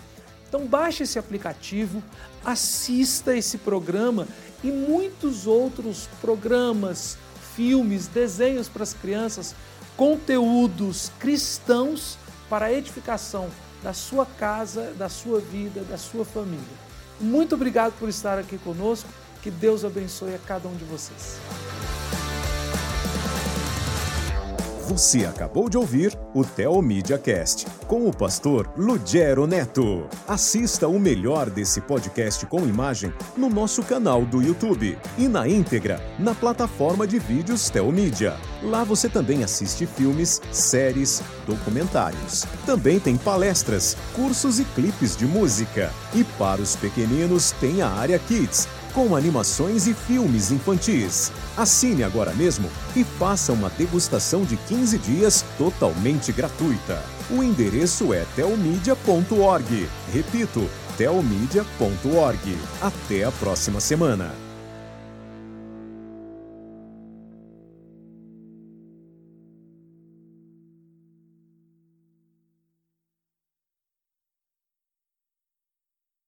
Então 0.47 0.65
baixe 0.65 1.03
esse 1.03 1.17
aplicativo, 1.17 2.03
assista 2.43 3.35
esse 3.35 3.57
programa 3.57 4.27
e 4.63 4.71
muitos 4.71 5.47
outros 5.47 6.09
programas, 6.19 7.17
filmes, 7.55 8.07
desenhos 8.07 8.67
para 8.67 8.83
as 8.83 8.93
crianças, 8.93 9.55
conteúdos 9.95 11.11
cristãos 11.19 12.17
para 12.49 12.65
a 12.65 12.73
edificação 12.73 13.49
da 13.81 13.93
sua 13.93 14.25
casa, 14.25 14.93
da 14.97 15.09
sua 15.09 15.39
vida, 15.39 15.81
da 15.81 15.97
sua 15.97 16.25
família. 16.25 16.91
Muito 17.19 17.55
obrigado 17.55 17.93
por 17.99 18.09
estar 18.09 18.37
aqui 18.37 18.57
conosco. 18.57 19.09
Que 19.41 19.49
Deus 19.49 19.83
abençoe 19.83 20.35
a 20.35 20.39
cada 20.39 20.67
um 20.67 20.75
de 20.75 20.85
vocês. 20.85 21.39
Você 24.87 25.25
acabou 25.25 25.69
de 25.69 25.77
ouvir 25.77 26.19
o 26.33 26.43
Teomídia 26.43 27.17
Cast 27.17 27.65
com 27.87 28.09
o 28.09 28.15
pastor 28.15 28.69
Lugero 28.75 29.47
Neto. 29.47 30.05
Assista 30.27 30.85
o 30.85 30.99
melhor 30.99 31.49
desse 31.49 31.79
podcast 31.79 32.45
com 32.45 32.67
imagem 32.67 33.13
no 33.37 33.49
nosso 33.49 33.83
canal 33.83 34.25
do 34.25 34.41
YouTube 34.41 34.97
e 35.17 35.29
na 35.29 35.47
íntegra 35.47 35.97
na 36.19 36.35
plataforma 36.35 37.07
de 37.07 37.19
vídeos 37.19 37.69
Teomídia. 37.69 38.35
Lá 38.61 38.83
você 38.83 39.07
também 39.07 39.45
assiste 39.45 39.85
filmes, 39.85 40.41
séries, 40.51 41.23
documentários. 41.47 42.45
Também 42.65 42.99
tem 42.99 43.15
palestras, 43.15 43.95
cursos 44.13 44.59
e 44.59 44.65
clipes 44.65 45.15
de 45.15 45.25
música. 45.25 45.89
E 46.13 46.25
para 46.37 46.61
os 46.61 46.75
pequeninos 46.75 47.53
tem 47.61 47.81
a 47.81 47.87
área 47.87 48.19
Kids 48.19 48.67
com 48.93 49.15
animações 49.15 49.87
e 49.87 49.93
filmes 49.93 50.51
infantis. 50.51 51.31
Assine 51.57 52.03
agora 52.03 52.33
mesmo 52.33 52.69
e 52.95 53.03
faça 53.03 53.51
uma 53.53 53.69
degustação 53.69 54.43
de 54.43 54.57
15 54.57 54.97
dias 54.99 55.45
totalmente 55.57 56.31
gratuita. 56.31 57.03
O 57.29 57.41
endereço 57.41 58.13
é 58.13 58.25
telmedia.org. 58.35 59.89
Repito, 60.13 60.69
telmedia.org. 60.97 62.57
Até 62.81 63.23
a 63.23 63.31
próxima 63.31 63.79
semana. 63.79 64.50